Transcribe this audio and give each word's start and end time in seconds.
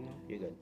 no? 0.00 0.12
You're 0.28 0.38
good. 0.38 0.56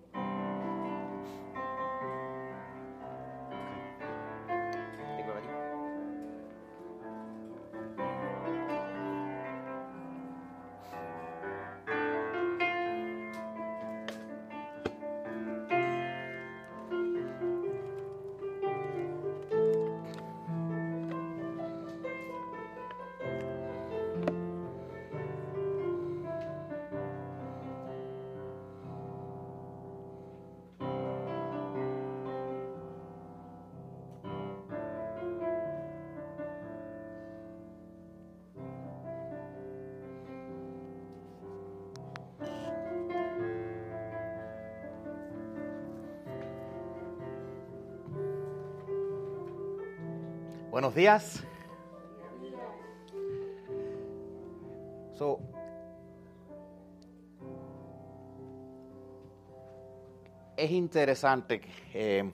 Buenos 50.81 50.95
días. 50.95 51.43
So, 55.13 55.39
es 60.57 60.71
interesante, 60.71 61.61
eh, 61.93 62.33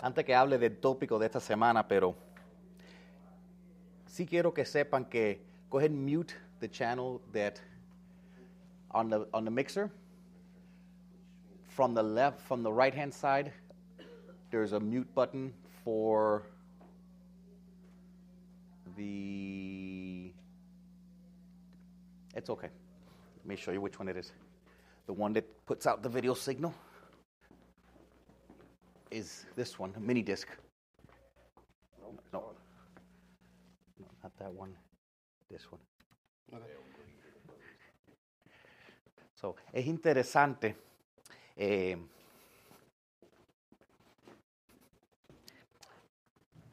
antes 0.00 0.24
que 0.24 0.34
hable 0.34 0.56
del 0.56 0.78
tópico 0.78 1.18
de 1.18 1.26
esta 1.26 1.38
semana, 1.38 1.86
pero 1.86 2.14
sí 4.06 4.24
quiero 4.24 4.54
que 4.54 4.64
sepan 4.64 5.04
que 5.04 5.42
go 5.68 5.80
ahead 5.80 5.90
and 5.90 6.02
mute 6.02 6.32
the 6.60 6.68
channel 6.70 7.20
that 7.34 7.60
on 8.90 9.10
the 9.10 9.28
on 9.34 9.44
the 9.44 9.50
mixer 9.50 9.90
from 11.68 11.92
the 11.92 12.02
left 12.02 12.40
from 12.40 12.62
the 12.62 12.72
right 12.72 12.94
hand 12.94 13.12
side 13.12 13.52
there's 14.50 14.72
a 14.72 14.80
mute 14.80 15.14
button 15.14 15.52
for 15.84 16.44
the 19.00 20.32
it's 22.34 22.50
okay. 22.50 22.68
Let 23.38 23.46
me 23.46 23.56
show 23.56 23.72
you 23.72 23.80
which 23.80 23.98
one 23.98 24.08
it 24.08 24.16
is. 24.16 24.32
The 25.06 25.12
one 25.12 25.32
that 25.32 25.46
puts 25.66 25.86
out 25.86 26.02
the 26.02 26.08
video 26.08 26.34
signal 26.34 26.74
is 29.10 29.46
this 29.56 29.78
one 29.78 29.92
a 29.96 30.00
mini 30.00 30.22
disc. 30.22 30.48
No. 32.00 32.12
No 32.32 34.06
not 34.22 34.32
that 34.38 34.52
one 34.52 34.74
this 35.50 35.66
one. 35.70 35.80
So 39.34 39.56
es 39.72 39.86
interesante 39.86 40.76
eh, 41.56 41.96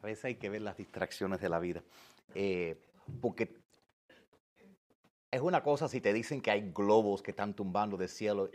A 0.02 0.06
veces 0.06 0.24
hay 0.24 0.34
que 0.36 0.48
ver 0.48 0.62
las 0.62 0.76
distracciones 0.76 1.40
de 1.40 1.48
la 1.48 1.58
vida. 1.58 1.82
Eh, 2.34 2.76
porque 3.20 3.56
es 5.30 5.40
una 5.40 5.62
cosa 5.62 5.88
si 5.88 6.00
te 6.00 6.12
dicen 6.12 6.40
que 6.40 6.50
hay 6.50 6.72
globos 6.72 7.22
que 7.22 7.30
están 7.32 7.54
tumbando 7.54 7.96
del 7.96 8.08
cielo, 8.08 8.50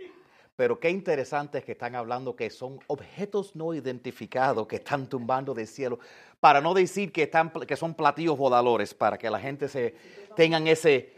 pero 0.55 0.79
qué 0.79 0.89
interesante 0.89 1.59
es 1.59 1.65
que 1.65 1.71
están 1.71 1.95
hablando 1.95 2.35
que 2.35 2.49
son 2.49 2.79
objetos 2.87 3.55
no 3.55 3.73
identificados 3.73 4.67
que 4.67 4.77
están 4.77 5.07
tumbando 5.09 5.53
del 5.53 5.67
cielo, 5.67 5.99
para 6.39 6.61
no 6.61 6.73
decir 6.73 7.11
que, 7.11 7.23
están, 7.23 7.51
que 7.51 7.75
son 7.75 7.95
platillos 7.95 8.37
voladores, 8.37 8.93
para 8.93 9.17
que 9.17 9.29
la 9.29 9.39
gente 9.39 9.67
se 9.67 9.95
tengan 10.35 10.67
ese, 10.67 11.11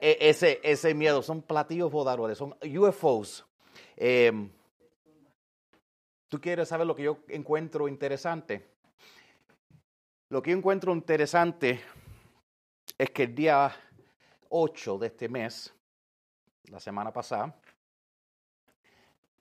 e- 0.00 0.18
ese, 0.20 0.60
ese 0.62 0.94
miedo. 0.94 1.22
Son 1.22 1.42
platillos 1.42 1.90
voladores, 1.90 2.38
son 2.38 2.54
UFOs. 2.62 3.44
Eh, 3.96 4.32
¿Tú 6.28 6.40
quieres 6.40 6.68
saber 6.68 6.86
lo 6.86 6.94
que 6.94 7.02
yo 7.02 7.18
encuentro 7.28 7.88
interesante? 7.88 8.71
Lo 10.32 10.42
que 10.42 10.50
encuentro 10.50 10.94
interesante 10.94 11.78
es 12.96 13.10
que 13.10 13.24
el 13.24 13.34
día 13.34 13.70
8 14.48 14.96
de 14.96 15.08
este 15.08 15.28
mes, 15.28 15.74
la 16.70 16.80
semana 16.80 17.12
pasada, 17.12 17.54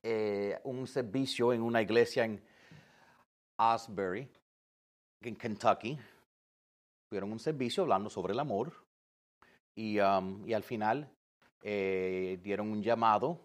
eh, 0.03 0.59
un 0.65 0.85
servicio 0.85 1.53
en 1.53 1.61
una 1.61 1.81
iglesia 1.81 2.25
en 2.25 2.43
Asbury, 3.55 4.29
en 5.21 5.37
Kentucky, 5.37 5.97
tuvieron 7.07 7.31
un 7.31 7.39
servicio 7.39 7.83
hablando 7.83 8.09
sobre 8.09 8.33
el 8.33 8.39
amor 8.41 8.73
y, 9.73 9.97
um, 9.97 10.43
al 10.53 10.63
final 10.63 11.09
eh, 11.61 12.37
dieron 12.43 12.69
un 12.69 12.83
llamado. 12.83 13.39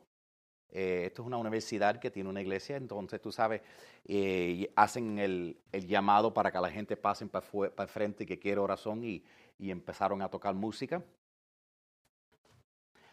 Eh, 0.70 1.04
esto 1.06 1.22
es 1.22 1.26
una 1.26 1.38
universidad 1.38 1.98
que 1.98 2.10
tiene 2.10 2.28
una 2.28 2.40
iglesia, 2.42 2.76
entonces 2.76 3.20
tú 3.20 3.32
sabes, 3.32 3.62
eh, 4.04 4.54
y 4.58 4.68
hacen 4.76 5.18
el, 5.18 5.58
llamado 5.72 6.34
para 6.34 6.50
que 6.50 6.58
la 6.58 6.70
gente 6.70 6.96
pase 6.96 7.26
para 7.26 7.46
el 7.78 7.88
frente 7.88 8.26
que 8.26 8.38
quiere 8.38 8.60
oración 8.60 9.04
y, 9.04 9.24
y 9.58 9.70
empezaron 9.70 10.22
a 10.22 10.28
tocar 10.28 10.54
música. 10.54 11.02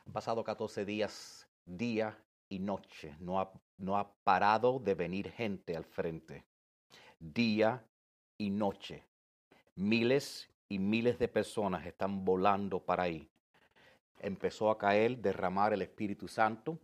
Han 0.05 0.13
pasado 0.13 0.43
14 0.43 0.85
días, 0.85 1.47
día 1.65 2.17
y 2.49 2.59
noche. 2.59 3.15
No 3.19 3.39
ha, 3.39 3.51
no 3.77 3.97
ha 3.97 4.13
parado 4.23 4.79
de 4.79 4.95
venir 4.95 5.31
gente 5.31 5.75
al 5.75 5.85
frente. 5.85 6.45
Día 7.19 7.83
y 8.37 8.49
noche. 8.49 9.05
Miles 9.75 10.49
y 10.67 10.79
miles 10.79 11.17
de 11.19 11.27
personas 11.27 11.85
están 11.85 12.25
volando 12.25 12.79
para 12.83 13.03
ahí. 13.03 13.29
Empezó 14.19 14.69
a 14.69 14.77
caer, 14.77 15.17
derramar 15.17 15.73
el 15.73 15.81
Espíritu 15.81 16.27
Santo. 16.27 16.79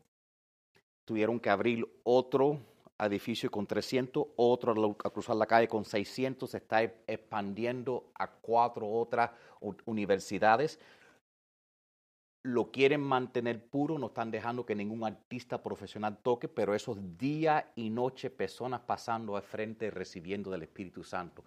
Tuvieron 1.10 1.40
que 1.40 1.50
abrir 1.50 1.90
otro 2.04 2.60
edificio 3.00 3.50
con 3.50 3.66
300, 3.66 4.28
otro 4.36 4.96
a 5.04 5.10
cruzar 5.10 5.38
la 5.38 5.48
calle 5.48 5.68
con 5.68 5.84
600, 5.84 6.48
se 6.48 6.58
está 6.58 6.84
e- 6.84 7.02
expandiendo 7.08 8.12
a 8.14 8.28
cuatro 8.30 8.88
otras 8.88 9.32
universidades. 9.86 10.80
Lo 12.44 12.70
quieren 12.70 13.02
mantener 13.02 13.60
puro, 13.72 13.98
no 13.98 14.06
están 14.06 14.30
dejando 14.30 14.68
que 14.68 14.76
ningún 14.76 15.04
artista 15.04 15.64
profesional 15.64 16.20
toque, 16.22 16.48
pero 16.48 16.76
esos 16.76 17.18
día 17.18 17.72
y 17.76 17.90
noche 17.90 18.30
personas 18.30 18.82
pasando 18.82 19.36
al 19.36 19.42
frente 19.42 19.90
recibiendo 19.90 20.52
del 20.52 20.62
Espíritu 20.62 21.04
Santo. 21.04 21.44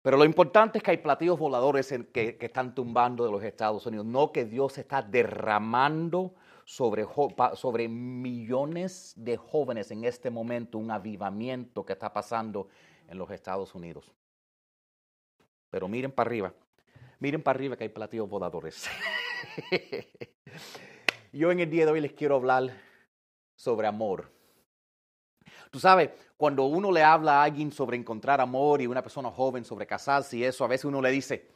Pero 0.00 0.16
lo 0.16 0.24
importante 0.24 0.78
es 0.78 0.84
que 0.84 0.92
hay 0.92 0.98
platillos 0.98 1.40
voladores 1.40 1.92
que, 2.12 2.36
que 2.36 2.46
están 2.46 2.72
tumbando 2.72 3.24
de 3.24 3.32
los 3.32 3.42
Estados 3.42 3.84
Unidos, 3.84 4.06
no 4.06 4.30
que 4.30 4.44
Dios 4.44 4.78
está 4.78 5.02
derramando 5.02 6.36
sobre, 6.64 7.06
sobre 7.54 7.88
millones 7.88 9.12
de 9.16 9.36
jóvenes 9.36 9.90
en 9.90 10.04
este 10.04 10.30
momento, 10.30 10.78
un 10.78 10.90
avivamiento 10.90 11.84
que 11.84 11.92
está 11.92 12.12
pasando 12.12 12.68
en 13.08 13.18
los 13.18 13.30
Estados 13.30 13.74
Unidos. 13.74 14.10
Pero 15.70 15.88
miren 15.88 16.12
para 16.12 16.28
arriba, 16.28 16.54
miren 17.18 17.42
para 17.42 17.56
arriba 17.56 17.76
que 17.76 17.84
hay 17.84 17.90
platillos 17.90 18.28
voladores. 18.28 18.86
Yo 21.32 21.50
en 21.50 21.60
el 21.60 21.70
día 21.70 21.84
de 21.84 21.92
hoy 21.92 22.00
les 22.00 22.12
quiero 22.12 22.36
hablar 22.36 22.70
sobre 23.56 23.86
amor. 23.86 24.30
Tú 25.70 25.80
sabes, 25.80 26.10
cuando 26.36 26.64
uno 26.64 26.92
le 26.92 27.02
habla 27.02 27.40
a 27.40 27.44
alguien 27.44 27.72
sobre 27.72 27.96
encontrar 27.96 28.40
amor 28.40 28.80
y 28.80 28.86
una 28.86 29.02
persona 29.02 29.30
joven 29.30 29.64
sobre 29.64 29.86
casarse 29.86 30.36
y 30.36 30.44
eso, 30.44 30.64
a 30.64 30.68
veces 30.68 30.84
uno 30.84 31.02
le 31.02 31.10
dice, 31.10 31.48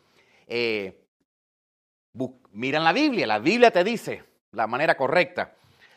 eh, 0.47 1.05
mira 2.51 2.79
en 2.79 2.85
la 2.85 2.93
Biblia, 2.93 3.27
la 3.27 3.39
Biblia 3.39 3.71
te 3.71 3.85
dice 3.85 4.25
la 4.53 4.67
manera 4.67 4.97
correcta. 4.97 5.53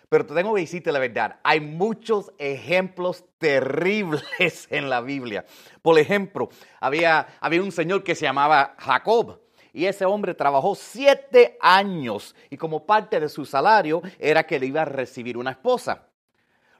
Pero 0.09 0.25
te 0.25 0.33
tengo 0.33 0.53
que 0.53 0.61
decirte 0.61 0.91
la 0.91 0.99
verdad, 0.99 1.37
hay 1.41 1.61
muchos 1.61 2.33
ejemplos 2.37 3.23
terribles 3.37 4.67
en 4.69 4.89
la 4.89 5.01
Biblia. 5.01 5.45
Por 5.81 5.97
ejemplo, 5.97 6.49
había, 6.79 7.27
había 7.39 7.61
un 7.61 7.71
señor 7.71 8.03
que 8.03 8.15
se 8.15 8.25
llamaba 8.25 8.75
Jacob. 8.77 9.39
Y 9.73 9.85
ese 9.85 10.03
hombre 10.03 10.33
trabajó 10.33 10.75
siete 10.75 11.57
años 11.61 12.35
y 12.49 12.57
como 12.57 12.85
parte 12.85 13.21
de 13.21 13.29
su 13.29 13.45
salario 13.45 14.01
era 14.19 14.43
que 14.45 14.59
le 14.59 14.65
iba 14.65 14.81
a 14.81 14.85
recibir 14.85 15.37
una 15.37 15.51
esposa. 15.51 16.07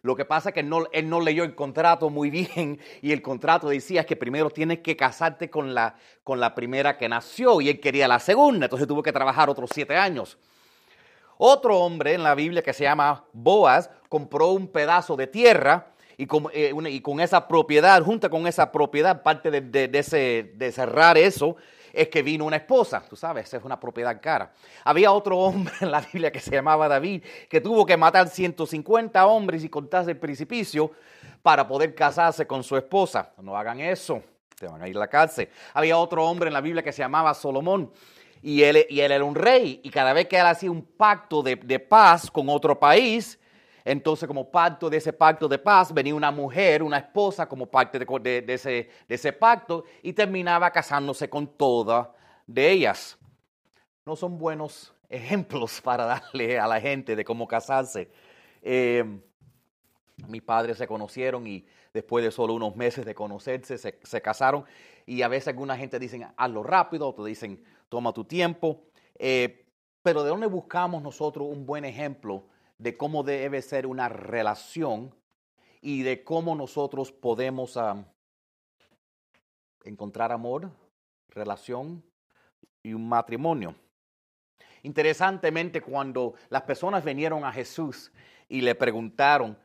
Lo 0.01 0.13
que 0.15 0.25
pasa 0.25 0.49
es 0.49 0.55
que 0.55 0.63
no- 0.63 0.87
él 0.91 1.07
no 1.07 1.21
leyó 1.21 1.45
el 1.45 1.55
contrato 1.55 2.09
muy 2.09 2.29
bien 2.29 2.81
y 3.01 3.13
el 3.13 3.21
contrato 3.21 3.69
decía 3.69 4.05
que 4.05 4.17
primero 4.17 4.49
tienes 4.49 4.79
que 4.79 4.97
casarte 4.97 5.49
con 5.49 5.73
la, 5.73 5.95
con 6.25 6.41
la 6.41 6.53
primera 6.53 6.97
que 6.97 7.07
nació 7.07 7.61
y 7.61 7.69
él 7.69 7.79
quería 7.79 8.09
la 8.09 8.19
segunda, 8.19 8.65
entonces 8.65 8.89
tuvo 8.89 9.03
que 9.03 9.13
trabajar 9.13 9.49
otros 9.49 9.69
siete 9.73 9.95
años. 9.95 10.37
Otro 11.43 11.79
hombre 11.79 12.13
en 12.13 12.21
la 12.21 12.35
Biblia 12.35 12.61
que 12.61 12.71
se 12.71 12.83
llama 12.83 13.25
Boaz 13.33 13.89
compró 14.09 14.49
un 14.49 14.67
pedazo 14.67 15.15
de 15.15 15.25
tierra 15.25 15.87
y 16.15 16.27
con, 16.27 16.45
eh, 16.53 17.01
con 17.01 17.19
esa 17.19 17.47
propiedad, 17.47 17.99
junto 18.03 18.29
con 18.29 18.45
esa 18.45 18.71
propiedad, 18.71 19.23
parte 19.23 19.49
de, 19.49 19.89
ese, 19.91 20.51
de 20.53 20.71
cerrar 20.71 21.17
eso, 21.17 21.55
es 21.93 22.09
que 22.09 22.21
vino 22.21 22.45
una 22.45 22.57
esposa, 22.57 23.03
tú 23.09 23.15
sabes, 23.15 23.51
es 23.51 23.63
una 23.63 23.79
propiedad 23.79 24.21
cara. 24.21 24.53
Había 24.83 25.11
otro 25.11 25.35
hombre 25.39 25.73
en 25.81 25.89
la 25.89 26.01
Biblia 26.01 26.31
que 26.31 26.39
se 26.39 26.51
llamaba 26.51 26.87
David, 26.87 27.23
que 27.49 27.59
tuvo 27.59 27.87
que 27.87 27.97
matar 27.97 28.29
150 28.29 29.25
hombres 29.25 29.63
y 29.63 29.69
cortarse 29.69 30.11
el 30.11 30.17
precipicio 30.17 30.91
para 31.41 31.67
poder 31.67 31.95
casarse 31.95 32.45
con 32.45 32.61
su 32.61 32.77
esposa. 32.77 33.31
No 33.41 33.57
hagan 33.57 33.79
eso, 33.79 34.21
te 34.59 34.67
van 34.67 34.83
a 34.83 34.87
ir 34.87 34.95
a 34.95 34.99
la 34.99 35.07
cárcel. 35.07 35.49
Había 35.73 35.97
otro 35.97 36.23
hombre 36.23 36.49
en 36.49 36.53
la 36.53 36.61
Biblia 36.61 36.83
que 36.83 36.91
se 36.91 37.01
llamaba 37.01 37.33
Solomón. 37.33 37.91
Y 38.41 38.63
él, 38.63 38.85
y 38.89 39.01
él 39.01 39.11
era 39.11 39.23
un 39.23 39.35
rey, 39.35 39.79
y 39.83 39.89
cada 39.89 40.13
vez 40.13 40.27
que 40.27 40.37
él 40.37 40.45
hacía 40.45 40.71
un 40.71 40.83
pacto 40.83 41.43
de, 41.43 41.55
de 41.55 41.79
paz 41.79 42.29
con 42.31 42.49
otro 42.49 42.79
país, 42.79 43.39
entonces, 43.83 44.27
como 44.27 44.49
parte 44.49 44.89
de 44.89 44.97
ese 44.97 45.13
pacto 45.13 45.47
de 45.47 45.57
paz, 45.57 45.93
venía 45.93 46.13
una 46.13 46.31
mujer, 46.31 46.83
una 46.83 46.97
esposa, 46.97 47.47
como 47.47 47.65
parte 47.65 47.97
de, 47.97 48.43
ese, 48.47 48.89
de 49.07 49.15
ese 49.15 49.33
pacto, 49.33 49.85
y 50.03 50.13
terminaba 50.13 50.69
casándose 50.71 51.29
con 51.29 51.47
todas 51.47 52.07
de 52.45 52.69
ellas. 52.69 53.17
No 54.05 54.15
son 54.15 54.37
buenos 54.37 54.93
ejemplos 55.09 55.81
para 55.83 56.05
darle 56.05 56.59
a 56.59 56.67
la 56.67 56.79
gente 56.79 57.15
de 57.15 57.25
cómo 57.25 57.47
casarse. 57.47 58.11
Eh, 58.61 59.03
mis 60.27 60.43
padres 60.43 60.77
se 60.77 60.85
conocieron 60.85 61.47
y 61.47 61.65
después 61.93 62.23
de 62.23 62.31
solo 62.31 62.53
unos 62.53 62.75
meses 62.75 63.05
de 63.05 63.15
conocerse 63.15 63.77
se, 63.77 64.21
casaron. 64.21 64.65
Y 65.07 65.23
a 65.23 65.27
veces 65.27 65.47
alguna 65.47 65.75
gente 65.75 65.97
dice, 65.97 66.27
hazlo 66.37 66.61
rápido, 66.61 67.07
otros 67.07 67.25
dicen, 67.25 67.63
toma 67.91 68.13
tu 68.13 68.23
tiempo. 68.23 68.85
Eh, 69.19 69.67
pero 70.01 70.23
¿de 70.23 70.29
dónde 70.29 70.47
buscamos 70.47 71.03
nosotros 71.03 71.47
un 71.49 71.65
buen 71.65 71.83
ejemplo 71.83 72.47
de 72.77 72.95
cómo 72.95 73.21
debe 73.21 73.61
ser 73.61 73.85
una 73.85 74.07
relación 74.07 75.13
y 75.81 76.03
de 76.03 76.23
cómo 76.23 76.55
nosotros 76.55 77.11
podemos 77.11 77.77
encontrar 79.83 80.31
amor, 80.31 80.71
relación 81.29 82.03
y 82.81 82.93
un 82.93 83.07
matrimonio. 83.07 83.75
Interesantemente, 84.83 85.81
cuando 85.81 86.33
las 86.49 86.63
personas 86.63 87.03
vinieron 87.03 87.45
a 87.45 87.51
Jesús 87.51 88.11
y 88.47 88.61
le 88.61 88.73
preguntaron, 88.73 89.57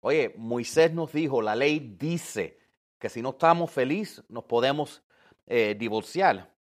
oye, 0.00 0.34
Moisés 0.38 0.92
nos 0.92 1.12
dijo, 1.12 1.42
la 1.42 1.54
ley 1.54 1.96
dice 1.98 2.58
que 2.98 3.08
si 3.08 3.20
no 3.20 3.30
estamos 3.30 3.70
felices 3.70 4.24
nos 4.28 4.44
podemos 4.44 5.02
eh, 5.46 5.76
divorciar. 5.78 6.55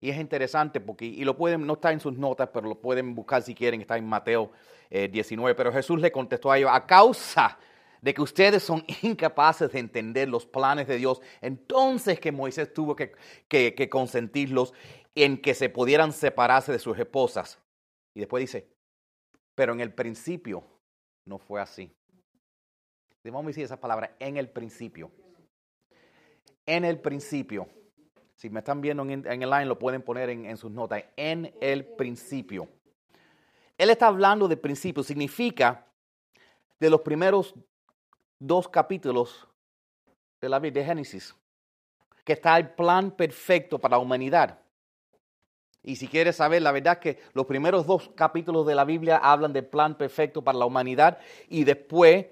Y 0.00 0.10
es 0.10 0.18
interesante 0.18 0.80
porque, 0.80 1.04
y 1.04 1.24
lo 1.24 1.36
pueden, 1.36 1.66
no 1.66 1.74
está 1.74 1.92
en 1.92 2.00
sus 2.00 2.16
notas, 2.16 2.48
pero 2.52 2.68
lo 2.68 2.80
pueden 2.80 3.14
buscar 3.14 3.42
si 3.42 3.54
quieren, 3.54 3.82
está 3.82 3.96
en 3.96 4.08
Mateo 4.08 4.50
19. 4.90 5.52
Eh, 5.52 5.54
pero 5.54 5.72
Jesús 5.72 6.00
le 6.00 6.10
contestó 6.10 6.50
a 6.50 6.58
ellos, 6.58 6.70
a 6.72 6.86
causa 6.86 7.58
de 8.00 8.14
que 8.14 8.22
ustedes 8.22 8.62
son 8.62 8.84
incapaces 9.02 9.70
de 9.72 9.78
entender 9.78 10.28
los 10.28 10.46
planes 10.46 10.86
de 10.86 10.96
Dios, 10.96 11.20
entonces 11.42 12.18
que 12.18 12.32
Moisés 12.32 12.72
tuvo 12.72 12.96
que, 12.96 13.12
que 13.48 13.88
consentirlos 13.90 14.72
en 15.14 15.40
que 15.40 15.54
se 15.54 15.68
pudieran 15.68 16.12
separarse 16.12 16.72
de 16.72 16.78
sus 16.78 16.98
esposas. 16.98 17.58
Y 18.14 18.20
después 18.20 18.40
dice, 18.40 18.68
pero 19.54 19.72
en 19.72 19.80
el 19.80 19.92
principio 19.92 20.64
no 21.26 21.38
fue 21.38 21.60
así. 21.60 21.94
A 23.22 23.42
decir 23.42 23.64
esa 23.64 23.78
palabra, 23.78 24.16
en 24.18 24.38
el 24.38 24.48
principio. 24.48 25.10
En 26.64 26.84
el 26.84 26.98
principio. 26.98 27.68
Si 28.40 28.48
me 28.48 28.60
están 28.60 28.80
viendo 28.80 29.02
en, 29.02 29.26
el 29.26 29.50
line, 29.50 29.66
lo 29.66 29.78
pueden 29.78 30.00
poner 30.00 30.30
en, 30.30 30.56
sus 30.56 30.70
notas. 30.70 31.04
En 31.14 31.54
el 31.60 31.84
principio. 31.84 32.68
Él 33.76 33.90
está 33.90 34.06
hablando 34.06 34.48
de 34.48 34.56
principio. 34.56 35.02
Significa 35.02 35.84
de 36.78 36.88
los 36.88 37.02
primeros 37.02 37.54
dos 38.38 38.66
capítulos 38.66 39.46
de 40.40 40.48
la 40.48 40.58
Biblia 40.58 40.80
de 40.80 40.88
Génesis. 40.88 41.34
Que 42.24 42.32
está 42.32 42.56
el 42.56 42.70
plan 42.70 43.10
perfecto 43.10 43.78
para 43.78 43.98
la 43.98 44.02
humanidad. 44.02 44.58
Y 45.82 45.96
si 45.96 46.08
quieres 46.08 46.36
saber, 46.36 46.62
la 46.62 46.72
verdad 46.72 46.94
es 46.94 47.00
que 47.00 47.22
los 47.34 47.44
primeros 47.44 47.86
dos 47.86 48.10
capítulos 48.14 48.66
de 48.66 48.74
la 48.74 48.86
Biblia 48.86 49.18
hablan 49.18 49.52
del 49.52 49.66
plan 49.66 49.98
perfecto 49.98 50.40
para 50.40 50.56
la 50.56 50.64
humanidad 50.64 51.18
y 51.50 51.64
después 51.64 52.24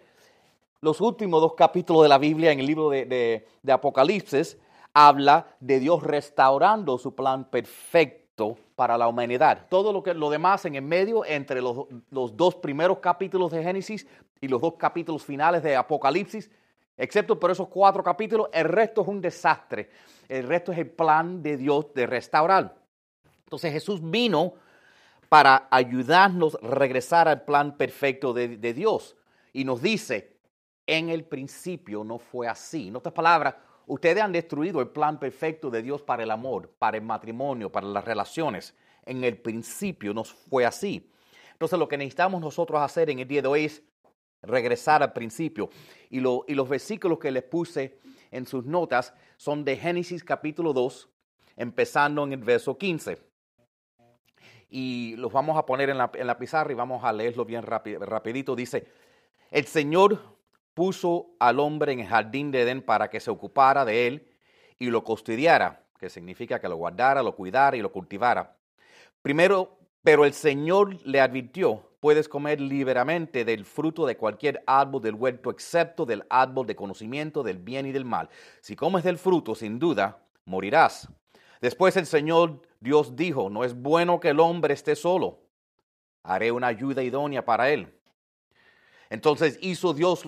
los 0.80 1.02
últimos 1.02 1.42
dos 1.42 1.52
capítulos 1.52 2.02
de 2.02 2.08
la 2.08 2.16
Biblia 2.16 2.50
en 2.50 2.60
el 2.60 2.66
libro 2.66 2.88
de 2.88 3.44
Apocalipsis 3.70 4.56
habla 4.94 5.46
de 5.60 5.80
Dios 5.80 6.02
restaurando 6.02 6.98
su 6.98 7.14
plan 7.14 7.44
perfecto 7.44 8.56
para 8.74 8.96
la 8.96 9.08
humanidad. 9.08 9.66
Todo 9.68 9.92
lo, 9.92 10.02
que, 10.02 10.14
lo 10.14 10.30
demás 10.30 10.64
en 10.64 10.76
el 10.76 10.82
medio, 10.82 11.24
entre 11.24 11.60
los, 11.60 11.86
los 12.10 12.36
dos 12.36 12.54
primeros 12.56 12.98
capítulos 12.98 13.50
de 13.50 13.62
Génesis 13.62 14.06
y 14.40 14.48
los 14.48 14.60
dos 14.60 14.74
capítulos 14.78 15.24
finales 15.24 15.62
de 15.62 15.76
Apocalipsis, 15.76 16.50
excepto 16.96 17.38
por 17.38 17.50
esos 17.50 17.68
cuatro 17.68 18.02
capítulos, 18.02 18.48
el 18.52 18.64
resto 18.64 19.02
es 19.02 19.08
un 19.08 19.20
desastre. 19.20 19.90
El 20.28 20.46
resto 20.46 20.72
es 20.72 20.78
el 20.78 20.90
plan 20.90 21.42
de 21.42 21.56
Dios 21.56 21.92
de 21.94 22.06
restaurar. 22.06 22.76
Entonces 23.44 23.72
Jesús 23.72 24.00
vino 24.02 24.54
para 25.28 25.68
ayudarnos 25.70 26.56
a 26.62 26.66
regresar 26.66 27.28
al 27.28 27.42
plan 27.42 27.76
perfecto 27.76 28.32
de, 28.32 28.56
de 28.56 28.74
Dios. 28.74 29.16
Y 29.52 29.64
nos 29.64 29.82
dice, 29.82 30.36
en 30.86 31.08
el 31.08 31.24
principio 31.24 32.04
no 32.04 32.18
fue 32.18 32.46
así. 32.46 32.88
En 32.88 32.96
otras 32.96 33.14
palabras, 33.14 33.54
Ustedes 33.88 34.22
han 34.22 34.32
destruido 34.32 34.82
el 34.82 34.88
plan 34.88 35.18
perfecto 35.18 35.70
de 35.70 35.82
Dios 35.82 36.02
para 36.02 36.22
el 36.22 36.30
amor, 36.30 36.70
para 36.78 36.98
el 36.98 37.02
matrimonio, 37.02 37.72
para 37.72 37.86
las 37.86 38.04
relaciones. 38.04 38.74
En 39.06 39.24
el 39.24 39.38
principio 39.38 40.12
no 40.12 40.24
fue 40.24 40.66
así. 40.66 41.10
Entonces 41.52 41.78
lo 41.78 41.88
que 41.88 41.96
necesitamos 41.96 42.40
nosotros 42.40 42.80
hacer 42.82 43.08
en 43.08 43.20
el 43.20 43.26
día 43.26 43.40
de 43.40 43.48
hoy 43.48 43.64
es 43.64 43.82
regresar 44.42 45.02
al 45.02 45.14
principio. 45.14 45.70
Y, 46.10 46.20
los 46.20 46.68
versículos 46.68 47.18
que 47.18 47.30
les 47.30 47.42
puse 47.44 47.98
en 48.30 48.46
sus 48.46 48.66
notas 48.66 49.14
son 49.38 49.64
de 49.64 49.76
Génesis 49.76 50.22
capítulo 50.22 50.74
2, 50.74 51.08
empezando 51.56 52.24
en 52.24 52.34
el 52.34 52.44
verso 52.44 52.76
15. 52.76 53.18
Y 54.68 55.16
los 55.16 55.32
vamos 55.32 55.56
a 55.56 55.64
poner 55.64 55.88
en 55.88 55.96
la, 55.96 56.10
en 56.12 56.26
la 56.26 56.36
pizarra 56.36 56.70
y 56.72 56.74
vamos 56.74 57.02
a 57.04 57.12
leerlo 57.12 57.46
bien 57.46 57.62
rapidito. 57.62 58.54
Dice, 58.54 58.86
el 59.50 59.64
Señor 59.64 60.37
puso 60.78 61.30
al 61.40 61.58
hombre 61.58 61.90
en 61.90 61.98
el 61.98 62.06
jardín 62.06 62.52
de 62.52 62.62
Edén 62.62 62.82
para 62.82 63.10
que 63.10 63.18
se 63.18 63.32
ocupara 63.32 63.84
de 63.84 64.06
él 64.06 64.28
y 64.78 64.90
lo 64.90 65.02
custodiara, 65.02 65.82
que 65.98 66.08
significa 66.08 66.60
que 66.60 66.68
lo 66.68 66.76
guardara, 66.76 67.20
lo 67.20 67.34
cuidara 67.34 67.76
y 67.76 67.82
lo 67.82 67.90
cultivara. 67.90 68.56
Primero, 69.20 69.76
pero 70.04 70.24
el 70.24 70.32
Señor 70.32 71.04
le 71.04 71.20
advirtió, 71.20 71.82
puedes 71.98 72.28
comer 72.28 72.60
liberamente 72.60 73.44
del 73.44 73.64
fruto 73.64 74.06
de 74.06 74.16
cualquier 74.16 74.62
árbol 74.68 75.02
del 75.02 75.16
huerto, 75.16 75.50
excepto 75.50 76.06
del 76.06 76.22
árbol 76.30 76.64
de 76.68 76.76
conocimiento 76.76 77.42
del 77.42 77.58
bien 77.58 77.84
y 77.86 77.90
del 77.90 78.04
mal. 78.04 78.28
Si 78.60 78.76
comes 78.76 79.02
del 79.02 79.18
fruto, 79.18 79.56
sin 79.56 79.80
duda, 79.80 80.22
morirás. 80.44 81.08
Después 81.60 81.96
el 81.96 82.06
Señor 82.06 82.62
Dios 82.78 83.16
dijo, 83.16 83.50
no 83.50 83.64
es 83.64 83.74
bueno 83.74 84.20
que 84.20 84.28
el 84.28 84.38
hombre 84.38 84.74
esté 84.74 84.94
solo, 84.94 85.40
haré 86.22 86.52
una 86.52 86.68
ayuda 86.68 87.02
idónea 87.02 87.44
para 87.44 87.68
él. 87.68 87.92
Entonces 89.10 89.58
hizo 89.60 89.92
Dios 89.92 90.24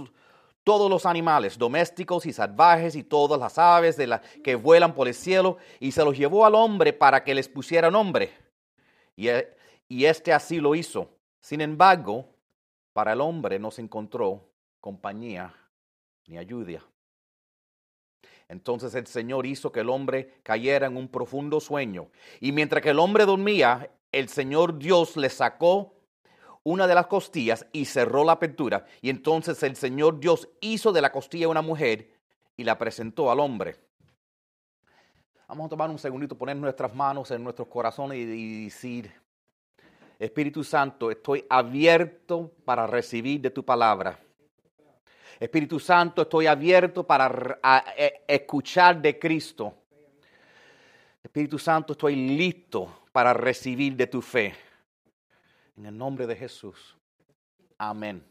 todos 0.64 0.90
los 0.90 1.06
animales 1.06 1.58
domésticos 1.58 2.26
y 2.26 2.32
salvajes 2.32 2.94
y 2.96 3.02
todas 3.02 3.40
las 3.40 3.58
aves 3.58 3.96
de 3.96 4.06
la, 4.06 4.22
que 4.44 4.54
vuelan 4.54 4.94
por 4.94 5.08
el 5.08 5.14
cielo 5.14 5.58
y 5.78 5.92
se 5.92 6.04
los 6.04 6.16
llevó 6.16 6.44
al 6.44 6.54
hombre 6.54 6.92
para 6.92 7.24
que 7.24 7.34
les 7.34 7.48
pusiera 7.48 7.90
nombre. 7.90 8.32
Y, 9.16 9.28
e, 9.28 9.56
y 9.88 10.04
este 10.04 10.32
así 10.32 10.60
lo 10.60 10.74
hizo. 10.74 11.08
Sin 11.40 11.60
embargo, 11.60 12.28
para 12.92 13.12
el 13.12 13.20
hombre 13.20 13.58
no 13.58 13.70
se 13.70 13.82
encontró 13.82 14.48
compañía 14.80 15.54
ni 16.26 16.38
ayuda. 16.38 16.84
Entonces 18.48 18.94
el 18.94 19.06
Señor 19.06 19.46
hizo 19.46 19.70
que 19.70 19.80
el 19.80 19.90
hombre 19.90 20.40
cayera 20.42 20.86
en 20.86 20.96
un 20.96 21.08
profundo 21.08 21.60
sueño. 21.60 22.08
Y 22.40 22.52
mientras 22.52 22.82
que 22.82 22.90
el 22.90 22.98
hombre 22.98 23.24
dormía, 23.24 23.90
el 24.12 24.28
Señor 24.28 24.78
Dios 24.78 25.16
le 25.16 25.30
sacó 25.30 25.94
una 26.62 26.86
de 26.86 26.94
las 26.94 27.06
costillas 27.06 27.66
y 27.72 27.84
cerró 27.84 28.24
la 28.24 28.32
apertura. 28.32 28.84
Y 29.00 29.10
entonces 29.10 29.62
el 29.62 29.76
Señor 29.76 30.20
Dios 30.20 30.48
hizo 30.60 30.92
de 30.92 31.00
la 31.00 31.12
costilla 31.12 31.48
una 31.48 31.62
mujer 31.62 32.10
y 32.56 32.64
la 32.64 32.76
presentó 32.76 33.30
al 33.30 33.40
hombre. 33.40 33.76
Vamos 35.48 35.66
a 35.66 35.70
tomar 35.70 35.90
un 35.90 35.98
segundito, 35.98 36.38
poner 36.38 36.56
nuestras 36.56 36.94
manos 36.94 37.30
en 37.30 37.42
nuestros 37.42 37.66
corazones 37.66 38.18
y, 38.18 38.64
decir, 38.64 39.12
Espíritu 40.18 40.62
Santo, 40.62 41.10
estoy 41.10 41.44
abierto 41.48 42.52
para 42.64 42.86
recibir 42.86 43.40
de 43.40 43.50
tu 43.50 43.64
palabra. 43.64 44.18
Espíritu 45.40 45.80
Santo, 45.80 46.22
estoy 46.22 46.46
abierto 46.46 47.02
para 47.02 47.58
e, 47.96 48.22
escuchar 48.28 49.00
de 49.00 49.18
Cristo. 49.18 49.74
Espíritu 51.22 51.58
Santo, 51.58 51.94
estoy 51.94 52.14
listo 52.14 53.04
para 53.10 53.32
recibir 53.32 53.96
de 53.96 54.06
tu 54.06 54.22
fe. 54.22 54.54
En 55.80 55.86
el 55.86 55.96
nombre 55.96 56.26
de 56.26 56.36
Jesús. 56.36 56.94
Amén. 57.78 58.22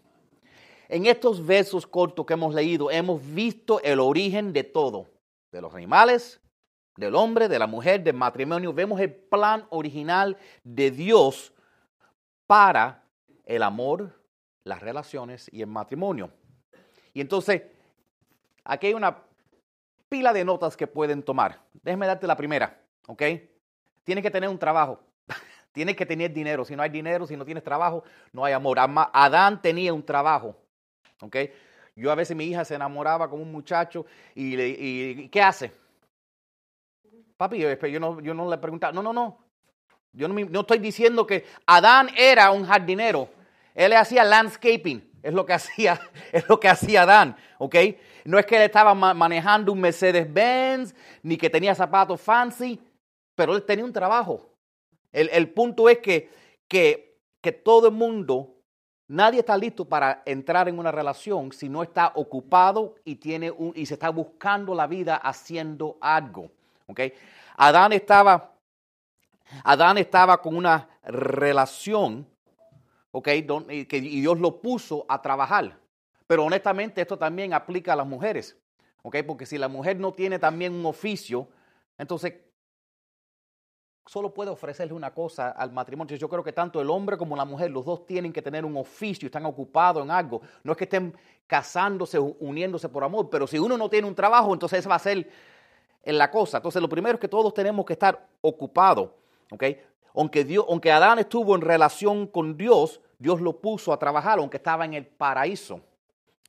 En 0.88 1.08
estos 1.08 1.44
versos 1.44 1.88
cortos 1.88 2.24
que 2.24 2.34
hemos 2.34 2.54
leído, 2.54 2.92
hemos 2.92 3.20
visto 3.34 3.82
el 3.82 4.00
origen 4.00 4.54
de 4.54 4.64
todo, 4.64 5.08
de 5.52 5.60
los 5.60 5.74
animales, 5.74 6.40
del 6.96 7.16
hombre, 7.16 7.48
de 7.48 7.58
la 7.58 7.66
mujer, 7.66 8.04
del 8.04 8.14
matrimonio. 8.14 8.72
Vemos 8.72 9.02
el 9.02 9.12
plan 9.12 9.66
original 9.72 10.38
de 10.64 10.92
Dios 10.92 11.52
para 12.46 13.04
el 13.46 13.64
amor, 13.64 14.14
las 14.64 14.80
relaciones 14.80 15.50
y 15.52 15.62
el 15.64 15.68
matrimonio. 15.70 16.30
Y 17.16 17.22
entonces, 17.22 17.64
aquí 18.64 18.86
hay 18.86 18.94
una 18.94 19.24
pila 20.08 20.34
de 20.34 20.46
notas 20.46 20.78
que 20.78 20.86
pueden 20.86 21.24
tomar. 21.24 21.60
Déjeme 21.82 22.06
darte 22.06 22.28
la 22.28 22.38
primera. 22.38 22.80
¿ok? 23.08 23.24
Tienes 24.04 24.24
que 24.24 24.30
tener 24.30 24.52
un 24.52 24.60
trabajo. 24.60 25.00
Tienes 25.80 25.96
que 25.96 26.06
tener 26.06 26.34
dinero. 26.34 26.66
Si 26.66 26.76
no 26.76 26.84
hay 26.84 26.90
dinero, 26.90 27.26
si 27.26 27.38
no 27.38 27.46
tienes 27.46 27.64
trabajo, 27.64 28.04
no 28.34 28.44
hay 28.44 28.52
amor. 28.52 28.78
Adán 29.14 29.62
tenía 29.62 29.94
un 29.94 30.04
trabajo, 30.04 30.54
¿ok? 31.22 31.38
Yo 31.96 32.12
a 32.12 32.16
veces 32.16 32.36
mi 32.36 32.44
hija 32.44 32.66
se 32.66 32.76
enamoraba 32.76 33.30
con 33.30 33.40
un 33.40 33.50
muchacho 33.50 34.06
y, 34.36 34.58
le, 34.58 34.68
y 34.68 35.30
¿qué 35.30 35.42
hace? 35.42 35.72
Papi, 37.38 37.60
yo 37.60 37.98
no, 37.98 38.20
yo 38.20 38.34
no 38.34 38.50
le 38.50 38.58
preguntaba, 38.58 38.92
no, 38.92 39.02
no, 39.02 39.14
no. 39.14 39.38
Yo 40.12 40.28
no, 40.28 40.34
no 40.50 40.60
estoy 40.60 40.80
diciendo 40.80 41.26
que 41.26 41.46
Adán 41.66 42.10
era 42.18 42.52
un 42.52 42.66
jardinero. 42.66 43.30
Él 43.74 43.94
hacía 43.94 44.26
landscaping. 44.26 45.10
Es 45.24 45.34
lo 45.34 45.46
que 45.46 45.54
hacía, 45.60 45.98
es 46.34 46.46
lo 46.50 46.60
que 46.60 46.68
hacía 46.68 47.06
Dan, 47.06 47.38
¿ok? 47.58 47.76
No 48.26 48.38
es 48.38 48.46
que 48.46 48.58
él 48.58 48.64
estaba 48.64 48.94
manejando 48.94 49.72
un 49.72 49.80
Mercedes-Benz, 49.80 50.94
ni 51.24 51.38
que 51.38 51.50
tenía 51.50 51.74
zapatos 51.74 52.20
fancy, 52.20 52.82
pero 53.34 53.56
él 53.56 53.64
tenía 53.64 53.86
un 53.86 53.94
trabajo. 53.94 54.50
El, 55.12 55.50
punto 55.50 55.90
es 55.90 56.00
que, 56.00 56.30
que, 56.68 57.18
que 57.42 57.52
todo 57.52 57.88
el 57.88 57.94
mundo, 57.94 58.56
nadie 59.08 59.40
está 59.40 59.58
listo 59.58 59.86
para 59.86 60.22
entrar 60.26 60.70
en 60.70 60.78
una 60.78 60.92
relación 60.92 61.52
si 61.52 61.68
no 61.68 61.82
está 61.82 62.12
ocupado 62.16 62.96
y, 63.04 63.16
tiene 63.16 63.50
un, 63.50 63.74
y 63.76 63.86
se 63.86 63.96
está 63.96 64.10
buscando 64.10 64.76
la 64.76 64.88
vida 64.88 65.16
haciendo 65.16 65.98
algo, 66.00 66.52
¿ok? 66.88 67.02
Adán 67.58 67.94
estaba, 67.94 68.54
Adán 69.64 69.98
estaba 69.98 70.42
con 70.42 70.56
una 70.56 70.88
relación 71.04 72.28
¿ok? 73.12 73.28
Y, 73.70 73.86
que, 73.86 74.02
Dios 74.02 74.40
lo 74.40 74.62
puso 74.62 75.06
a 75.08 75.22
trabajar. 75.22 75.78
Pero 76.28 76.46
honestamente 76.46 77.02
esto 77.02 77.18
también 77.18 77.54
aplica 77.54 77.94
a 77.94 77.96
las 77.96 78.08
mujeres, 78.08 78.58
¿ok? 79.02 79.18
Porque 79.26 79.46
si 79.46 79.58
la 79.58 79.68
mujer 79.68 80.00
no 80.00 80.14
tiene 80.14 80.38
también 80.38 80.74
un 80.74 80.86
oficio, 80.86 81.48
entonces 81.98 82.34
solo 84.10 84.34
puede 84.34 84.50
ofrecerle 84.50 84.96
una 84.96 85.14
cosa 85.14 85.50
al 85.52 85.72
matrimonio. 85.72 86.16
Yo 86.16 86.28
creo 86.28 86.44
que 86.44 86.52
tanto 86.52 86.82
el 86.82 86.90
hombre 86.90 87.16
como 87.16 87.36
la 87.36 87.46
mujer, 87.46 87.70
los 87.70 87.86
dos 87.86 88.08
tienen 88.08 88.34
que 88.34 88.42
tener 88.42 88.66
un 88.66 88.76
oficio, 88.76 89.28
están 89.28 89.46
ocupados 89.46 90.04
en 90.04 90.10
algo. 90.10 90.42
No 90.64 90.72
es 90.72 90.78
que 90.80 90.86
estén 90.86 91.16
casándose, 91.46 92.18
uniéndose 92.18 92.90
por 92.90 93.04
amor, 93.04 93.30
pero 93.30 93.46
si 93.46 93.60
uno 93.60 93.78
no 93.78 93.88
tiene 93.88 94.08
un 94.08 94.16
trabajo, 94.16 94.52
entonces 94.52 94.80
esa 94.80 94.90
va 94.90 94.96
a 94.96 95.00
ser 95.00 95.30
la 96.04 96.32
cosa. 96.32 96.58
Entonces 96.58 96.82
lo 96.82 96.90
primero 96.90 97.14
es 97.14 97.22
que 97.22 97.28
todos 97.28 97.54
tenemos 97.54 97.86
que 97.86 97.94
estar 97.94 98.28
ocupados, 98.42 99.12
¿ok? 99.52 99.64
Aunque, 100.16 100.44
Dios, 100.44 100.66
aunque 100.68 100.92
Adán 100.92 101.20
estuvo 101.20 101.54
en 101.54 101.62
relación 101.62 102.26
con 102.26 102.58
Dios, 102.58 103.02
Dios 103.20 103.40
lo 103.40 103.62
puso 103.62 103.94
a 103.94 104.00
trabajar, 104.00 104.40
aunque 104.40 104.58
estaba 104.58 104.86
en 104.86 104.96
el 104.96 105.06
paraíso. 105.06 105.82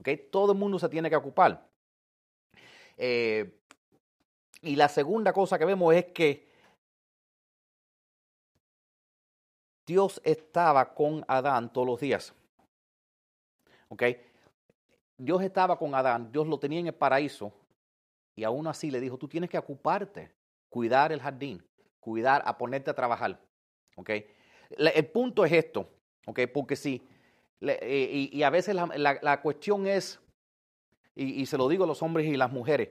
¿Okay? 0.00 0.17
Todo 0.31 0.52
el 0.52 0.59
mundo 0.59 0.79
se 0.79 0.88
tiene 0.88 1.11
que 1.11 1.17
ocupar. 1.17 1.62
Eh, 2.97 3.55
y 4.62 4.76
la 4.76 4.88
segunda 4.88 5.35
cosa 5.35 5.59
que 5.59 5.67
vemos 5.67 5.95
es 5.95 6.07
que 6.07 6.50
Dios 9.91 10.21
estaba 10.23 10.95
con 10.95 11.25
Adán 11.27 11.73
todos 11.73 11.85
los 11.85 11.99
días. 11.99 12.33
¿Okay? 13.89 14.23
Dios 15.19 15.43
estaba 15.43 15.77
con 15.77 15.97
Adán, 15.97 16.31
Dios 16.31 16.47
lo 16.47 16.61
tenía 16.61 16.79
en 16.79 16.87
el 16.87 16.95
paraíso 16.95 17.53
y 18.37 18.45
aún 18.45 18.69
así 18.69 18.89
le 18.89 19.01
dijo, 19.01 19.19
tú 19.19 19.27
tienes 19.27 19.51
que 19.51 19.59
ocuparte, 19.59 20.31
cuidar 20.69 21.11
el 21.11 21.21
jardín, 21.21 21.61
cuidar, 21.99 22.41
a 22.47 22.57
ponerte 22.57 22.89
a 22.89 22.95
trabajar. 22.95 23.41
El 24.79 25.07
punto 25.09 25.45
es 25.45 25.51
esto, 25.51 25.89
Porque 26.55 26.77
sí, 26.77 27.05
eh, 27.61 28.29
y, 28.33 28.43
a 28.45 28.51
veces 28.51 28.77
la, 28.77 29.43
cuestión 29.43 29.89
es, 29.89 30.21
y, 31.23 31.45
se 31.45 31.59
lo 31.59 31.69
digo 31.69 31.85
a 31.85 31.87
los 31.87 32.03
hombres 32.03 32.27
y 32.27 32.37
las 32.37 32.50
mujeres, 32.50 32.89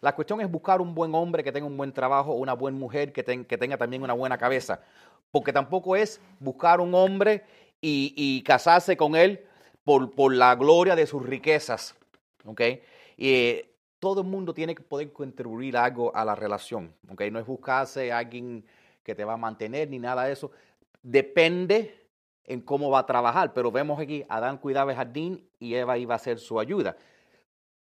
La 0.00 0.14
cuestión 0.14 0.40
es 0.40 0.48
buscar 0.50 0.80
un 0.80 0.94
buen 0.94 1.12
hombre 1.14 1.42
que 1.42 1.50
tenga 1.50 1.66
un 1.66 1.76
buen 1.76 1.92
trabajo, 1.92 2.34
una 2.34 2.52
buena 2.52 2.78
mujer 2.78 3.12
que, 3.12 3.24
tenga 3.24 3.76
también 3.76 4.02
una 4.02 4.12
buena 4.12 4.38
cabeza. 4.38 4.80
Porque 5.32 5.52
tampoco 5.52 5.96
es 5.96 6.20
buscar 6.38 6.80
un 6.80 6.94
hombre 6.94 7.42
y, 7.80 8.42
casarse 8.42 8.96
con 8.96 9.16
él 9.16 9.44
por, 9.84 10.32
la 10.32 10.54
gloria 10.54 10.94
de 10.94 11.06
sus 11.06 11.24
riquezas, 11.24 11.96
Y 13.16 13.28
eh, 13.30 13.74
todo 13.98 14.20
el 14.20 14.28
mundo 14.28 14.54
tiene 14.54 14.76
que 14.76 14.82
poder 14.82 15.12
contribuir 15.12 15.76
algo 15.76 16.14
a 16.14 16.24
la 16.24 16.36
relación, 16.36 16.94
No 17.02 17.40
es 17.40 17.46
buscarse 17.46 18.12
a 18.12 18.18
alguien 18.18 18.64
que 19.02 19.16
te 19.16 19.24
va 19.24 19.32
a 19.32 19.36
mantener 19.36 19.90
ni 19.90 19.98
nada 19.98 20.26
de 20.26 20.32
eso. 20.32 20.52
Depende 21.02 22.06
en 22.44 22.60
cómo 22.60 22.88
va 22.88 23.00
a 23.00 23.06
trabajar, 23.06 23.52
pero 23.52 23.72
vemos 23.72 23.98
aquí, 23.98 24.24
Adán 24.28 24.58
cuidaba 24.58 24.92
el 24.92 24.96
jardín 24.96 25.44
y 25.58 25.74
Eva 25.74 25.98
iba 25.98 26.14
a 26.14 26.18
ser 26.18 26.38
su 26.38 26.60
ayuda. 26.60 26.96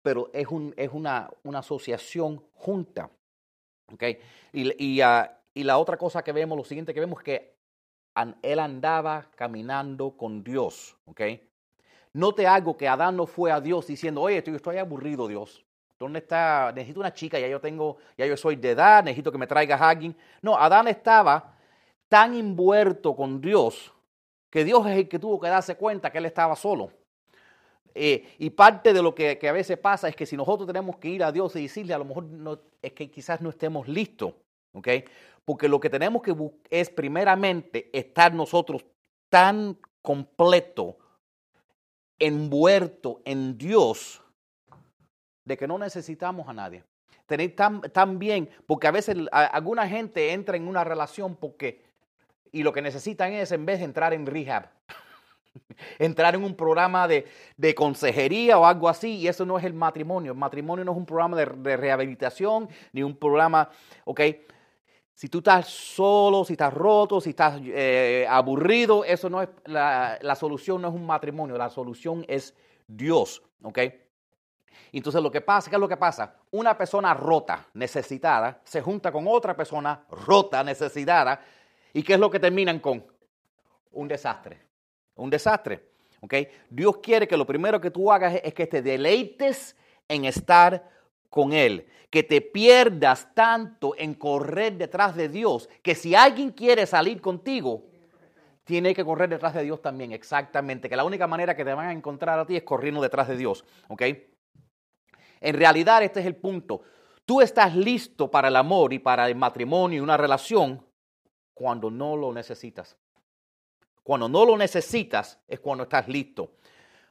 Pero 0.02 0.30
es, 0.32 0.46
un, 0.48 0.74
es 0.76 0.90
una, 0.92 1.30
una 1.42 1.60
asociación 1.60 2.42
junta. 2.54 3.10
¿okay? 3.92 4.18
Y, 4.52 5.00
ah, 5.00 5.38
y, 5.52 5.64
la 5.64 5.78
otra 5.78 5.96
cosa 5.96 6.22
que 6.22 6.32
vemos, 6.32 6.56
lo 6.56 6.64
siguiente 6.64 6.94
que 6.94 7.00
vemos 7.00 7.20
es 7.20 7.24
que 7.24 7.54
él 8.42 8.58
andaba 8.58 9.26
caminando 9.36 10.16
con 10.16 10.42
Dios. 10.42 10.96
¿okay? 11.06 11.48
Note 12.12 12.46
algo 12.46 12.76
que 12.76 12.88
Adán 12.88 13.16
no 13.16 13.26
fue 13.26 13.52
a 13.52 13.60
Dios 13.60 13.86
diciendo, 13.86 14.22
oye, 14.22 14.38
estoy, 14.38 14.54
estoy 14.54 14.78
aburrido, 14.78 15.28
Dios. 15.28 15.64
¿Dónde 15.98 16.20
está? 16.20 16.72
Necesito 16.74 17.00
una 17.00 17.12
chica, 17.12 17.38
ya 17.38 17.46
yo 17.46 17.60
tengo, 17.60 17.98
ya 18.16 18.24
yo 18.24 18.36
soy 18.36 18.56
de 18.56 18.70
edad, 18.70 19.04
necesito 19.04 19.30
que 19.30 19.36
me 19.36 19.46
traiga 19.46 19.76
a 19.76 19.90
alguien. 19.90 20.16
No, 20.40 20.56
Adán 20.56 20.88
estaba 20.88 21.54
tan 22.08 22.34
envuelto 22.34 23.14
con 23.14 23.40
Dios 23.40 23.92
que 24.50 24.64
Dios 24.64 24.84
es 24.86 24.96
el 24.96 25.08
que 25.08 25.18
tuvo 25.18 25.38
que 25.38 25.48
darse 25.48 25.76
cuenta 25.76 26.10
que 26.10 26.18
él 26.18 26.26
estaba 26.26 26.56
solo. 26.56 26.90
Eh, 27.94 28.34
y 28.38 28.50
parte 28.50 28.92
de 28.92 29.02
lo 29.02 29.14
que, 29.14 29.38
a 29.48 29.52
veces 29.52 29.78
pasa 29.78 30.08
es 30.08 30.16
que 30.16 30.26
si 30.26 30.36
nosotros 30.36 30.66
tenemos 30.66 30.96
que 30.96 31.08
ir 31.08 31.24
a 31.24 31.32
Dios 31.32 31.56
y 31.56 31.62
decirle, 31.62 31.94
a 31.94 31.98
lo 31.98 32.04
mejor 32.04 32.24
no, 32.24 32.60
es 32.80 32.92
que 32.92 33.10
quizás 33.10 33.40
no 33.40 33.50
estemos 33.50 33.88
listos, 33.88 34.34
¿ok? 34.72 34.88
Porque 35.44 35.68
lo 35.68 35.80
que 35.80 35.90
tenemos 35.90 36.22
que 36.22 36.32
buscar 36.32 36.60
es 36.70 36.90
primeramente 36.90 37.90
estar 37.92 38.32
nosotros 38.32 38.84
tan 39.28 39.78
completo, 40.02 40.98
envuelto 42.18 43.22
en 43.24 43.58
Dios, 43.58 44.22
de 45.44 45.56
que 45.56 45.66
no 45.66 45.78
necesitamos 45.78 46.48
a 46.48 46.52
nadie. 46.52 46.84
Tener 47.26 47.54
tan, 47.54 48.18
bien, 48.18 48.50
porque 48.66 48.88
a 48.88 48.90
veces 48.90 49.16
alguna 49.30 49.88
gente 49.88 50.32
entra 50.32 50.56
en 50.56 50.66
una 50.66 50.82
relación 50.84 51.36
porque, 51.36 51.84
y 52.50 52.62
lo 52.62 52.72
que 52.72 52.82
necesitan 52.82 53.32
es 53.32 53.52
en 53.52 53.64
vez 53.64 53.78
de 53.78 53.84
entrar 53.84 54.12
en 54.12 54.26
rehab, 54.26 54.68
entrar 55.98 56.34
en 56.34 56.44
un 56.44 56.54
programa 56.54 57.08
de, 57.08 57.24
consejería 57.74 58.58
o 58.58 58.66
algo 58.66 58.88
así, 58.88 59.16
y 59.16 59.28
eso 59.28 59.44
no 59.44 59.58
es 59.58 59.64
el 59.64 59.74
matrimonio. 59.74 60.32
El 60.32 60.38
matrimonio 60.38 60.84
no 60.84 60.92
es 60.92 60.98
un 60.98 61.06
programa 61.06 61.36
de, 61.36 61.76
rehabilitación, 61.76 62.68
ni 62.92 63.02
un 63.02 63.16
programa, 63.16 63.68
ok. 64.04 64.20
Si 65.14 65.28
tú 65.28 65.38
estás 65.38 65.68
solo, 65.68 66.44
si 66.44 66.54
estás 66.54 66.72
roto, 66.72 67.20
si 67.20 67.30
estás 67.30 67.60
eh, 67.62 68.26
aburrido, 68.28 69.04
eso 69.04 69.28
no 69.28 69.42
es, 69.42 69.50
la, 69.66 70.18
la 70.22 70.34
solución 70.34 70.80
no 70.80 70.88
es 70.88 70.94
un 70.94 71.06
matrimonio, 71.06 71.58
la 71.58 71.68
solución 71.68 72.24
es 72.26 72.54
Dios, 72.86 73.42
ok. 73.62 73.78
Entonces 74.92 75.22
lo 75.22 75.30
que 75.30 75.40
pasa, 75.40 75.70
¿qué 75.70 75.76
es 75.76 75.80
lo 75.80 75.88
que 75.88 75.96
pasa? 75.96 76.36
Una 76.50 76.76
persona 76.76 77.14
rota, 77.14 77.66
necesitada, 77.74 78.60
se 78.64 78.80
junta 78.80 79.12
con 79.12 79.26
otra 79.28 79.54
persona 79.54 80.04
rota, 80.10 80.64
necesitada, 80.64 81.40
¿y 81.92 82.02
qué 82.02 82.14
es 82.14 82.20
lo 82.20 82.30
que 82.30 82.40
terminan 82.40 82.80
con? 82.80 83.04
Un 83.92 84.08
desastre. 84.08 84.69
Un 85.16 85.30
desastre. 85.30 85.90
¿ok? 86.20 86.34
Dios 86.68 86.98
quiere 86.98 87.26
que 87.26 87.36
lo 87.36 87.46
primero 87.46 87.80
que 87.80 87.90
tú 87.90 88.12
hagas 88.12 88.40
es 88.42 88.54
que 88.54 88.66
te 88.66 88.82
deleites 88.82 89.76
en 90.08 90.24
estar 90.24 90.88
con 91.28 91.52
Él, 91.52 91.86
que 92.10 92.22
te 92.22 92.40
pierdas 92.40 93.32
tanto 93.34 93.94
en 93.96 94.14
correr 94.14 94.76
detrás 94.76 95.14
de 95.16 95.28
Dios, 95.28 95.68
que 95.82 95.94
si 95.94 96.14
alguien 96.14 96.50
quiere 96.50 96.86
salir 96.86 97.20
contigo, 97.20 97.84
tiene 98.64 98.94
que 98.94 99.04
correr 99.04 99.28
detrás 99.28 99.54
de 99.54 99.62
Dios 99.62 99.80
también, 99.80 100.12
exactamente, 100.12 100.88
que 100.88 100.96
la 100.96 101.04
única 101.04 101.26
manera 101.26 101.56
que 101.56 101.64
te 101.64 101.74
van 101.74 101.88
a 101.88 101.92
encontrar 101.92 102.38
a 102.38 102.46
ti 102.46 102.56
es 102.56 102.62
corriendo 102.62 103.00
detrás 103.00 103.28
de 103.28 103.36
Dios, 103.36 103.64
¿ok? 103.88 104.02
En 105.40 105.56
realidad 105.56 106.02
este 106.02 106.20
es 106.20 106.26
el 106.26 106.36
punto. 106.36 106.82
Tú 107.24 107.40
estás 107.40 107.74
listo 107.74 108.30
para 108.30 108.48
el 108.48 108.56
amor 108.56 108.92
y 108.92 108.98
para 108.98 109.28
el 109.28 109.36
matrimonio 109.36 109.98
y 109.98 110.00
una 110.00 110.16
relación 110.16 110.84
cuando 111.54 111.90
no 111.90 112.16
lo 112.16 112.32
necesitas. 112.32 112.96
Cuando 114.02 114.28
no 114.28 114.44
lo 114.44 114.56
necesitas 114.56 115.38
es 115.46 115.60
cuando 115.60 115.84
estás 115.84 116.08
listo. 116.08 116.52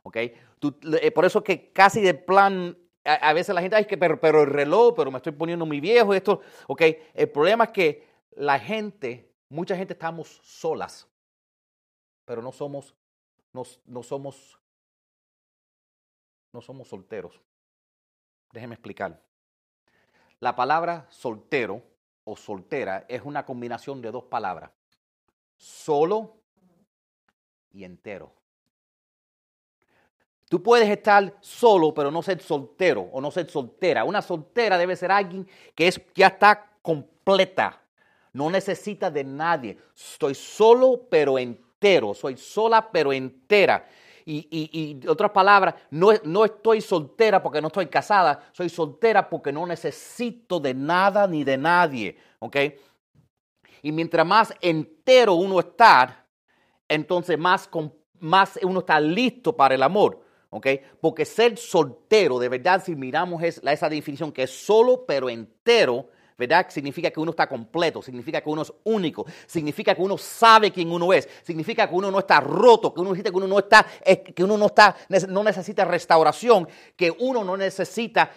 ¿Ok? 0.03 0.15
Eh, 0.17 1.11
por 1.13 1.25
eso 1.25 1.43
que 1.43 1.71
casi 1.71 2.01
de 2.01 2.13
plan, 2.13 2.77
a, 3.03 3.33
veces 3.33 3.53
la 3.55 3.61
gente 3.61 3.77
dice 3.77 3.97
pero, 3.97 4.19
pero, 4.19 4.43
el 4.43 4.49
reloj, 4.49 4.95
pero 4.95 5.11
me 5.11 5.17
estoy 5.17 5.33
poniendo 5.33 5.65
muy 5.65 5.79
viejo, 5.79 6.13
esto. 6.13 6.41
¿Ok? 6.67 6.81
El 7.13 7.29
problema 7.29 7.65
es 7.65 7.69
que 7.71 8.07
la 8.31 8.59
gente, 8.59 9.31
mucha 9.49 9.75
gente 9.75 9.93
estamos 9.93 10.41
solas, 10.43 11.07
pero 12.25 12.41
no 12.41 12.51
somos, 12.51 12.95
no 13.53 14.03
somos, 14.03 14.59
no 16.53 16.61
somos 16.61 16.87
solteros. 16.87 17.41
Déjeme 18.51 18.75
explicar. 18.75 19.21
La 20.39 20.55
palabra 20.55 21.05
soltero 21.09 21.83
o 22.23 22.35
soltera 22.35 23.05
es 23.07 23.21
una 23.23 23.45
combinación 23.45 24.01
de 24.01 24.11
dos 24.11 24.23
palabras. 24.25 24.71
Solo 25.57 26.38
y 27.73 27.83
entero. 27.83 28.33
Tú 30.49 30.63
puedes 30.63 30.89
estar 30.89 31.35
solo, 31.41 31.93
pero 31.93 32.09
no 32.09 32.23
ser 32.23 32.41
soltero 32.41 33.01
o 33.11 33.21
no 33.21 33.29
ser 33.29 33.49
soltera. 33.49 34.03
Una 34.03 34.21
soltera 34.21 34.79
debe 34.79 34.95
ser 34.95 35.11
alguien 35.11 35.47
que 35.75 35.87
es, 35.87 36.01
ya 36.15 36.27
está 36.27 36.71
completa, 36.81 37.79
no 38.33 38.49
necesita 38.49 39.11
de 39.11 39.23
nadie. 39.23 39.77
Estoy 39.95 40.33
solo 40.33 41.01
pero 41.07 41.37
entero, 41.37 42.15
soy 42.15 42.35
sola 42.35 42.89
pero 42.91 43.13
entera. 43.13 43.87
Y, 44.25 44.47
y, 44.49 45.01
y 45.03 45.07
otras 45.07 45.31
palabras, 45.31 45.75
no, 45.91 46.09
no 46.23 46.45
estoy 46.45 46.81
soltera 46.81 47.41
porque 47.41 47.61
no 47.61 47.67
estoy 47.67 47.87
casada, 47.87 48.47
soy 48.51 48.69
soltera 48.69 49.29
porque 49.29 49.51
no 49.51 49.65
necesito 49.67 50.59
de 50.59 50.73
nada 50.73 51.27
ni 51.27 51.43
de 51.43 51.57
nadie. 51.57 52.17
¿Ok? 52.39 52.57
Y 53.83 53.91
mientras 53.91 54.25
más 54.25 54.53
entero 54.61 55.35
uno 55.35 55.59
está, 55.59 56.25
entonces 56.89 57.37
más, 57.37 57.69
más 58.19 58.59
uno 58.61 58.79
está 58.79 58.99
listo 58.99 59.55
para 59.55 59.75
el 59.75 59.83
amor. 59.83 60.19
¿ok? 60.49 60.67
Porque 60.99 61.25
ser 61.25 61.57
soltero, 61.57 62.39
de 62.39 62.49
verdad, 62.49 62.83
si 62.83 62.95
miramos 62.95 63.41
esa 63.43 63.89
definición 63.89 64.31
que 64.31 64.43
es 64.43 64.51
solo 64.51 65.05
pero 65.05 65.29
entero, 65.29 66.09
¿verdad? 66.37 66.67
Significa 66.69 67.11
que 67.11 67.19
uno 67.19 67.31
está 67.31 67.47
completo, 67.47 68.01
significa 68.01 68.41
que 68.41 68.49
uno 68.49 68.61
es 68.61 68.73
único, 68.85 69.25
significa 69.45 69.93
que 69.93 70.01
uno 70.01 70.17
sabe 70.17 70.71
quién 70.71 70.91
uno 70.91 71.11
es, 71.11 71.27
significa 71.43 71.87
que 71.87 71.93
uno 71.93 72.09
no 72.09 72.19
está 72.19 72.39
roto, 72.39 72.93
que 72.93 73.01
uno 73.01 73.13
que 73.13 73.29
uno 73.29 73.47
no 73.47 73.59
está, 73.59 73.85
que 74.33 74.43
uno 74.43 74.57
no 74.57 74.67
está, 74.67 74.95
no 75.27 75.43
necesita 75.43 75.83
restauración, 75.83 76.67
que 76.95 77.11
uno 77.19 77.43
no 77.43 77.57
necesita 77.57 78.31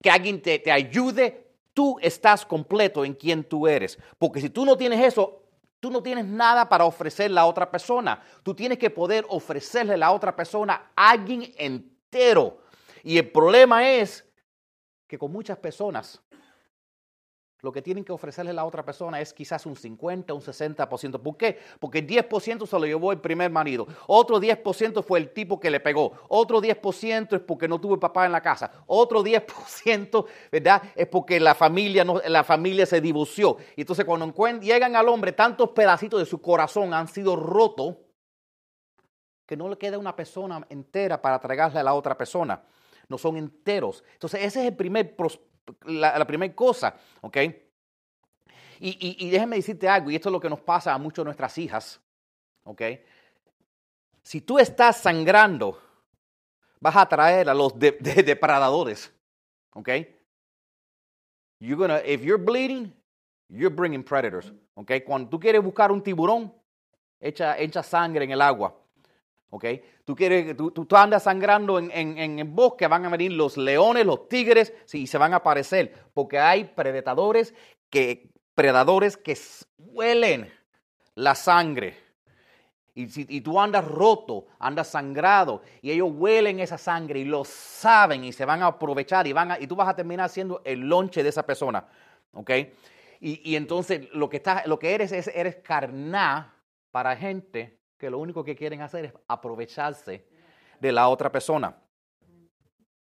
que 0.00 0.10
alguien 0.10 0.40
te, 0.40 0.60
te 0.60 0.70
ayude. 0.70 1.46
Tú 1.74 1.96
estás 2.00 2.44
completo 2.44 3.04
en 3.04 3.14
quien 3.14 3.44
tú 3.44 3.68
eres. 3.68 3.98
Porque 4.18 4.40
si 4.40 4.50
tú 4.50 4.64
no 4.64 4.76
tienes 4.76 5.04
eso, 5.04 5.42
Tú 5.80 5.90
no 5.90 6.02
tienes 6.02 6.24
nada 6.24 6.68
para 6.68 6.84
ofrecerle 6.84 7.38
a 7.38 7.46
otra 7.46 7.70
persona. 7.70 8.20
Tú 8.42 8.54
tienes 8.54 8.78
que 8.78 8.90
poder 8.90 9.24
ofrecerle 9.28 9.94
a 9.94 9.98
la 9.98 10.12
otra 10.12 10.34
persona 10.34 10.90
a 10.96 11.10
alguien 11.10 11.52
entero. 11.56 12.58
Y 13.04 13.18
el 13.18 13.30
problema 13.30 13.88
es 13.88 14.24
que 15.06 15.18
con 15.18 15.30
muchas 15.30 15.56
personas 15.58 16.20
lo 17.60 17.72
que 17.72 17.82
tienen 17.82 18.04
que 18.04 18.12
ofrecerle 18.12 18.52
a 18.52 18.54
la 18.54 18.64
otra 18.64 18.84
persona 18.84 19.20
es 19.20 19.32
quizás 19.32 19.66
un 19.66 19.74
50, 19.74 20.32
un 20.32 20.40
60%. 20.40 21.20
¿Por 21.20 21.36
qué? 21.36 21.58
Porque 21.80 21.98
el 21.98 22.06
10% 22.06 22.66
se 22.66 22.78
lo 22.78 22.86
llevó 22.86 23.10
el 23.10 23.20
primer 23.20 23.50
marido. 23.50 23.86
Otro 24.06 24.40
10% 24.40 25.02
fue 25.02 25.18
el 25.18 25.32
tipo 25.32 25.58
que 25.58 25.70
le 25.70 25.80
pegó. 25.80 26.12
Otro 26.28 26.62
10% 26.62 27.34
es 27.34 27.40
porque 27.40 27.66
no 27.66 27.80
tuvo 27.80 27.98
papá 27.98 28.26
en 28.26 28.32
la 28.32 28.40
casa. 28.40 28.70
Otro 28.86 29.24
10%, 29.24 30.26
¿verdad? 30.52 30.82
Es 30.94 31.08
porque 31.08 31.40
la 31.40 31.56
familia, 31.56 32.04
no, 32.04 32.20
la 32.28 32.44
familia 32.44 32.86
se 32.86 33.00
divorció. 33.00 33.56
Y 33.74 33.80
entonces 33.80 34.04
cuando 34.04 34.32
llegan 34.60 34.94
al 34.94 35.08
hombre, 35.08 35.32
tantos 35.32 35.70
pedacitos 35.70 36.20
de 36.20 36.26
su 36.26 36.40
corazón 36.40 36.94
han 36.94 37.08
sido 37.08 37.34
rotos 37.34 37.96
que 39.46 39.56
no 39.56 39.68
le 39.68 39.78
queda 39.78 39.98
una 39.98 40.14
persona 40.14 40.64
entera 40.68 41.20
para 41.20 41.36
entregarle 41.36 41.80
a 41.80 41.82
la 41.82 41.94
otra 41.94 42.16
persona. 42.16 42.62
No 43.08 43.18
son 43.18 43.36
enteros. 43.36 44.04
Entonces 44.12 44.44
ese 44.44 44.60
es 44.60 44.66
el 44.66 44.76
primer 44.76 45.16
la, 45.84 46.26
primera 46.26 46.54
cosa, 46.54 46.94
¿ok? 47.20 47.36
Y, 48.80 49.16
y, 49.18 49.30
déjeme 49.30 49.56
decirte 49.56 49.88
algo, 49.88 50.10
y 50.10 50.16
esto 50.16 50.28
es 50.28 50.32
lo 50.32 50.40
que 50.40 50.48
nos 50.48 50.60
pasa 50.60 50.94
a 50.94 50.98
muchas 50.98 51.18
de 51.18 51.24
nuestras 51.24 51.58
hijas, 51.58 52.00
¿ok? 52.64 52.82
Si 54.22 54.40
tú 54.40 54.58
estás 54.58 54.98
sangrando, 54.98 55.80
vas 56.80 56.94
a 56.96 57.02
atraer 57.02 57.48
a 57.48 57.54
los 57.54 57.78
depredadores, 57.78 59.12
¿ok? 59.72 59.88
You're 61.60 61.76
gonna, 61.76 61.98
if 62.04 62.22
you're 62.22 62.42
bleeding, 62.42 62.94
you're 63.48 63.74
bringing 63.74 64.04
predators, 64.04 64.52
¿ok? 64.74 64.92
Cuando 65.04 65.28
tú 65.28 65.40
quieres 65.40 65.62
buscar 65.62 65.90
un 65.90 66.02
tiburón, 66.02 66.54
echa, 67.18 67.58
echa 67.58 67.82
sangre 67.82 68.24
en 68.24 68.30
el 68.30 68.40
agua, 68.40 68.76
¿ok? 69.50 69.64
Tú, 70.04 70.14
quieres, 70.14 70.56
tú, 70.56 70.70
tú, 70.70 70.96
andas 70.96 71.22
sangrando 71.22 71.78
en, 71.78 71.90
en, 71.92 72.38
el 72.38 72.48
bosque, 72.48 72.86
van 72.86 73.04
a 73.04 73.08
venir 73.08 73.32
los 73.32 73.56
leones, 73.56 74.04
los 74.04 74.28
tigres, 74.28 74.72
sí, 74.84 75.06
se 75.06 75.18
van 75.18 75.32
a 75.32 75.36
aparecer, 75.36 75.92
porque 76.12 76.38
hay 76.38 76.64
predadores 76.64 77.54
que, 77.90 78.30
predadores 78.54 79.16
que 79.16 79.36
huelen 79.78 80.52
la 81.14 81.34
sangre. 81.34 81.96
Y, 82.94 83.08
si, 83.08 83.24
y 83.28 83.40
tú 83.40 83.60
andas 83.60 83.84
roto, 83.84 84.46
andas 84.58 84.88
sangrado, 84.88 85.62
y 85.82 85.92
ellos 85.92 86.10
huelen 86.12 86.58
esa 86.58 86.78
sangre 86.78 87.20
y 87.20 87.24
lo 87.24 87.44
saben 87.44 88.24
y 88.24 88.32
se 88.32 88.44
van 88.44 88.62
a 88.62 88.66
aprovechar 88.66 89.26
y, 89.26 89.32
van 89.32 89.56
y 89.60 89.66
tú 89.68 89.76
vas 89.76 89.88
a 89.88 89.94
terminar 89.94 90.28
siendo 90.30 90.62
el 90.64 90.80
lonche 90.80 91.22
de 91.22 91.28
esa 91.28 91.46
persona. 91.46 91.86
¿Ok? 92.32 92.50
Y, 93.20 93.50
y 93.50 93.56
entonces 93.56 94.08
lo 94.12 94.28
que, 94.28 94.38
estás, 94.38 94.66
lo 94.66 94.78
que 94.78 94.94
eres 94.94 95.12
es 95.12 95.28
eres 95.28 95.56
carná 95.56 96.54
para 96.90 97.16
gente 97.16 97.77
que 97.98 98.08
lo 98.08 98.18
único 98.18 98.44
que 98.44 98.54
quieren 98.54 98.80
hacer 98.80 99.06
es 99.06 99.12
aprovecharse 99.26 100.24
de 100.80 100.92
la 100.92 101.08
otra 101.08 101.30
persona. 101.30 101.76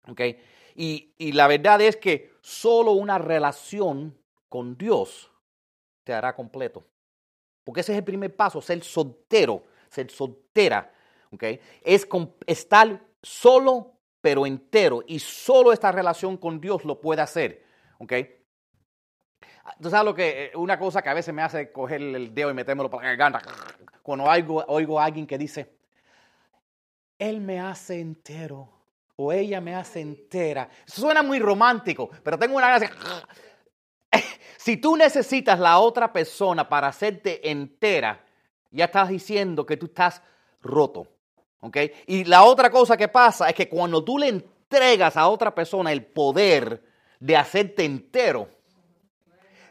¿Okay? 0.06 0.38
Y, 0.76 1.32
la 1.32 1.46
verdad 1.46 1.80
es 1.80 1.96
que 1.96 2.34
solo 2.42 2.92
una 2.92 3.18
relación 3.18 4.16
con 4.48 4.76
Dios 4.76 5.30
te 6.04 6.12
hará 6.12 6.34
completo. 6.36 6.84
Porque 7.64 7.80
ese 7.80 7.92
es 7.92 7.98
el 7.98 8.04
primer 8.04 8.36
paso, 8.36 8.60
ser 8.60 8.84
soltero, 8.84 9.64
ser 9.88 10.10
soltera. 10.10 10.92
¿okay? 11.32 11.58
Es 11.82 12.06
estar 12.46 13.00
solo 13.22 13.92
pero 14.20 14.46
entero. 14.46 15.02
Y 15.06 15.18
solo 15.18 15.72
esta 15.72 15.90
relación 15.92 16.36
con 16.36 16.60
Dios 16.60 16.84
lo 16.84 17.00
puede 17.00 17.22
hacer. 17.22 17.64
¿okay? 17.98 18.44
Tú 19.80 19.88
sabes 19.88 20.04
lo 20.04 20.14
que, 20.14 20.46
eh, 20.46 20.56
una 20.56 20.78
cosa 20.78 21.00
que 21.00 21.08
a 21.08 21.14
veces 21.14 21.32
me 21.32 21.42
hace 21.42 21.72
coger 21.72 22.02
el 22.02 22.34
dedo 22.34 22.50
y 22.50 22.54
metérmelo 22.54 22.90
para 22.90 23.04
la 23.04 23.16
garganta, 23.16 23.42
cuando 24.04 24.26
oigo, 24.26 25.00
a 25.00 25.04
alguien 25.06 25.26
que 25.26 25.38
dice, 25.38 25.78
Él 27.18 27.40
me 27.40 27.58
hace 27.58 28.00
entero 28.00 28.68
o 29.16 29.32
ella 29.32 29.62
me 29.62 29.74
hace 29.74 30.02
entera. 30.02 30.68
Suena 30.84 31.22
muy 31.22 31.38
romántico, 31.38 32.10
pero 32.22 32.38
tengo 32.38 32.56
una 32.56 32.68
gracia. 32.68 32.92
Si 34.58 34.78
tú 34.78 34.96
necesitas 34.96 35.60
la 35.60 35.78
otra 35.78 36.10
persona 36.10 36.66
para 36.66 36.88
hacerte 36.88 37.50
entera, 37.50 38.24
ya 38.70 38.86
estás 38.86 39.10
diciendo 39.10 39.66
que 39.66 39.76
tú 39.76 39.86
estás 39.86 40.22
roto. 40.62 41.06
¿ok? 41.60 41.76
Y 42.06 42.24
la 42.24 42.44
otra 42.44 42.70
cosa 42.70 42.96
que 42.96 43.08
pasa 43.08 43.50
es 43.50 43.54
que 43.54 43.68
cuando 43.68 44.02
tú 44.02 44.16
le 44.16 44.28
entregas 44.28 45.18
a 45.18 45.28
otra 45.28 45.54
persona 45.54 45.92
el 45.92 46.06
poder 46.06 46.82
de 47.20 47.36
hacerte 47.36 47.84
entero, 47.84 48.48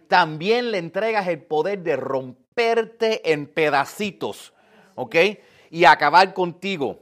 también 0.08 0.70
le 0.70 0.78
entregas 0.78 1.28
el 1.28 1.42
poder 1.42 1.80
de 1.82 1.96
romperte 2.54 3.32
en 3.32 3.48
pedacitos, 3.48 4.54
¿ok? 4.96 5.16
Y 5.72 5.86
acabar 5.86 6.34
contigo. 6.34 7.00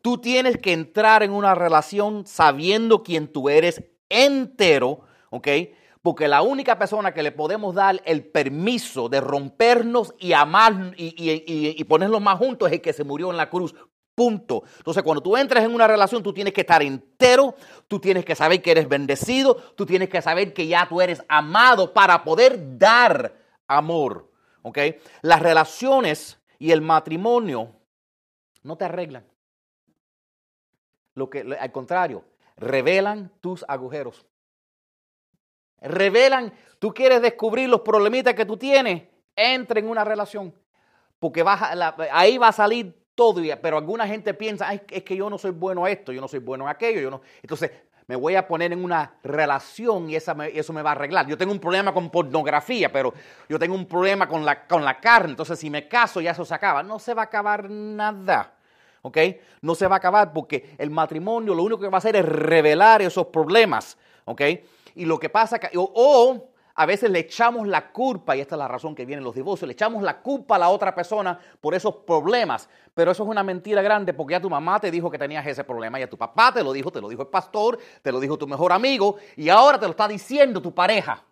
Tú 0.00 0.18
tienes 0.18 0.58
que 0.58 0.72
entrar 0.72 1.22
en 1.22 1.32
una 1.32 1.54
relación 1.54 2.26
sabiendo 2.26 3.02
quién 3.02 3.26
tú 3.32 3.48
eres 3.48 3.82
entero, 4.08 5.00
¿ok? 5.30 5.48
Porque 6.02 6.28
la 6.28 6.42
única 6.42 6.78
persona 6.78 7.12
que 7.12 7.24
le 7.24 7.32
podemos 7.32 7.74
dar 7.74 8.00
el 8.04 8.24
permiso 8.24 9.08
de 9.08 9.20
rompernos 9.20 10.14
y 10.20 10.32
amar 10.32 10.94
y, 10.96 11.06
y, 11.16 11.74
y 11.76 11.84
ponernos 11.84 12.20
más 12.20 12.38
juntos 12.38 12.68
es 12.68 12.74
el 12.74 12.80
que 12.80 12.92
se 12.92 13.02
murió 13.02 13.30
en 13.30 13.36
la 13.36 13.50
cruz 13.50 13.74
Punto. 14.14 14.62
Entonces, 14.78 15.02
cuando 15.02 15.22
tú 15.22 15.36
entras 15.36 15.62
en 15.62 15.74
una 15.74 15.86
relación, 15.86 16.22
tú 16.22 16.32
tienes 16.32 16.54
que 16.54 16.62
estar 16.62 16.82
entero, 16.82 17.54
tú 17.86 18.00
tienes 18.00 18.24
que 18.24 18.34
saber 18.34 18.62
que 18.62 18.70
eres 18.70 18.88
bendecido, 18.88 19.56
tú 19.76 19.84
tienes 19.84 20.08
que 20.08 20.22
saber 20.22 20.54
que 20.54 20.66
ya 20.66 20.88
tú 20.88 21.02
eres 21.02 21.22
amado 21.28 21.92
para 21.92 22.24
poder 22.24 22.78
dar 22.78 23.34
amor. 23.68 24.30
Las 25.22 25.40
relaciones 25.40 26.40
y 26.58 26.72
el 26.72 26.80
matrimonio 26.80 27.74
no 28.62 28.76
te 28.76 28.84
arreglan. 28.84 29.24
Lo 31.14 31.30
que, 31.30 31.40
al 31.58 31.72
contrario, 31.72 32.24
revelan 32.56 33.30
tus 33.40 33.64
agujeros. 33.68 34.26
Revelan, 35.80 36.52
tú 36.78 36.92
quieres 36.92 37.22
descubrir 37.22 37.68
los 37.68 37.82
problemitas 37.82 38.34
que 38.34 38.44
tú 38.44 38.56
tienes, 38.56 39.04
entra 39.34 39.78
en 39.78 39.88
una 39.88 40.04
relación. 40.04 40.54
Porque 41.18 41.44
ahí 42.10 42.38
va 42.38 42.48
a 42.48 42.52
salir 42.52 43.06
todo, 43.14 43.40
pero 43.62 43.78
alguna 43.78 44.06
gente 44.06 44.34
piensa, 44.34 44.72
es 44.74 45.02
que 45.02 45.16
yo 45.16 45.30
no 45.30 45.38
soy 45.38 45.52
bueno 45.52 45.84
a 45.84 45.90
esto, 45.90 46.12
yo 46.12 46.20
no 46.20 46.28
soy 46.28 46.40
bueno 46.40 46.64
en 46.64 46.70
aquello, 46.70 47.00
yo 47.00 47.10
no. 47.10 47.22
Entonces, 47.40 47.70
me 48.08 48.16
voy 48.16 48.36
a 48.36 48.46
poner 48.46 48.72
en 48.72 48.84
una 48.84 49.14
relación 49.24 50.08
y 50.08 50.16
esa 50.16 50.36
eso 50.46 50.72
me 50.72 50.82
va 50.82 50.90
a 50.90 50.92
arreglar. 50.92 51.26
Yo 51.26 51.36
tengo 51.36 51.52
un 51.52 51.58
problema 51.58 51.92
con 51.92 52.10
pornografía, 52.10 52.90
pero 52.92 53.12
yo 53.48 53.58
tengo 53.58 53.74
un 53.74 53.86
problema 53.86 54.28
con 54.28 54.44
la, 54.44 54.66
con 54.66 54.84
la 54.84 55.00
carne, 55.00 55.30
entonces 55.30 55.58
si 55.58 55.70
me 55.70 55.88
caso 55.88 56.20
ya 56.20 56.30
eso 56.30 56.44
se 56.44 56.54
acaba. 56.54 56.82
No 56.82 56.98
se 56.98 57.14
va 57.14 57.22
a 57.22 57.24
acabar 57.26 57.68
nada. 57.68 58.52
¿Ok? 59.02 59.18
No 59.60 59.74
se 59.74 59.86
va 59.86 59.96
a 59.96 59.98
acabar 59.98 60.32
porque 60.32 60.74
el 60.78 60.90
matrimonio 60.90 61.54
lo 61.54 61.62
único 61.62 61.80
que 61.80 61.88
va 61.88 61.96
a 61.96 61.98
hacer 61.98 62.16
es 62.16 62.24
revelar 62.24 63.02
esos 63.02 63.26
problemas. 63.26 63.96
¿Ok? 64.24 64.42
Y 64.96 65.04
lo 65.04 65.18
que 65.18 65.28
pasa, 65.28 65.58
que, 65.58 65.70
o 65.74 66.50
a 66.76 66.86
veces 66.86 67.10
le 67.10 67.20
echamos 67.20 67.66
la 67.66 67.90
culpa, 67.90 68.36
y 68.36 68.40
esta 68.40 68.54
es 68.54 68.58
la 68.58 68.68
razón 68.68 68.94
que 68.94 69.06
vienen 69.06 69.24
los 69.24 69.34
divorcios, 69.34 69.66
le 69.66 69.72
echamos 69.72 70.02
la 70.02 70.20
culpa 70.20 70.56
a 70.56 70.58
la 70.58 70.68
otra 70.68 70.94
persona 70.94 71.38
por 71.60 71.74
esos 71.74 71.96
problemas. 71.96 72.68
Pero 72.94 73.10
eso 73.10 73.22
es 73.22 73.28
una 73.28 73.42
mentira 73.42 73.82
grande 73.82 74.12
porque 74.12 74.32
ya 74.32 74.40
tu 74.40 74.50
mamá 74.50 74.78
te 74.78 74.90
dijo 74.90 75.10
que 75.10 75.18
tenías 75.18 75.46
ese 75.46 75.64
problema, 75.64 75.98
ya 75.98 76.08
tu 76.08 76.18
papá 76.18 76.52
te 76.52 76.62
lo 76.62 76.72
dijo, 76.72 76.92
te 76.92 77.00
lo 77.00 77.08
dijo 77.08 77.22
el 77.22 77.28
pastor, 77.28 77.78
te 78.02 78.12
lo 78.12 78.20
dijo 78.20 78.36
tu 78.36 78.46
mejor 78.46 78.72
amigo, 78.72 79.16
y 79.36 79.48
ahora 79.48 79.78
te 79.78 79.86
lo 79.86 79.90
está 79.90 80.06
diciendo 80.06 80.60
tu 80.60 80.74
pareja. 80.74 81.24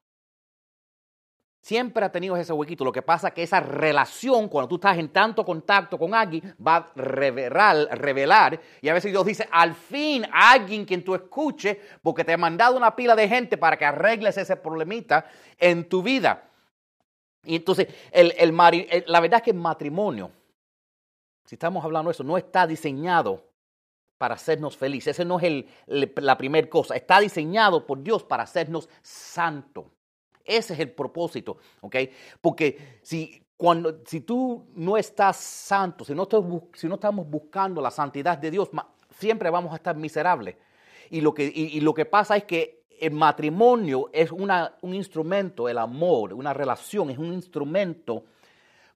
Siempre 1.65 2.05
ha 2.05 2.13
tenido 2.13 2.37
ese 2.37 2.53
huequito. 2.53 2.85
Lo 2.85 2.93
que 2.93 3.01
pasa 3.01 3.29
es 3.29 3.33
que 3.33 3.43
esa 3.43 3.59
relación, 3.59 4.51
cuando 4.51 4.69
tú 4.69 4.75
estás 4.75 4.99
en 4.99 5.09
tanto 5.09 5.47
contacto 5.47 5.99
con 5.99 6.15
alguien, 6.15 6.55
va 6.61 6.77
a 6.77 6.93
revelar, 6.95 7.89
revelar. 7.93 8.61
Y 8.83 8.91
a 8.91 8.93
veces 8.93 9.11
Dios 9.11 9.25
dice, 9.25 9.49
al 9.51 9.75
fin 9.75 10.27
alguien 10.31 10.85
quien 10.85 11.03
tú 11.03 11.15
escuche, 11.15 11.81
porque 12.03 12.23
te 12.23 12.35
ha 12.35 12.37
mandado 12.37 12.77
una 12.77 12.95
pila 12.95 13.17
de 13.17 13.27
gente 13.27 13.57
para 13.57 13.79
que 13.79 13.87
arregles 13.87 14.37
ese 14.37 14.57
problemita 14.57 15.25
en 15.59 15.89
tu 15.89 16.03
vida. 16.03 16.51
Y 17.45 17.57
entonces, 17.57 17.89
el, 18.13 18.35
la 19.07 19.21
verdad 19.21 19.39
es 19.39 19.45
que 19.45 19.53
el 19.53 19.57
matrimonio, 19.57 20.33
si 21.47 21.55
estamos 21.55 21.83
hablando 21.83 22.11
de 22.11 22.13
eso, 22.13 22.25
no 22.25 22.37
está 22.37 22.67
diseñado 22.67 23.43
para 24.19 24.35
hacernos 24.35 24.77
felices. 24.77 25.17
Ese 25.17 25.25
no 25.25 25.41
es 25.41 25.65
la 25.87 26.37
primera 26.37 26.69
cosa. 26.69 26.95
Está 26.95 27.21
diseñado 27.21 27.87
por 27.87 28.03
Dios 28.03 28.23
para 28.23 28.43
hacernos 28.43 28.87
santos. 29.01 29.87
Ese 30.45 30.75
es 30.75 30.81
el 30.81 30.91
propósito, 30.91 31.59
¿ok? 31.81 31.97
Porque 32.41 32.99
si, 33.03 33.43
cuando, 33.57 34.01
si 34.07 34.21
tú 34.21 34.67
no 34.75 34.97
estás 34.97 35.37
santo, 35.37 36.05
si 36.05 36.15
no, 36.15 36.25
estamos 36.25 37.29
buscando 37.29 37.81
la 37.81 37.91
santidad 37.91 38.37
de 38.39 38.51
Dios, 38.51 38.71
siempre 39.11 39.51
vamos 39.51 39.73
a 39.73 39.77
estar 39.77 39.97
miserables. 39.97 40.57
Y 41.11 41.21
lo 41.21 41.33
que, 41.33 41.45
y 41.55 41.81
lo 41.81 41.95
que 41.95 42.05
pasa 42.05 42.37
es 42.37 42.45
que 42.45 42.85
el 43.01 43.13
matrimonio 43.13 44.11
es 44.13 44.31
una, 44.31 44.75
un 44.83 44.95
instrumento, 44.95 45.69
el 45.69 45.79
amor, 45.79 46.33
una 46.35 46.53
relación, 46.53 47.11
es 47.11 47.19
un 47.19 47.33
instrumento 47.33 48.25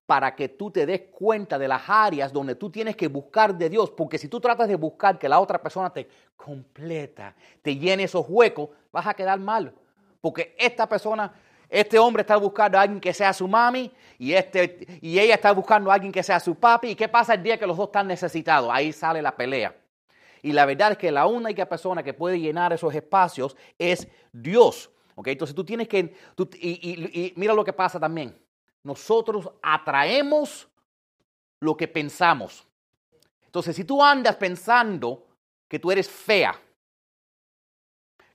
para 0.09 0.35
que 0.35 0.49
tú 0.49 0.71
te 0.71 0.87
des 0.87 1.03
cuenta 1.11 1.59
de 1.59 1.69
las 1.69 1.83
áreas 1.87 2.33
donde 2.33 2.55
tú 2.55 2.71
tienes 2.71 2.97
que 2.97 3.09
buscar 3.09 3.55
de 3.55 3.69
Dios, 3.69 3.91
porque 3.91 4.17
si 4.17 4.27
tú 4.27 4.41
tratas 4.41 4.67
de 4.67 4.77
buscar 4.77 5.19
que 5.19 5.29
la 5.29 5.39
otra 5.39 5.61
persona 5.61 5.91
te 5.91 6.09
completa, 6.35 7.35
te 7.61 7.77
llene 7.77 8.05
esos 8.05 8.25
huecos, 8.27 8.71
vas 8.91 9.07
a 9.07 9.13
quedar 9.13 9.39
mal, 9.39 9.75
porque 10.21 10.55
esta 10.59 10.89
persona, 10.89 11.33
este 11.69 11.99
hombre 11.99 12.23
está 12.23 12.37
buscando 12.37 12.79
a 12.79 12.83
alguien 12.83 13.01
que 13.01 13.13
sea 13.13 13.33
su 13.33 13.47
mami 13.47 13.91
y, 14.19 14.33
este, 14.33 14.99
y 15.01 15.19
ella 15.19 15.35
está 15.35 15.53
buscando 15.53 15.91
a 15.91 15.95
alguien 15.95 16.13
que 16.13 16.23
sea 16.23 16.41
su 16.41 16.55
papi, 16.55 16.91
¿y 16.91 16.95
qué 16.95 17.09
pasa 17.09 17.35
el 17.35 17.43
día 17.43 17.59
que 17.59 17.67
los 17.67 17.77
dos 17.77 17.87
están 17.87 18.07
necesitados? 18.07 18.71
Ahí 18.73 18.93
sale 18.93 19.23
la 19.23 19.37
pelea. 19.37 19.75
Y 20.43 20.53
la 20.53 20.67
verdad 20.67 20.93
es 20.93 20.99
que 20.99 21.11
la 21.11 21.27
única 21.27 21.67
persona 21.67 22.03
que 22.03 22.15
puede 22.15 22.39
llenar 22.39 22.73
esos 22.73 22.95
espacios 22.95 23.57
es 23.77 24.07
Dios. 24.33 24.91
¿ok? 25.17 25.29
Entonces 25.29 25.55
tú 25.55 25.65
tienes 25.65 25.89
que... 25.89 26.15
y 26.61 27.33
mira 27.37 27.55
lo 27.55 27.65
que 27.65 27.73
pasa 27.73 27.99
también. 27.99 28.39
Nosotros 28.85 29.51
atraemos 29.61 30.69
lo 31.61 31.77
que 31.77 31.89
pensamos. 31.89 32.67
Entonces, 33.45 33.75
si 33.75 33.85
tú 33.85 34.03
andas 34.03 34.37
pensando 34.37 35.27
que 35.67 35.79
tú 35.79 35.91
eres 35.91 36.09
fea, 36.09 36.55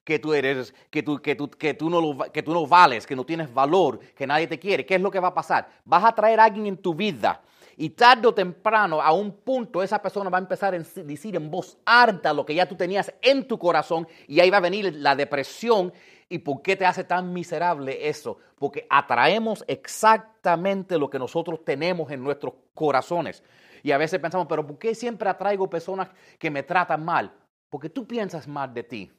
que 0.03 0.19
tú 0.19 0.33
eres, 0.33 0.73
que 0.89 1.01
tú, 1.01 1.21
que 1.21 1.35
tú, 1.35 1.49
que 1.49 1.73
tú, 1.73 1.89
no, 1.89 2.01
lo 2.01 2.17
que 2.31 2.43
tú 2.43 2.53
no 2.53 2.67
vales, 2.67 3.07
que 3.07 3.15
no 3.15 3.25
tienes 3.25 3.53
valor, 3.53 3.99
que 4.15 4.27
nadie 4.27 4.47
te 4.47 4.59
quiere, 4.59 4.85
¿qué 4.85 4.95
es 4.95 5.01
lo 5.01 5.11
que 5.11 5.19
va 5.19 5.29
a 5.29 5.33
pasar? 5.33 5.67
Vas 5.85 6.03
a 6.03 6.13
traer 6.13 6.39
a 6.39 6.45
alguien 6.45 6.67
en 6.67 6.77
tu 6.77 6.93
vida 6.93 7.41
y 7.75 7.89
tarde 7.91 8.27
o 8.27 8.33
temprano, 8.33 9.01
a 9.01 9.11
un 9.11 9.31
punto, 9.31 9.81
esa 9.81 10.01
persona 10.01 10.29
va 10.29 10.37
a 10.37 10.41
empezar 10.41 10.75
a 10.75 10.77
decir 10.77 11.35
en 11.35 11.49
voz 11.49 11.77
alta 11.85 12.33
lo 12.33 12.45
que 12.45 12.53
ya 12.53 12.67
tú 12.67 12.75
tenías 12.75 13.13
en 13.21 13.47
tu 13.47 13.57
corazón 13.57 14.07
y 14.27 14.39
ahí 14.39 14.49
va 14.49 14.57
a 14.57 14.61
venir 14.61 14.93
la 14.95 15.15
depresión. 15.15 15.91
¿Y 16.29 16.39
por 16.39 16.61
qué 16.61 16.75
te 16.75 16.85
hace 16.85 17.03
tan 17.03 17.31
miserable 17.33 18.07
eso? 18.07 18.37
Porque 18.57 18.87
atraemos 18.89 19.63
exactamente 19.67 20.97
lo 20.97 21.09
que 21.09 21.19
nosotros 21.19 21.63
tenemos 21.63 22.11
en 22.11 22.23
nuestros 22.23 22.53
corazones. 22.73 23.43
Y 23.83 23.91
a 23.91 23.97
veces 23.97 24.19
pensamos, 24.19 24.47
pero 24.47 24.65
¿por 24.65 24.77
qué 24.77 24.95
siempre 24.95 25.29
atraigo 25.29 25.69
personas 25.69 26.09
que 26.39 26.49
me 26.49 26.63
tratan 26.63 27.03
mal? 27.03 27.33
Porque 27.69 27.89
tú 27.89 28.07
piensas 28.07 28.47
mal 28.47 28.73
de 28.73 28.83
ti 28.83 29.11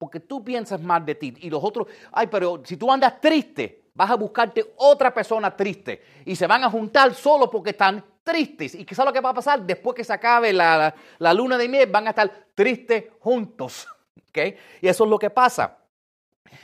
porque 0.00 0.18
tú 0.18 0.42
piensas 0.42 0.80
mal 0.80 1.04
de 1.04 1.14
ti 1.14 1.34
y 1.40 1.50
los 1.50 1.62
otros, 1.62 1.86
ay, 2.10 2.26
pero 2.28 2.62
si 2.64 2.78
tú 2.78 2.90
andas 2.90 3.20
triste, 3.20 3.82
vas 3.92 4.10
a 4.10 4.14
buscarte 4.14 4.72
otra 4.76 5.12
persona 5.12 5.54
triste 5.54 6.02
y 6.24 6.34
se 6.34 6.46
van 6.46 6.64
a 6.64 6.70
juntar 6.70 7.12
solo 7.12 7.50
porque 7.50 7.70
están 7.70 8.02
tristes. 8.24 8.74
¿Y 8.76 8.86
sabes 8.94 9.10
lo 9.10 9.12
que 9.12 9.20
va 9.20 9.28
a 9.28 9.34
pasar? 9.34 9.60
Después 9.60 9.94
que 9.94 10.02
se 10.02 10.14
acabe 10.14 10.54
la, 10.54 10.94
la- 11.18 11.34
luna 11.34 11.58
de 11.58 11.68
miel, 11.68 11.90
van 11.90 12.06
a 12.06 12.10
estar 12.10 12.32
tristes 12.54 13.04
juntos. 13.20 13.86
¿ok? 14.30 14.38
Y 14.80 14.88
eso 14.88 15.04
es 15.04 15.10
lo 15.10 15.18
que 15.18 15.28
pasa. 15.28 15.76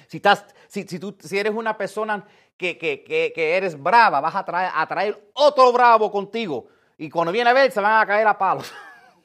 Si, 0.09 0.17
estás, 0.17 0.47
si, 0.67 0.85
si, 0.85 0.99
tú, 0.99 1.15
si 1.21 1.39
eres 1.39 1.53
una 1.53 1.77
persona 1.77 2.25
que, 2.57 2.79
que, 2.79 3.05
que, 3.05 3.35
que 3.35 3.55
eres 3.55 3.79
brava, 3.79 4.19
vas 4.23 4.35
a 4.35 4.47
traer, 4.47 4.71
a 4.75 4.87
traer 4.87 5.31
otro 5.35 5.71
bravo 5.75 6.11
contigo. 6.11 6.69
Y 6.97 7.11
cuando 7.11 7.33
viene 7.33 7.51
a 7.51 7.53
ver, 7.53 7.71
se 7.71 7.83
van 7.83 8.01
a 8.01 8.07
caer 8.07 8.27
a 8.27 8.39
palos. 8.39 8.73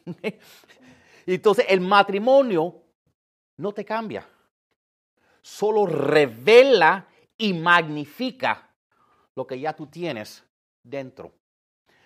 entonces 1.25 1.65
el 1.69 1.79
matrimonio 1.79 2.80
no 3.57 3.73
te 3.73 3.85
cambia. 3.85 4.27
Solo 5.41 5.85
revela 5.85 7.07
y 7.37 7.53
magnifica 7.53 8.69
lo 9.35 9.47
que 9.47 9.59
ya 9.59 9.73
tú 9.73 9.87
tienes 9.87 10.43
dentro. 10.83 11.33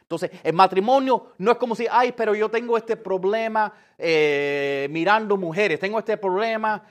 Entonces, 0.01 0.31
el 0.43 0.53
matrimonio 0.53 1.33
no 1.39 1.51
es 1.51 1.57
como 1.57 1.75
si, 1.75 1.87
ay, 1.89 2.11
pero 2.11 2.35
yo 2.35 2.49
tengo 2.49 2.77
este 2.77 2.95
problema 2.95 3.73
eh, 3.97 4.87
mirando 4.91 5.35
mujeres, 5.35 5.79
tengo 5.79 5.97
este 5.97 6.17
problema. 6.17 6.83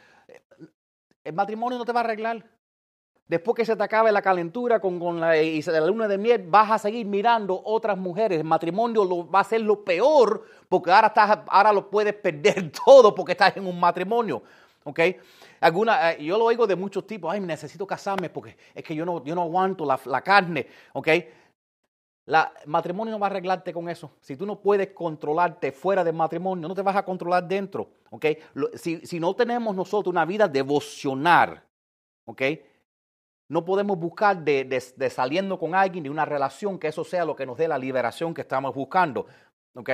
El 1.22 1.32
matrimonio 1.32 1.78
no 1.78 1.84
te 1.84 1.92
va 1.92 2.00
a 2.00 2.04
arreglar. 2.04 2.44
Después 3.26 3.56
que 3.56 3.64
se 3.64 3.74
te 3.74 3.82
acabe 3.82 4.12
la 4.12 4.20
calentura 4.20 4.80
con, 4.80 5.00
con 5.00 5.18
la, 5.18 5.40
y 5.40 5.62
la 5.62 5.86
luna 5.86 6.06
de 6.06 6.18
miel, 6.18 6.44
vas 6.46 6.70
a 6.70 6.78
seguir 6.78 7.06
mirando 7.06 7.58
otras 7.64 7.96
mujeres. 7.96 8.38
El 8.38 8.44
matrimonio 8.44 9.26
va 9.30 9.40
a 9.40 9.44
ser 9.44 9.62
lo 9.62 9.82
peor 9.82 10.44
porque 10.68 10.90
ahora, 10.90 11.06
estás, 11.06 11.38
ahora 11.48 11.72
lo 11.72 11.88
puedes 11.88 12.12
perder 12.12 12.70
todo 12.84 13.14
porque 13.14 13.32
estás 13.32 13.56
en 13.56 13.66
un 13.66 13.80
matrimonio. 13.80 14.42
¿ok? 14.84 15.00
Alguna, 15.60 16.12
eh, 16.12 16.22
yo 16.22 16.36
lo 16.36 16.44
oigo 16.44 16.66
de 16.66 16.76
muchos 16.76 17.06
tipos, 17.06 17.32
ay, 17.32 17.40
necesito 17.40 17.86
casarme 17.86 18.28
porque 18.28 18.58
es 18.74 18.84
que 18.84 18.94
yo 18.94 19.06
no, 19.06 19.24
yo 19.24 19.34
no 19.34 19.42
aguanto 19.42 19.86
la, 19.86 20.20
carne. 20.20 20.66
¿ok? 20.92 21.08
La, 22.26 22.52
matrimonio 22.66 23.12
no 23.12 23.18
va 23.18 23.28
a 23.28 23.30
arreglarte 23.30 23.72
con 23.72 23.88
eso. 23.88 24.10
Si 24.20 24.36
tú 24.36 24.44
no 24.44 24.60
puedes 24.60 24.88
controlarte 24.88 25.72
fuera 25.72 26.04
del 26.04 26.14
matrimonio, 26.14 26.68
no 26.68 26.74
te 26.74 26.82
vas 26.82 26.96
a 26.96 27.02
controlar 27.02 27.48
dentro. 27.48 27.88
¿ok? 28.10 28.26
Si, 28.74 29.06
si 29.06 29.18
no 29.18 29.34
tenemos 29.34 29.74
nosotros 29.74 30.12
una 30.12 30.26
vida 30.26 30.46
devocional, 30.46 31.62
¿ok? 32.26 32.42
No 33.48 33.64
podemos 33.64 33.98
buscar 33.98 34.38
de, 34.38 34.64
de- 34.64 35.10
saliendo 35.10 35.58
con 35.58 35.74
alguien, 35.74 36.04
de 36.04 36.10
una 36.10 36.24
relación, 36.24 36.78
que 36.78 36.88
eso 36.88 37.04
sea 37.04 37.24
lo 37.24 37.36
que 37.36 37.46
nos 37.46 37.58
dé 37.58 37.68
la 37.68 37.78
liberación 37.78 38.32
que 38.34 38.40
estamos 38.40 38.74
buscando. 38.74 39.26
¿Ok? 39.74 39.90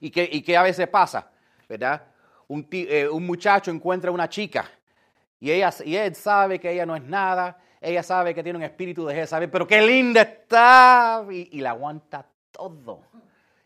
¿Y 0.00 0.10
qué, 0.10 0.28
y 0.30 0.42
qué 0.42 0.56
a 0.56 0.62
veces 0.62 0.86
pasa? 0.88 1.30
¿Verdad? 1.68 2.02
Un, 2.48 2.66
eh, 2.72 3.08
un 3.08 3.24
muchacho 3.26 3.70
encuentra 3.70 4.10
una 4.10 4.28
chica 4.28 4.70
y, 5.40 5.50
ella, 5.50 5.72
y 5.84 5.96
él 5.96 6.14
sabe 6.14 6.58
que 6.58 6.70
ella 6.70 6.84
no 6.84 6.94
es 6.94 7.02
nada, 7.02 7.58
ella 7.80 8.02
sabe 8.02 8.34
que 8.34 8.42
tiene 8.42 8.58
un 8.58 8.62
espíritu 8.64 9.06
de 9.06 9.26
saber, 9.26 9.50
pero 9.50 9.66
qué 9.66 9.80
linda 9.80 10.22
está 10.22 11.24
y, 11.30 11.48
y 11.56 11.60
le 11.60 11.68
aguanta 11.68 12.26
todo. 12.50 13.02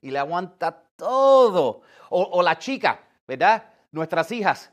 Y 0.01 0.11
le 0.13 0.19
aguanta 0.19 0.85
todo. 0.97 1.83
O, 2.11 2.23
o 2.23 2.43
la 2.43 2.59
chica, 2.59 3.01
¿verdad? 3.27 3.65
Nuestras 3.91 4.31
hijas. 4.33 4.73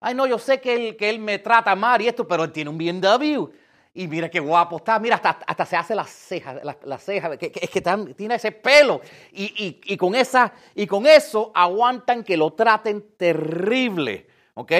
Ay, 0.00 0.14
no, 0.14 0.26
yo 0.26 0.38
sé 0.38 0.60
que 0.60 0.74
él, 0.88 0.96
que 0.96 1.10
él 1.10 1.18
me 1.18 1.38
trata 1.38 1.76
mal 1.76 2.00
y 2.00 2.08
esto, 2.08 2.26
pero 2.26 2.44
él 2.44 2.52
tiene 2.52 2.70
un 2.70 2.78
BMW. 2.78 3.48
Y 3.92 4.06
mira 4.06 4.30
qué 4.30 4.40
guapo 4.40 4.76
está. 4.78 4.98
Mira, 4.98 5.16
hasta, 5.16 5.38
hasta 5.46 5.66
se 5.66 5.76
hace 5.76 5.94
las 5.94 6.08
cejas, 6.10 6.62
las, 6.64 6.76
las 6.84 7.02
cejas, 7.02 7.36
que, 7.36 7.50
que- 7.50 7.60
es 7.64 7.70
que 7.70 7.82
tiene 8.16 8.36
ese 8.36 8.52
pelo. 8.52 9.00
Y, 9.32 9.44
y- 9.66 9.80
y 9.92 9.96
con 9.96 10.14
esa, 10.14 10.52
y 10.74 10.86
con 10.86 11.06
eso 11.06 11.50
aguantan 11.54 12.22
que 12.24 12.36
lo 12.36 12.52
traten 12.52 13.04
terrible. 13.16 14.26
¿Ok? 14.54 14.72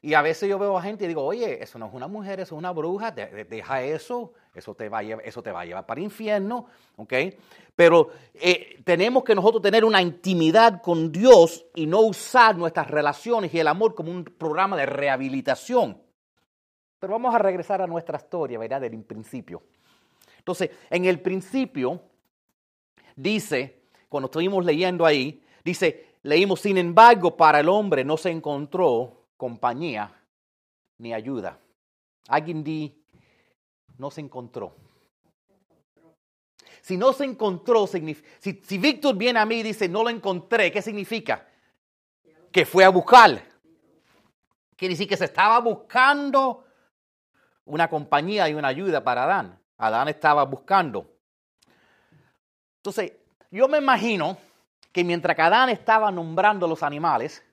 Y 0.00 0.14
a 0.14 0.22
veces 0.22 0.48
yo 0.48 0.58
veo 0.58 0.78
a 0.78 0.82
gente 0.82 1.04
y 1.04 1.08
digo, 1.08 1.24
oye, 1.24 1.62
eso 1.62 1.78
no 1.78 1.86
es 1.86 1.92
una 1.94 2.06
mujer, 2.06 2.38
eso 2.40 2.54
es 2.54 2.58
una 2.58 2.70
bruja, 2.70 3.10
de- 3.10 3.26
de- 3.26 3.44
deja 3.44 3.82
eso, 3.82 4.32
eso 4.54 4.74
te 4.74 4.88
va 4.88 4.98
a 4.98 5.02
llevar, 5.02 5.26
eso 5.26 5.42
te 5.42 5.50
va 5.50 5.62
a 5.62 5.64
llevar 5.64 5.86
para 5.86 5.98
el 6.00 6.04
infierno, 6.04 6.66
¿ok? 6.96 7.12
Pero 7.74 8.10
eh, 8.34 8.80
tenemos 8.84 9.24
que 9.24 9.34
nosotros 9.34 9.60
tener 9.60 9.84
una 9.84 10.00
intimidad 10.00 10.80
con 10.82 11.10
Dios 11.10 11.66
y 11.74 11.86
no 11.86 12.00
usar 12.02 12.56
nuestras 12.56 12.88
relaciones 12.88 13.52
y 13.52 13.58
el 13.58 13.66
amor 13.66 13.94
como 13.96 14.12
un 14.12 14.24
programa 14.24 14.76
de 14.76 14.86
rehabilitación. 14.86 16.00
Pero 17.00 17.12
vamos 17.14 17.34
a 17.34 17.38
regresar 17.38 17.82
a 17.82 17.86
nuestra 17.86 18.18
historia, 18.18 18.58
¿verdad? 18.58 18.80
Del 18.80 19.02
principio. 19.02 19.62
Entonces, 20.38 20.70
en 20.90 21.04
el 21.06 21.20
principio, 21.20 22.00
dice, 23.16 23.82
cuando 24.08 24.26
estuvimos 24.26 24.64
leyendo 24.64 25.04
ahí, 25.04 25.42
dice, 25.64 26.06
leímos, 26.22 26.60
sin 26.60 26.78
embargo, 26.78 27.36
para 27.36 27.60
el 27.60 27.68
hombre 27.68 28.04
no 28.04 28.16
se 28.16 28.30
encontró 28.30 29.17
compañía 29.38 30.12
ni 30.98 31.14
ayuda. 31.14 31.58
Alguien 32.28 32.62
di, 32.62 33.02
no 33.96 34.10
se 34.10 34.20
encontró. 34.20 34.74
Si 36.82 36.98
no 36.98 37.14
se 37.14 37.24
encontró, 37.24 37.86
si, 37.86 38.14
si 38.40 38.78
Víctor 38.78 39.16
viene 39.16 39.38
a 39.38 39.46
mí 39.46 39.60
y 39.60 39.62
dice, 39.62 39.88
no 39.88 40.02
lo 40.02 40.10
encontré, 40.10 40.70
¿qué 40.70 40.82
significa? 40.82 41.48
Que 42.52 42.66
fue 42.66 42.84
a 42.84 42.90
buscar. 42.90 43.42
Quiere 44.76 44.94
decir 44.94 45.08
que 45.08 45.16
se 45.16 45.24
estaba 45.24 45.58
buscando 45.60 46.66
una 47.64 47.88
compañía 47.88 48.48
y 48.48 48.54
una 48.54 48.68
ayuda 48.68 49.02
para 49.02 49.24
Adán. 49.24 49.58
Adán 49.76 50.08
estaba 50.08 50.44
buscando. 50.44 51.06
Entonces, 52.76 53.12
yo 53.50 53.68
me 53.68 53.78
imagino 53.78 54.36
que 54.92 55.04
mientras 55.04 55.36
que 55.36 55.42
Adán 55.42 55.68
estaba 55.68 56.10
nombrando 56.10 56.66
los 56.66 56.82
animales, 56.82 57.44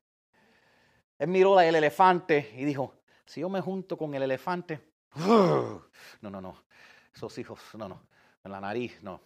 él 1.18 1.28
miró 1.30 1.60
el 1.60 1.76
elefante 1.76 2.54
y 2.58 2.66
dijo, 2.66 2.94
si 3.26 3.42
yo 3.42 3.50
me 3.50 3.62
junto 3.62 3.98
con 3.98 4.14
el 4.14 4.24
elefante, 4.24 4.82
no, 5.16 6.30
no, 6.30 6.42
no, 6.42 6.64
esos 7.14 7.38
hijos, 7.38 7.60
no, 7.76 7.88
no, 7.88 8.02
en 8.44 8.52
la 8.52 8.60
nariz, 8.60 9.00
no. 9.02 9.22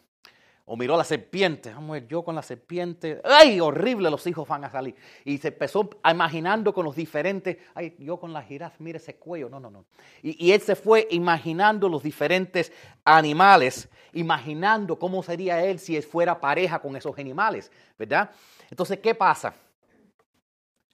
o 0.66 0.78
miró 0.78 0.96
la 0.96 1.04
serpiente. 1.04 1.74
Vamos 1.74 1.90
a 1.90 1.94
ver, 1.94 2.08
yo 2.08 2.24
con 2.24 2.36
la 2.36 2.44
serpiente. 2.44 3.20
¡Ay, 3.24 3.60
horrible! 3.60 4.12
Los 4.12 4.28
hijos 4.28 4.48
van 4.48 4.64
a 4.66 4.70
salir. 4.70 4.96
Y 5.26 5.40
se 5.40 5.48
empezó 5.48 5.90
a 6.04 6.12
imaginando 6.12 6.72
con 6.74 6.86
los 6.86 6.96
diferentes. 6.96 7.58
¡Ay, 7.74 7.96
yo 7.98 8.18
con 8.18 8.32
la 8.32 8.44
jirafa! 8.44 8.76
Mire 8.78 9.00
ese 9.00 9.16
cuello. 9.16 9.50
No, 9.50 9.60
no, 9.60 9.72
no. 9.72 9.86
Y, 10.22 10.52
él 10.52 10.62
se 10.62 10.76
fue 10.76 11.08
imaginando 11.10 11.90
los 11.90 12.04
diferentes 12.04 12.72
animales, 13.04 13.90
imaginando 14.14 15.00
cómo 15.00 15.24
sería 15.24 15.66
él 15.66 15.80
si 15.80 16.00
fuera 16.04 16.40
pareja 16.40 16.80
con 16.80 16.96
esos 16.96 17.18
animales, 17.18 17.72
¿verdad? 17.98 18.30
Entonces, 18.70 19.00
¿qué 19.00 19.16
pasa? 19.16 19.56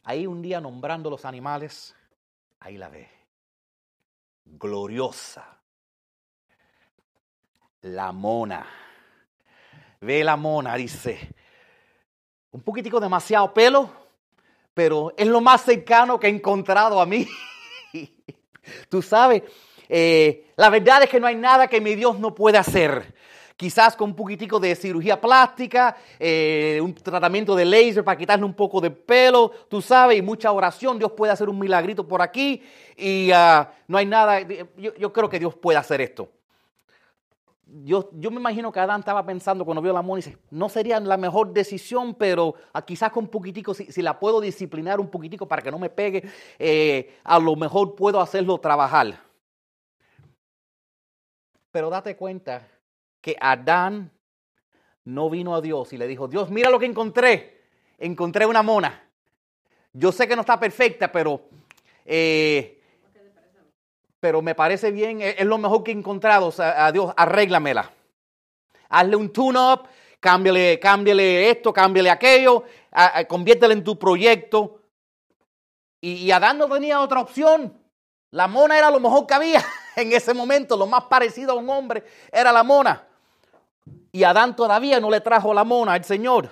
Ahí 0.06 0.26
un 0.26 0.41
día 0.41 0.62
nombrando 0.62 1.10
los 1.10 1.26
animales, 1.26 1.96
ahí 2.60 2.78
la 2.78 2.89
ve. 2.89 3.10
Gloriosa. 4.46 5.60
La 7.82 8.12
mona 8.12 8.65
Ve 10.06 10.24
la 10.24 10.36
mona, 10.36 10.76
dice. 10.76 11.34
Un 12.52 12.62
poquitico 12.62 13.00
demasiado 13.00 13.52
pelo, 13.52 13.89
pero 14.74 15.12
es 15.18 15.26
lo 15.26 15.41
más 15.41 15.63
cercano 15.63 16.20
que 16.20 16.28
he 16.28 16.30
encontrado 16.30 17.02
a 17.02 17.08
mí. 17.08 17.28
Tú 18.89 19.02
sabes, 19.02 19.41
eh, 19.89 20.52
la 20.56 20.70
verdad 20.70 21.04
es 21.04 21.10
que 21.10 21.20
no 21.20 21.26
hay 21.26 21.36
nada 21.36 21.68
que 21.68 21.82
mi 21.82 21.96
Dios 21.96 22.20
no 22.20 22.36
pueda 22.36 22.60
hacer. 22.60 23.14
Quizás 23.58 23.96
con 23.96 24.10
un 24.10 24.15
poquitico 24.15 24.60
de 24.60 24.76
cirugía 24.76 25.20
plástica, 25.20 25.96
eh, 26.20 26.80
un 26.84 26.94
tratamiento 26.94 27.56
de 27.56 27.63
laser 27.63 28.04
para 28.04 28.18
quitarle 28.18 28.46
un 28.46 28.54
poco 28.54 28.82
de 28.82 28.91
pelo, 28.91 29.50
tú 29.70 29.82
sabes, 29.82 30.18
y 30.18 30.22
mucha 30.22 30.52
oración. 30.52 31.00
Dios 31.00 31.12
puede 31.13 31.32
hacer 31.32 31.48
un 31.48 31.58
milagrito 31.58 32.06
por 32.06 32.22
aquí 32.22 32.62
y 32.98 33.32
ah, 33.34 33.72
no 33.88 33.98
hay 33.98 34.06
nada. 34.06 34.41
Yo, 34.41 34.94
yo 34.96 35.13
creo 35.13 35.30
que 35.30 35.39
Dios 35.39 35.56
puede 35.56 35.78
hacer 35.78 36.02
esto 36.02 36.30
yo, 37.84 38.10
yo, 38.13 38.32
me 38.32 38.38
imagino 38.38 38.72
que 38.72 38.80
Adán 38.80 39.00
estaba 39.00 39.26
pensando 39.26 39.65
cuando 39.65 39.82
vio 39.82 39.91
la 39.91 40.02
mona 40.02 40.20
y 40.20 40.24
dice, 40.24 40.38
no 40.52 40.70
sería 40.70 41.00
la 41.00 41.18
mejor 41.18 41.52
decisión, 41.52 42.13
pero 42.13 42.56
quizás 42.86 43.12
con 43.12 43.26
un 43.26 43.30
poquitico, 43.30 43.74
si, 43.74 44.02
la 44.02 44.20
puedo 44.20 44.39
disciplinar 44.39 45.00
un 45.00 45.10
poquitico 45.10 45.48
para 45.48 45.62
que 45.62 45.72
no 45.72 45.80
me 45.80 45.89
pegue, 45.89 46.24
eh, 46.60 47.18
a 47.24 47.39
lo 47.39 47.56
mejor 47.56 47.96
puedo 47.96 48.22
hacerlo 48.22 48.58
trabajar. 48.60 49.20
Pero 51.72 51.89
date 51.89 52.15
cuenta 52.15 52.68
que 53.26 53.36
Adán 53.42 54.12
no 55.04 55.32
vino 55.32 55.56
a 55.56 55.62
Dios 55.62 55.92
y 55.94 55.98
le 55.98 56.06
dijo, 56.06 56.28
Dios, 56.28 56.52
mira 56.52 56.70
lo 56.70 56.78
que 56.78 56.86
encontré. 56.86 57.64
Encontré 57.98 58.46
una 58.46 58.62
mona. 58.62 59.04
Yo 59.94 60.12
sé 60.12 60.28
que 60.28 60.36
no 60.36 60.42
está 60.42 60.60
perfecta, 60.60 61.12
pero 61.12 61.50
eh, 62.06 62.84
pero 64.20 64.44
me 64.44 64.54
parece 64.54 64.92
bien, 64.92 65.24
es 65.24 65.44
lo 65.44 65.58
mejor 65.58 65.84
que 65.84 65.90
he 65.90 65.96
encontrado. 65.96 66.54
A 66.60 66.92
Dios, 66.92 67.12
arréglamela. 67.18 67.92
Hazle 68.90 69.16
un 69.16 69.34
tune-up, 69.34 69.88
cámbiale, 70.20 70.80
cámbiale 70.80 71.50
esto, 71.50 71.74
cámbiale 71.74 72.12
aquello, 72.12 72.64
conviértela 73.28 73.74
en 73.74 73.84
tu 73.84 73.98
proyecto. 73.98 74.82
Y 76.00 76.30
Adán 76.30 76.60
no 76.60 76.70
tenía 76.70 77.02
otra 77.02 77.22
opción. 77.22 77.76
La 78.30 78.48
mona 78.48 78.78
era 78.78 78.92
lo 78.92 79.00
mejor 79.00 79.26
que 79.26 79.34
había 79.34 79.66
en 79.96 80.14
ese 80.14 80.32
momento, 80.36 80.78
lo 80.78 80.86
más 80.86 81.06
parecido 81.06 81.54
a 81.54 81.56
un 81.56 81.68
hombre 81.72 82.04
era 82.32 82.52
la 82.52 82.62
mona. 82.62 83.08
Y 84.12 84.24
Adán 84.24 84.56
todavía 84.56 85.00
no 85.00 85.10
le 85.10 85.21
trajo 85.21 85.54
la 85.54 85.63
mona 85.63 85.93
al 85.93 86.04
Señor. 86.04 86.52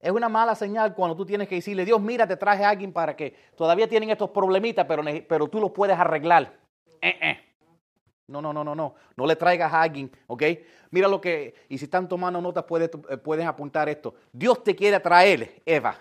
Es 0.00 0.10
una 0.10 0.30
mala 0.30 0.54
señal 0.54 0.94
cuando 0.94 1.14
tú 1.14 1.26
tienes 1.26 1.46
que 1.46 1.56
decirle, 1.56 1.84
Dios, 1.84 2.00
mira, 2.00 2.26
te 2.26 2.36
traje 2.36 2.64
a 2.64 2.70
alguien 2.70 2.92
para 2.92 3.14
que 3.14 3.36
todavía 3.54 3.86
tienen 3.86 4.08
estos 4.08 4.30
problemitas, 4.30 4.86
pero, 4.86 5.02
pero 5.28 5.48
tú 5.48 5.60
los 5.60 5.70
puedes 5.72 5.98
arreglar. 5.98 6.58
Eh, 7.02 7.18
eh. 7.20 7.38
No, 8.26 8.40
no, 8.40 8.52
no, 8.52 8.64
no, 8.64 8.74
no. 8.74 8.94
No 9.16 9.26
le 9.26 9.36
traigas 9.36 9.70
a 9.72 9.82
alguien, 9.82 10.10
¿ok? 10.26 10.42
Mira 10.90 11.06
lo 11.06 11.20
que, 11.20 11.54
y 11.68 11.76
si 11.76 11.84
están 11.84 12.08
tomando 12.08 12.40
notas, 12.40 12.64
puedes, 12.64 12.90
eh, 13.10 13.18
pueden 13.18 13.46
apuntar 13.46 13.90
esto. 13.90 14.14
Dios 14.32 14.64
te 14.64 14.74
quiere 14.74 14.98
traer, 15.00 15.60
Eva. 15.66 15.94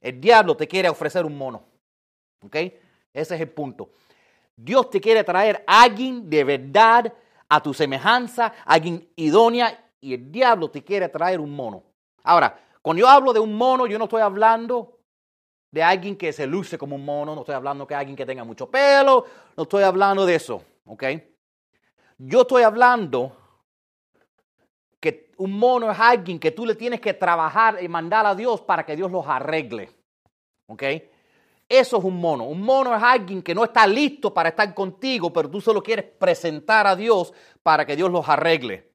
El 0.00 0.18
diablo 0.18 0.56
te 0.56 0.66
quiere 0.66 0.88
ofrecer 0.88 1.26
un 1.26 1.36
mono, 1.36 1.62
¿ok? 2.42 2.56
Ese 3.12 3.34
es 3.34 3.40
el 3.40 3.50
punto. 3.50 3.90
Dios 4.56 4.88
te 4.88 5.00
quiere 5.00 5.22
traer 5.24 5.62
a 5.66 5.82
alguien 5.82 6.28
de 6.28 6.44
verdad 6.44 7.12
a 7.52 7.62
tu 7.62 7.74
semejanza, 7.74 8.54
alguien 8.64 9.10
idónea, 9.14 9.90
y 10.00 10.14
el 10.14 10.32
diablo 10.32 10.70
te 10.70 10.82
quiere 10.82 11.10
traer 11.10 11.38
un 11.38 11.54
mono. 11.54 11.82
Ahora, 12.24 12.58
cuando 12.80 13.00
yo 13.00 13.08
hablo 13.08 13.34
de 13.34 13.40
un 13.40 13.54
mono, 13.54 13.86
yo 13.86 13.98
no 13.98 14.04
estoy 14.04 14.22
hablando 14.22 15.00
de 15.70 15.82
alguien 15.82 16.16
que 16.16 16.32
se 16.32 16.46
luce 16.46 16.78
como 16.78 16.96
un 16.96 17.04
mono, 17.04 17.34
no 17.34 17.42
estoy 17.42 17.54
hablando 17.54 17.84
de 17.84 17.94
alguien 17.94 18.16
que 18.16 18.24
tenga 18.24 18.42
mucho 18.42 18.70
pelo, 18.70 19.26
no 19.54 19.64
estoy 19.64 19.82
hablando 19.82 20.24
de 20.24 20.34
eso, 20.34 20.64
¿ok? 20.86 21.04
Yo 22.16 22.40
estoy 22.40 22.62
hablando 22.62 23.36
que 24.98 25.30
un 25.36 25.52
mono 25.58 25.90
es 25.90 26.00
alguien 26.00 26.38
que 26.38 26.52
tú 26.52 26.64
le 26.64 26.74
tienes 26.74 27.02
que 27.02 27.12
trabajar 27.12 27.82
y 27.82 27.86
mandar 27.86 28.24
a 28.24 28.34
Dios 28.34 28.62
para 28.62 28.86
que 28.86 28.96
Dios 28.96 29.12
los 29.12 29.26
arregle, 29.26 29.90
¿ok? 30.68 30.82
Eso 31.72 31.96
es 31.96 32.04
un 32.04 32.20
mono. 32.20 32.44
Un 32.44 32.60
mono 32.60 32.94
es 32.94 33.02
alguien 33.02 33.40
que 33.40 33.54
no 33.54 33.64
está 33.64 33.86
listo 33.86 34.34
para 34.34 34.50
estar 34.50 34.74
contigo, 34.74 35.32
pero 35.32 35.48
tú 35.48 35.58
solo 35.58 35.82
quieres 35.82 36.04
presentar 36.04 36.86
a 36.86 36.94
Dios 36.94 37.32
para 37.62 37.86
que 37.86 37.96
Dios 37.96 38.10
los 38.10 38.28
arregle. 38.28 38.92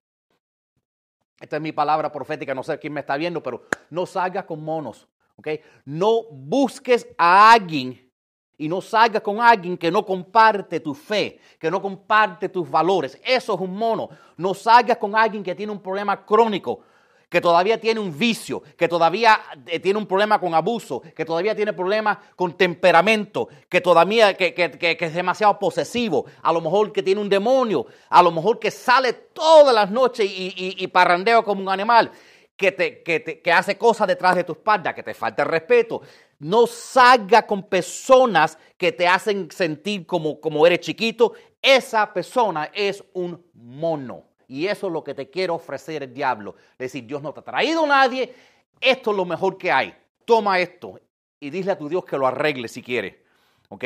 Esta 1.40 1.56
es 1.56 1.62
mi 1.64 1.72
palabra 1.72 2.12
profética, 2.12 2.54
no 2.54 2.62
sé 2.62 2.78
quién 2.78 2.94
me 2.94 3.00
está 3.00 3.18
viendo, 3.18 3.42
pero 3.42 3.64
no 3.90 4.06
salgas 4.06 4.46
con 4.46 4.64
monos, 4.64 5.08
¿ok? 5.38 5.48
No 5.86 6.26
busques 6.30 7.08
a 7.18 7.52
alguien 7.52 8.12
y 8.60 8.70
no 8.70 8.80
salgas 8.80 9.24
con 9.24 9.42
alguien 9.42 9.76
que 9.76 9.90
no 9.90 10.06
comparte 10.06 10.80
tu 10.80 10.94
fe, 10.94 11.40
que 11.58 11.72
no 11.72 11.82
comparte 11.82 12.48
tus 12.48 12.70
valores. 12.70 13.20
Eso 13.26 13.56
es 13.56 13.60
un 13.60 13.76
mono. 13.76 14.08
No 14.36 14.54
salgas 14.54 14.98
con 14.98 15.16
alguien 15.16 15.42
que 15.42 15.56
tiene 15.56 15.72
un 15.72 15.82
problema 15.82 16.24
crónico 16.24 16.82
que 17.30 17.42
todavía 17.42 17.80
tiene 17.80 18.00
un 18.00 18.18
vicio, 18.18 18.64
que 18.78 18.88
todavía 18.88 19.40
eh, 19.66 19.80
tiene 19.80 20.00
un 20.00 20.08
problema 20.08 20.40
con 20.40 20.54
abuso, 20.54 21.02
que 21.16 21.26
todavía 21.26 21.56
tiene 21.56 21.74
problemas 21.74 22.18
con 22.36 22.56
temperamento, 22.56 23.50
que 23.68 23.82
todavía 23.82 24.36
que, 24.36 24.98
es 25.00 25.14
demasiado 25.14 25.60
posesivo, 25.60 26.26
a 26.42 26.54
lo 26.54 26.62
mejor 26.62 26.94
que 26.94 27.04
tiene 27.04 27.20
un 27.20 27.30
demonio, 27.30 27.86
a 28.10 28.24
lo 28.24 28.32
mejor 28.32 28.60
que 28.60 28.72
sale 28.72 29.14
todas 29.14 29.76
las 29.76 29.92
noches 29.92 30.26
y, 30.26 30.54
y, 30.78 30.88
parrandeo 30.88 31.44
como 31.44 31.62
un 31.62 31.70
animal, 31.70 32.12
que, 32.56 32.72
te, 32.72 33.04
que, 33.04 33.52
hace 33.52 33.78
cosas 33.78 34.08
detrás 34.08 34.36
de 34.36 34.44
tu 34.44 34.54
espalda, 34.54 34.96
que 34.96 35.04
te 35.04 35.14
falta 35.14 35.44
el 35.44 35.50
respeto. 35.50 36.02
No 36.40 36.66
salga 36.66 37.46
con 37.46 37.64
personas 37.64 38.58
que 38.78 38.92
te 38.92 39.08
hacen 39.08 39.52
sentir 39.52 40.08
como, 40.08 40.40
como 40.40 40.66
eres 40.66 40.80
chiquito. 40.80 41.34
Esa 41.62 42.12
persona 42.12 42.72
es 42.74 43.04
un 43.14 43.46
mono. 43.54 44.24
Y 44.48 44.68
eso 44.68 44.88
es 44.88 44.94
lo 44.94 45.04
que 45.04 45.14
te 45.14 45.30
quiere 45.30 45.52
ofrecer 45.52 46.04
el 46.04 46.14
diablo. 46.14 46.56
Decir, 46.78 47.06
Dios 47.06 47.22
no 47.22 47.34
te 47.34 47.42
ha 47.42 47.44
traído 47.44 47.84
a 47.84 47.88
nadie, 47.88 48.34
esto 48.80 49.12
es 49.12 49.18
lo 49.18 49.26
mejor 49.26 49.58
que 49.58 49.72
hay. 49.72 49.94
Toma 50.26 50.60
esto 50.60 51.00
y 51.40 51.50
dile 51.50 51.72
a 51.72 51.78
tu 51.78 51.90
Dios 51.90 52.06
que 52.06 52.18
lo 52.18 52.28
arregle 52.28 52.68
si 52.68 52.82
quiere. 52.82 53.24
¿Ok? 53.70 53.84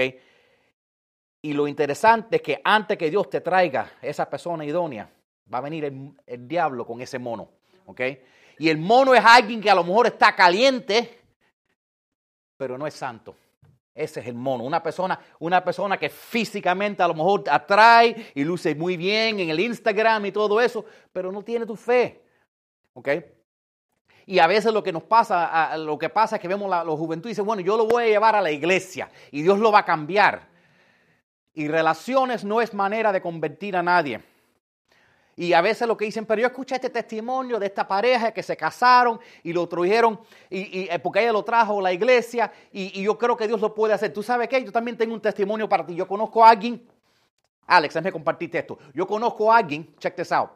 Y 1.41 1.53
lo 1.53 1.67
interesante 1.67 2.35
es 2.35 2.41
que 2.41 2.61
antes 2.63 2.97
que 2.97 3.09
Dios 3.09 3.29
te 3.29 3.41
traiga 3.41 3.93
esa 4.01 4.29
persona 4.29 4.63
idónea, 4.63 5.09
va 5.51 5.57
a 5.57 5.61
venir 5.61 5.85
el, 5.85 6.13
el 6.27 6.47
diablo 6.47 6.85
con 6.85 7.01
ese 7.01 7.17
mono. 7.17 7.49
¿Ok? 7.87 8.01
Y 8.59 8.69
el 8.69 8.77
mono 8.77 9.15
es 9.15 9.23
alguien 9.25 9.59
que 9.59 9.71
a 9.71 9.75
lo 9.75 9.83
mejor 9.83 10.07
está 10.07 10.35
caliente, 10.35 11.19
pero 12.57 12.77
no 12.77 12.85
es 12.85 12.93
santo. 12.93 13.35
Ese 13.93 14.21
es 14.21 14.27
el 14.27 14.35
mono. 14.35 14.63
Una 14.63 14.81
persona, 14.81 15.19
una 15.39 15.63
persona 15.63 15.97
que 15.97 16.09
físicamente 16.09 17.03
a 17.03 17.07
lo 17.07 17.13
mejor 17.13 17.43
atrae 17.49 18.31
y 18.33 18.43
luce 18.43 18.73
muy 18.73 18.95
bien 18.95 19.39
en 19.39 19.49
el 19.49 19.59
Instagram 19.59 20.25
y 20.25 20.31
todo 20.31 20.61
eso, 20.61 20.85
pero 21.11 21.31
no 21.31 21.43
tiene 21.43 21.65
tu 21.65 21.75
fe. 21.75 22.21
¿Ok? 22.93 23.09
Y 24.25 24.39
a 24.39 24.47
veces 24.47 24.71
lo 24.73 24.81
que 24.81 24.93
nos 24.93 25.03
pasa, 25.03 25.75
lo 25.77 25.97
que 25.97 26.09
pasa 26.09 26.37
es 26.37 26.41
que 26.41 26.47
vemos 26.47 26.69
la, 26.69 26.83
los 26.83 26.97
juventud 26.97 27.27
y 27.27 27.31
dicen, 27.31 27.45
bueno, 27.45 27.61
yo 27.61 27.75
lo 27.75 27.85
voy 27.85 28.03
a 28.03 28.07
llevar 28.07 28.35
a 28.35 28.41
la 28.41 28.51
iglesia 28.51 29.09
y 29.31 29.41
Dios 29.41 29.59
lo 29.59 29.71
va 29.71 29.79
a 29.79 29.85
cambiar. 29.85 30.47
Y 31.53 31.67
relaciones 31.67 32.45
no 32.45 32.61
es 32.61 32.73
manera 32.73 33.11
de 33.11 33.21
convertir 33.21 33.75
a 33.75 33.83
nadie. 33.83 34.21
Y 35.41 35.53
a 35.53 35.61
veces 35.61 35.87
lo 35.87 35.97
que 35.97 36.05
dicen, 36.05 36.23
pero 36.27 36.39
yo 36.39 36.45
escuché 36.45 36.75
este 36.75 36.91
testimonio 36.91 37.57
de 37.57 37.65
esta 37.65 37.87
pareja 37.87 38.31
que 38.31 38.43
se 38.43 38.55
casaron 38.55 39.19
y 39.41 39.51
lo 39.51 39.67
trajeron, 39.67 40.19
y, 40.51 40.87
eh, 40.87 40.99
porque 40.99 41.19
ella 41.19 41.31
lo 41.31 41.41
trajo 41.43 41.81
la 41.81 41.91
iglesia, 41.91 42.53
y, 42.71 43.01
yo 43.01 43.17
creo 43.17 43.35
que 43.35 43.47
Dios 43.47 43.59
lo 43.59 43.73
puede 43.73 43.95
hacer. 43.95 44.13
¿Tú 44.13 44.21
sabes 44.21 44.47
qué? 44.47 44.63
Yo 44.63 44.71
también 44.71 44.95
tengo 44.95 45.15
un 45.15 45.19
testimonio 45.19 45.67
para 45.67 45.83
ti. 45.83 45.95
Yo 45.95 46.07
conozco 46.07 46.45
a 46.45 46.51
alguien, 46.51 46.87
Alex, 47.65 47.95
déjame 47.95 48.11
compartirte 48.11 48.59
esto. 48.59 48.77
Yo 48.93 49.07
conozco 49.07 49.51
a 49.51 49.57
alguien, 49.57 49.95
check 49.97 50.15
this 50.15 50.31
out, 50.31 50.51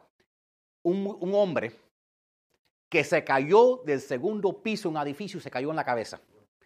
un, 0.84 1.34
hombre 1.34 1.71
que 2.88 3.04
se 3.04 3.24
cayó 3.24 3.82
del 3.88 4.00
segundo 4.00 4.62
piso 4.62 4.88
un 4.88 4.98
edificio 4.98 5.39
y 5.39 5.41
se 5.41 5.50
cayó 5.50 5.71
en 5.71 5.78
la 5.78 5.84
cabeza. 5.84 6.21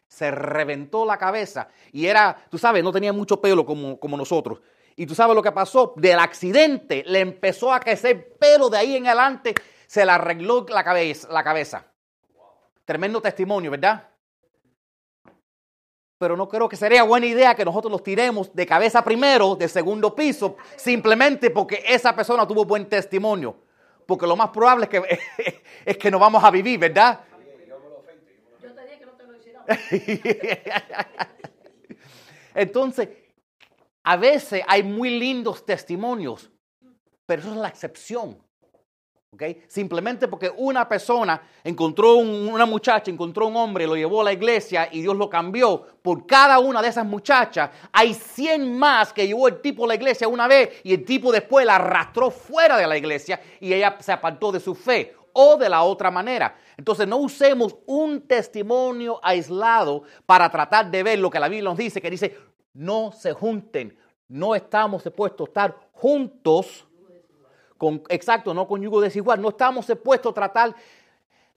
Se 0.10 0.30
reventó 0.30 1.06
la 1.06 1.18
cabeza 1.18 1.70
y 1.94 2.06
era, 2.06 2.36
tú 2.50 2.58
sabes, 2.58 2.84
no 2.84 2.92
tenía 2.92 3.14
mucho 3.14 3.40
pelo 3.40 3.66
como, 3.66 3.98
como 3.98 4.18
nosotros 4.18 4.60
y 5.00 5.06
tú 5.06 5.16
sabes 5.16 5.34
lo 5.34 5.42
que 5.42 5.54
pasó. 5.54 5.94
Del 5.96 6.20
accidente 6.20 7.06
le 7.08 7.22
empezó 7.22 7.72
a 7.72 7.80
crecer 7.80 8.34
pelo 8.38 8.70
de 8.70 8.80
ahí 8.80 8.98
en 8.98 9.08
adelante. 9.08 9.56
Se 9.88 10.06
le 10.06 10.12
arregló 10.12 10.66
la 10.68 10.84
cabeza. 10.84 11.30
La 11.32 11.42
cabeza. 11.42 11.86
Tremendo 12.84 13.22
testimonio, 13.22 13.72
¿verdad? 13.72 14.10
Pero 16.18 16.36
no 16.36 16.50
creo 16.50 16.68
que 16.68 16.76
sería 16.76 17.04
buena 17.04 17.28
idea 17.28 17.56
que 17.56 17.64
nosotros 17.64 17.90
los 17.90 18.04
tiremos 18.04 18.54
de 18.54 18.66
cabeza 18.66 19.02
primero, 19.02 19.56
de 19.56 19.70
segundo 19.70 20.14
piso, 20.14 20.58
simplemente 20.76 21.50
porque 21.50 21.82
esa 21.88 22.14
persona 22.14 22.46
tuvo 22.46 22.66
buen 22.66 22.90
testimonio. 22.90 23.56
porque 24.06 24.28
lo 24.28 24.36
más 24.36 24.50
probable 24.50 24.84
es 24.84 24.90
que, 24.90 25.20
es 25.86 25.98
que 25.98 26.12
no 26.12 26.20
vamos 26.20 26.44
a 26.44 26.52
vivir, 26.52 26.78
¿verdad? 26.78 27.22
Yo 28.62 28.74
te 28.74 28.82
dije 28.84 29.00
que 29.00 29.06
no 29.06 29.14
te 29.14 29.24
lo 29.24 29.38
hiciera. 29.38 29.66
Entonces, 32.54 33.08
a 34.12 34.18
veces 34.18 34.64
hay 34.68 34.82
muy 34.82 35.12
lindos 35.20 35.64
testimonios, 35.64 36.50
pero 37.28 37.42
eso 37.44 37.52
es 37.52 37.58
la 37.58 37.68
excepción. 37.68 38.40
¿ok? 39.32 39.44
Simplemente 39.68 40.28
porque 40.28 40.52
una 40.58 40.90
persona 40.90 41.40
encontró 41.64 42.16
un- 42.16 42.50
una 42.52 42.66
muchacha, 42.66 43.12
encontró 43.12 43.46
un 43.46 43.56
hombre, 43.56 43.86
lo 43.86 43.96
llevó 43.96 44.22
a 44.22 44.24
la 44.24 44.34
iglesia 44.34 44.90
y 44.92 45.02
Dios 45.02 45.16
lo 45.16 45.30
cambió. 45.30 45.86
Por 46.02 46.26
cada 46.26 46.58
una 46.58 46.82
de 46.82 46.88
esas 46.88 47.06
muchachas 47.06 47.70
hay 47.92 48.16
100 48.16 48.76
más 48.76 49.14
que 49.14 49.28
llevó 49.28 49.48
el 49.48 49.62
tipo 49.62 49.86
a 49.86 49.90
la 49.90 49.94
iglesia 49.94 50.28
una 50.28 50.48
vez 50.48 50.70
y 50.84 50.96
el 50.96 51.06
tipo 51.06 51.32
después 51.32 51.64
la 51.64 51.76
arrastró 51.76 52.32
fuera 52.32 52.78
de 52.78 52.88
la 52.88 52.98
iglesia 52.98 53.40
y 53.60 53.72
ella 53.72 53.96
se 54.00 54.12
apartó 54.12 54.52
de 54.52 54.60
su 54.60 54.74
fe 54.74 55.16
o 55.34 55.56
de 55.58 55.70
la 55.70 55.84
otra 55.84 56.10
manera. 56.10 56.56
Entonces 56.76 57.08
no 57.08 57.18
usemos 57.18 57.76
un 57.86 58.22
testimonio 58.22 59.20
aislado 59.22 60.02
para 60.26 60.50
tratar 60.50 60.90
de 60.90 61.04
ver 61.04 61.20
lo 61.20 61.30
que 61.30 61.40
la 61.40 61.48
Biblia 61.48 61.70
nos 61.70 61.78
dice, 61.78 62.02
que 62.02 62.10
dice, 62.10 62.36
no 62.74 63.12
se 63.12 63.34
junten, 63.34 63.98
no 64.28 64.56
estamos 64.56 65.04
supuestos 65.04 65.48
a 65.48 65.50
estar 65.50 65.90
juntos 65.92 66.86
con, 67.80 68.04
exacto, 68.10 68.54
no 68.54 68.68
con 68.68 68.82
yugo 68.82 69.02
desigual. 69.02 69.42
No 69.42 69.50
estamos 69.50 69.86
supuestos 69.86 70.32
a 70.32 70.34
tratar, 70.34 70.76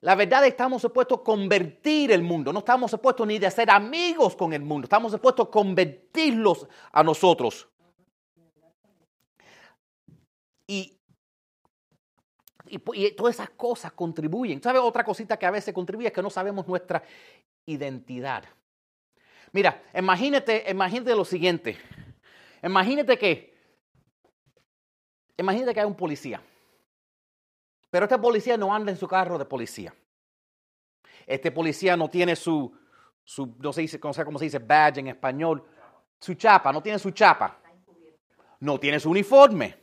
la 0.01 0.15
verdad 0.15 0.47
estamos 0.47 0.81
supuestos 0.81 1.19
a 1.19 1.23
convertir 1.23 2.13
el 2.13 2.23
mundo. 2.23 2.53
No 2.53 2.61
estamos 2.61 2.91
supuestos 2.91 3.27
ni 3.27 3.39
de 3.39 3.51
ser 3.51 3.71
amigos 3.71 4.37
con 4.37 4.53
el 4.53 4.63
mundo. 4.63 4.87
Estamos 4.87 5.13
supuestos 5.13 5.49
a 5.49 5.51
convertirlos 5.51 6.67
a 6.93 7.03
nosotros. 7.03 7.69
Y, 10.67 10.97
y, 12.67 12.81
y 12.95 13.11
todas 13.17 13.35
esas 13.35 13.51
cosas 13.51 13.93
contribuyen. 13.93 14.63
¿Sabe 14.63 14.79
otra 14.79 15.05
cosita 15.05 15.37
que 15.37 15.45
a 15.45 15.51
veces 15.51 15.75
contribuye? 15.75 16.07
Es 16.07 16.15
que 16.15 16.23
no 16.23 16.31
sabemos 16.31 16.67
nuestra 16.69 17.03
identidad. 17.67 18.45
Mira, 19.53 19.83
imagínate, 19.95 20.65
imagínate 20.69 21.15
lo 21.15 21.25
siguiente. 21.25 21.79
Imagínate 22.63 23.19
que 23.19 23.53
Imagínate 25.37 25.75
que 25.75 25.81
hay 25.81 25.87
un 25.87 25.97
policía. 25.97 26.41
Pero 27.91 28.05
este 28.05 28.19
policía 28.19 28.57
no 28.57 28.75
anda 28.75 28.91
en 28.91 28.97
su 28.97 29.07
carro 29.09 29.39
de 29.39 29.45
policía. 29.45 29.95
Este 31.27 31.51
policía 31.51 31.97
no 31.97 32.09
tiene 32.09 32.37
su, 32.37 32.73
su 33.25 33.57
no 33.59 33.73
sé, 33.73 34.01
cómo 34.01 34.39
se 34.39 34.45
dice, 34.45 34.59
badge 34.59 34.99
en 34.99 35.09
español, 35.09 35.65
su 36.19 36.35
chapa, 36.35 36.73
no 36.73 36.83
tiene 36.83 36.99
su 36.99 37.11
chapa. 37.11 37.59
No 38.61 38.79
tiene 38.79 39.01
su 39.01 39.11
uniforme. 39.11 39.81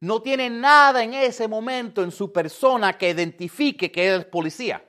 No 0.00 0.20
tiene 0.20 0.50
nada 0.50 1.04
en 1.04 1.14
ese 1.14 1.46
momento 1.46 2.02
en 2.02 2.10
su 2.10 2.32
persona 2.32 2.98
que 2.98 3.10
identifique 3.10 3.92
que 3.92 4.16
es 4.16 4.24
policía. 4.24 4.84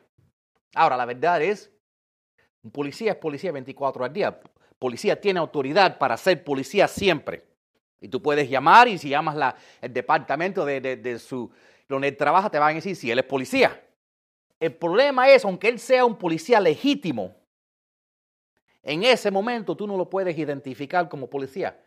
Ahora, 0.73 0.97
la 0.97 1.05
verdad 1.05 1.39
es, 1.43 1.71
un 2.63 2.71
policía 2.71 3.11
es 3.11 3.17
policía 3.17 3.51
24 3.51 4.05
al 4.05 4.13
día. 4.13 4.39
Policía 4.79 5.19
tiene 5.19 5.39
autoridad 5.39 5.97
para 5.97 6.17
ser 6.17 6.43
policía 6.43 6.87
siempre. 6.87 7.45
Y 8.01 8.07
tú 8.09 8.21
puedes 8.21 8.49
llamar 8.49 8.87
y 8.87 8.97
si 8.97 9.09
llamas 9.09 9.35
la, 9.35 9.55
el 9.81 9.93
departamento 9.93 10.65
de, 10.65 10.81
de- 10.81 10.97
de 10.97 11.19
su, 11.19 11.51
donde 11.87 12.09
él 12.09 12.17
trabaja, 12.17 12.49
te 12.49 12.59
van 12.59 12.71
a 12.71 12.75
decir 12.75 12.95
si 12.95 13.09
él 13.11 13.19
es 13.19 13.25
policía. 13.25 13.81
El 14.59 14.73
problema 14.73 15.29
es, 15.29 15.43
aunque 15.45 15.67
él 15.69 15.79
sea 15.79 16.05
un 16.05 16.17
policía 16.17 16.59
legítimo, 16.59 17.35
en 18.81 19.03
ese 19.03 19.31
momento 19.31 19.75
tú 19.75 19.87
no 19.87 19.95
lo 19.97 20.09
puedes 20.09 20.37
identificar 20.37 21.07
como 21.07 21.29
policía. 21.29 21.79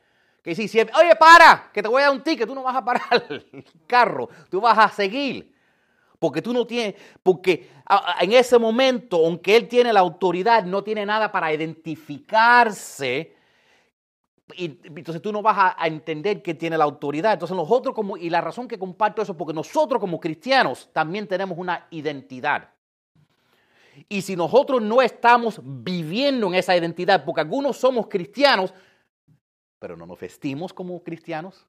Que 0.43 0.55
si, 0.55 0.69
si 0.69 0.79
oye, 0.81 1.17
para, 1.19 1.71
que 1.73 1.83
te 1.83 1.89
voy 1.89 2.01
a 2.03 2.07
dar 2.07 2.15
un 2.15 2.23
ticket, 2.23 2.47
tú 2.47 2.55
no 2.55 2.63
vas 2.63 2.77
a 2.77 2.85
parar 2.85 3.25
el 3.29 3.65
carro, 3.87 4.29
tú 4.51 4.61
vas 4.61 4.79
a 4.79 4.89
seguir. 4.89 5.55
Porque 6.19 6.41
tú 6.41 6.53
no 6.53 6.67
tienes, 6.67 6.95
porque 7.23 7.69
en 8.21 8.33
ese 8.33 8.59
momento, 8.59 9.25
aunque 9.25 9.57
él 9.57 9.69
tiene 9.69 9.93
la 9.93 10.01
autoridad, 10.01 10.65
no 10.65 10.83
tiene 10.83 11.05
nada 11.05 11.31
para 11.31 11.53
identificarse 11.53 13.37
y 14.55 14.79
entonces 14.85 15.21
tú 15.21 15.33
no 15.33 15.43
vas 15.43 15.57
a, 15.59 15.83
a 15.83 15.87
entender 15.87 16.43
que 16.43 16.55
tiene 16.55 16.79
la 16.79 16.85
autoridad. 16.85 17.33
Entonces 17.33 17.57
nosotros 17.57 17.95
como, 17.95 18.17
y 18.17 18.31
la 18.31 18.41
razón 18.41 18.69
que 18.69 18.79
comparto 18.79 19.21
eso, 19.21 19.37
porque 19.37 19.53
nosotros 19.53 20.01
como 20.01 20.21
cristianos 20.21 20.89
también 20.93 21.27
tenemos 21.27 21.59
una 21.59 21.87
identidad. 21.91 22.71
Y 24.09 24.23
si 24.23 24.37
nosotros 24.37 24.83
no 24.83 25.03
estamos 25.03 25.61
viviendo 25.63 26.47
en 26.49 26.55
esa 26.55 26.77
identidad, 26.77 27.25
porque 27.25 27.41
algunos 27.41 27.77
somos 27.77 28.07
cristianos, 28.09 28.73
pero 29.79 29.97
no 29.97 30.07
nos 30.07 30.21
vestimos 30.21 30.73
como 30.73 31.03
cristianos, 31.03 31.67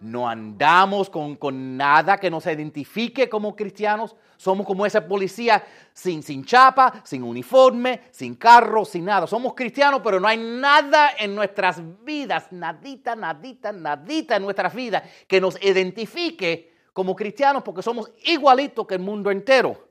no 0.00 0.28
andamos 0.28 1.08
con, 1.08 1.36
con 1.36 1.76
nada 1.76 2.18
que 2.18 2.30
nos 2.30 2.46
identifique 2.46 3.28
como 3.28 3.56
cristianos. 3.56 4.14
Somos 4.36 4.66
como 4.66 4.84
ese 4.84 5.00
policía 5.00 5.64
sin, 5.94 6.22
sin 6.22 6.44
chapa, 6.44 7.00
sin 7.04 7.22
uniforme, 7.22 8.02
sin 8.10 8.34
carro, 8.34 8.84
sin 8.84 9.06
nada. 9.06 9.26
Somos 9.26 9.54
cristianos, 9.54 10.02
pero 10.04 10.20
no 10.20 10.28
hay 10.28 10.36
nada 10.36 11.12
en 11.18 11.34
nuestras 11.34 11.80
vidas, 12.04 12.52
nadita, 12.52 13.16
nadita, 13.16 13.72
nadita 13.72 14.36
en 14.36 14.42
nuestras 14.42 14.74
vidas 14.74 15.02
que 15.26 15.40
nos 15.40 15.62
identifique 15.64 16.74
como 16.92 17.16
cristianos 17.16 17.62
porque 17.62 17.82
somos 17.82 18.10
igualitos 18.24 18.86
que 18.86 18.94
el 18.94 19.00
mundo 19.00 19.30
entero. 19.30 19.86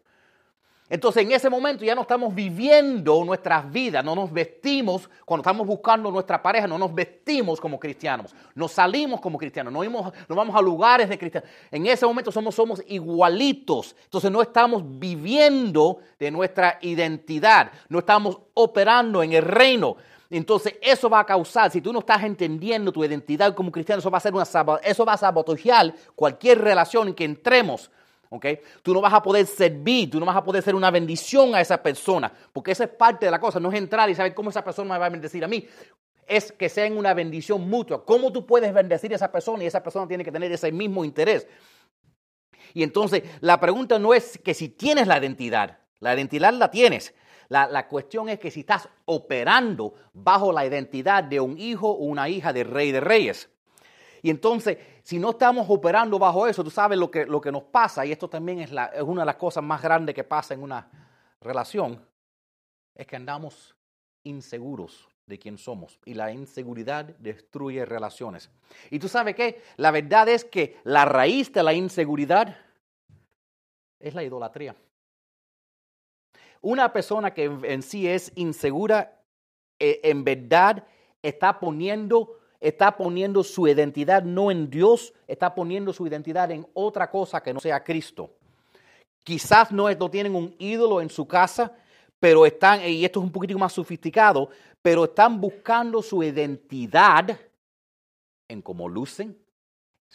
Entonces 0.88 1.24
en 1.24 1.32
ese 1.32 1.50
momento 1.50 1.84
ya 1.84 1.96
no 1.96 2.02
estamos 2.02 2.34
viviendo 2.36 3.24
nuestras 3.26 3.72
vidas, 3.72 4.06
no 4.06 4.14
nos 4.14 4.32
vestimos, 4.32 5.10
cuando 5.26 5.42
estamos 5.42 5.66
buscando 5.66 6.12
nuestra 6.12 6.40
pareja, 6.42 6.68
no 6.68 6.78
nos 6.78 6.94
vestimos 6.94 7.60
como 7.60 7.80
cristianos, 7.80 8.36
no 8.54 8.68
salimos 8.68 9.20
como 9.20 9.40
cristianos, 9.40 9.74
no, 9.74 9.80
vamos- 9.80 10.14
no 10.30 10.36
vamos 10.36 10.56
a 10.56 10.62
lugares 10.62 11.10
de 11.10 11.18
cristianos. 11.18 11.50
En 11.72 11.88
ese 11.88 12.06
momento 12.06 12.32
somos, 12.32 12.54
somos 12.54 12.84
igualitos, 12.88 13.96
entonces 14.04 14.30
no 14.32 14.44
estamos 14.44 14.84
viviendo 14.86 15.98
de 16.20 16.30
nuestra 16.30 16.78
identidad, 16.82 17.72
no 17.90 18.00
estamos 18.00 18.38
operando 18.54 19.24
en 19.24 19.34
el 19.34 19.42
reino. 19.44 19.96
Entonces 20.30 20.76
eso 20.82 21.10
va 21.10 21.20
a 21.22 21.26
causar, 21.26 21.72
si 21.72 21.82
tú 21.82 21.94
no 21.94 22.00
estás 22.00 22.24
entendiendo 22.24 22.92
tu 22.92 23.04
identidad 23.04 23.56
como 23.56 23.72
cristiano, 23.72 24.00
eso 24.00 24.12
va 24.12 24.18
a, 24.20 24.22
ser 24.22 24.34
una, 24.34 24.44
eso 24.84 25.06
va 25.06 25.14
a 25.14 25.18
sabotear 25.18 25.94
cualquier 26.16 26.62
relación 26.62 27.08
en 27.08 27.14
que 27.16 27.24
entremos. 27.26 27.90
¿Ok? 28.30 28.46
Tú 28.82 28.94
no 28.94 29.02
vas 29.02 29.14
a 29.14 29.22
poder 29.22 29.46
servir, 29.46 30.10
tú 30.10 30.20
no 30.20 30.26
vas 30.26 30.36
a 30.36 30.44
poder 30.44 30.64
ser 30.64 30.76
una 30.76 30.92
bendición 30.92 31.56
a 31.56 31.62
esa 31.62 31.82
persona, 31.82 32.32
porque 32.54 32.72
esa 32.72 32.86
es 32.86 32.90
parte 32.92 33.26
de 33.26 33.32
la 33.32 33.40
cosa, 33.40 33.60
no 33.60 33.72
es 33.72 33.78
entrar 33.78 34.10
y 34.10 34.16
saber 34.16 34.34
cómo 34.34 34.50
esa 34.50 34.64
persona 34.64 34.94
me 34.94 35.00
va 35.00 35.06
a 35.06 35.10
bendecir 35.10 35.44
a 35.44 35.48
mí, 35.48 35.68
es 36.28 36.52
que 36.52 36.70
sea 36.70 36.86
en 36.86 36.98
una 36.98 37.14
bendición 37.14 37.70
mutua. 37.70 38.04
¿Cómo 38.04 38.32
tú 38.32 38.46
puedes 38.46 38.74
bendecir 38.74 39.12
a 39.14 39.16
esa 39.16 39.32
persona 39.32 39.64
y 39.64 39.68
esa 39.68 39.84
persona 39.84 40.08
tiene 40.08 40.24
que 40.24 40.32
tener 40.32 40.52
ese 40.52 40.72
mismo 40.72 41.06
interés? 41.06 41.48
Y 42.74 42.84
entonces 42.84 43.24
la 43.42 43.60
pregunta 43.60 44.00
no 44.00 44.14
es 44.14 44.38
que 44.40 44.54
si 44.54 44.70
tienes 44.70 45.08
la 45.08 45.18
identidad, 45.18 45.80
la 46.00 46.14
identidad 46.16 46.54
la 46.54 46.72
tienes. 46.72 47.14
La, 47.48 47.68
la 47.68 47.88
cuestión 47.88 48.28
es 48.28 48.40
que 48.40 48.50
si 48.50 48.62
estás 48.62 48.90
operando 49.06 49.94
bajo 50.14 50.52
la 50.52 50.66
identidad 50.66 51.24
de 51.24 51.40
un 51.40 51.60
hijo 51.60 51.90
o 51.90 52.06
una 52.06 52.28
hija 52.28 52.52
del 52.52 52.70
rey 52.70 52.92
de 52.92 53.00
reyes. 53.00 53.50
Y 54.24 54.32
entonces, 54.32 54.80
si 55.06 55.20
no 55.20 55.30
estamos 55.30 55.68
operando 55.70 56.18
bajo 56.18 56.48
eso, 56.48 56.64
tú 56.64 56.72
sabes 56.72 56.98
lo 56.98 57.12
que, 57.12 57.28
lo 57.28 57.40
que 57.40 57.52
nos 57.52 57.62
pasa, 57.64 58.04
y 58.08 58.12
esto 58.12 58.28
también 58.28 58.60
es, 58.60 58.72
la- 58.72 58.88
es 58.88 59.04
una 59.04 59.22
de 59.22 59.28
las 59.28 59.36
cosas 59.36 59.64
más 59.64 59.80
grandes 59.80 60.16
que 60.16 60.24
pasa 60.24 60.56
en 60.56 60.64
una 60.64 60.90
relación, 61.40 62.04
es 62.96 63.06
que 63.06 63.16
andamos 63.16 63.76
inseguros 64.24 65.08
de 65.28 65.38
quién 65.38 65.60
somos. 65.60 66.00
Y 66.06 66.16
la 66.16 66.32
inseguridad 66.32 67.06
destruye 67.20 67.86
relaciones. 67.86 68.50
Y 68.90 68.98
tú 68.98 69.08
sabes 69.08 69.36
qué? 69.36 69.62
La 69.78 69.92
verdad 69.92 70.28
es 70.28 70.44
que 70.44 70.80
la 70.84 71.06
raíz 71.06 71.54
de 71.54 71.62
la 71.62 71.74
inseguridad 71.74 72.58
es 74.00 74.16
la 74.16 74.24
idolatría. 74.24 74.76
Una 76.62 76.92
persona 76.92 77.32
que 77.32 77.44
en, 77.44 77.84
sí 77.84 78.08
es 78.08 78.32
insegura, 78.36 79.22
eh, 79.78 80.00
en 80.04 80.24
verdad 80.24 80.84
está 81.22 81.60
poniendo, 81.60 82.40
está 82.60 82.96
poniendo 82.96 83.44
su 83.44 83.68
identidad 83.68 84.24
no 84.24 84.52
en 84.52 84.70
Dios, 84.70 85.14
está 85.28 85.54
poniendo 85.54 85.94
su 85.94 86.08
identidad 86.08 86.52
en 86.52 86.68
otra 86.74 87.10
cosa 87.10 87.42
que 87.42 87.54
no 87.54 87.60
sea 87.60 87.84
Cristo. 87.84 88.32
Quizás 89.24 89.72
no, 89.72 89.90
no 89.90 90.10
tienen 90.10 90.36
un 90.36 90.56
ídolo 90.60 91.02
en 91.02 91.10
su 91.10 91.28
casa, 91.28 91.74
pero 92.20 92.46
están, 92.46 92.82
y 92.88 93.04
esto 93.04 93.20
es 93.20 93.26
un 93.26 93.32
poquito 93.32 93.58
más 93.58 93.74
sofisticado, 93.74 94.50
pero 94.82 95.06
están 95.06 95.42
buscando 95.42 96.02
su 96.02 96.24
identidad 96.24 97.40
en 98.48 98.62
cómo 98.62 98.88
lucen, 98.88 99.38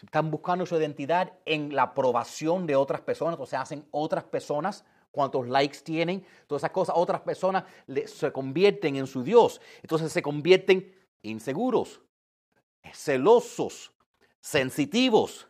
están 0.03 0.31
buscando 0.31 0.65
su 0.65 0.77
identidad 0.77 1.33
en 1.45 1.75
la 1.75 1.83
aprobación 1.83 2.67
de 2.67 2.77
otras 2.77 3.01
personas, 3.01 3.39
o 3.39 3.47
sea, 3.47 3.63
hacen 3.63 3.85
otras 3.91 4.25
personas, 4.25 4.85
cuántos 5.11 5.49
likes 5.49 5.79
tienen, 5.81 6.25
todas 6.47 6.61
esas 6.63 6.71
cosas, 6.71 6.95
otras 6.97 7.21
personas 7.21 7.65
se 8.07 8.33
convierten 8.33 8.97
en 8.97 9.07
su 9.07 9.23
Dios. 9.23 9.61
Entonces 9.83 10.13
se 10.13 10.23
convierten 10.23 10.95
inseguros, 11.23 12.01
celosos, 12.93 13.93
sensitivos. 14.41 15.47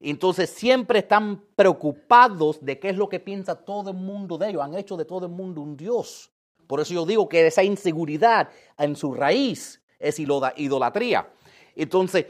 Entonces 0.00 0.50
siempre 0.50 1.00
están 1.00 1.44
preocupados 1.54 2.64
de 2.64 2.78
qué 2.78 2.88
es 2.90 2.96
lo 2.96 3.08
que 3.08 3.20
piensa 3.20 3.54
todo 3.54 3.90
el 3.90 3.96
mundo 3.96 4.38
de 4.38 4.48
ellos. 4.48 4.62
Han 4.62 4.74
hecho 4.74 4.96
de 4.96 5.04
todo 5.04 5.26
el 5.26 5.32
mundo 5.32 5.60
un 5.60 5.76
Dios. 5.76 6.30
Por 6.66 6.80
eso 6.80 6.94
yo 6.94 7.04
digo 7.04 7.28
que 7.28 7.46
esa 7.46 7.62
inseguridad 7.62 8.48
en 8.78 8.96
su 8.96 9.12
raíz 9.12 9.82
es 9.98 10.18
idola- 10.18 10.54
idolatría. 10.56 11.28
Entonces, 11.74 12.26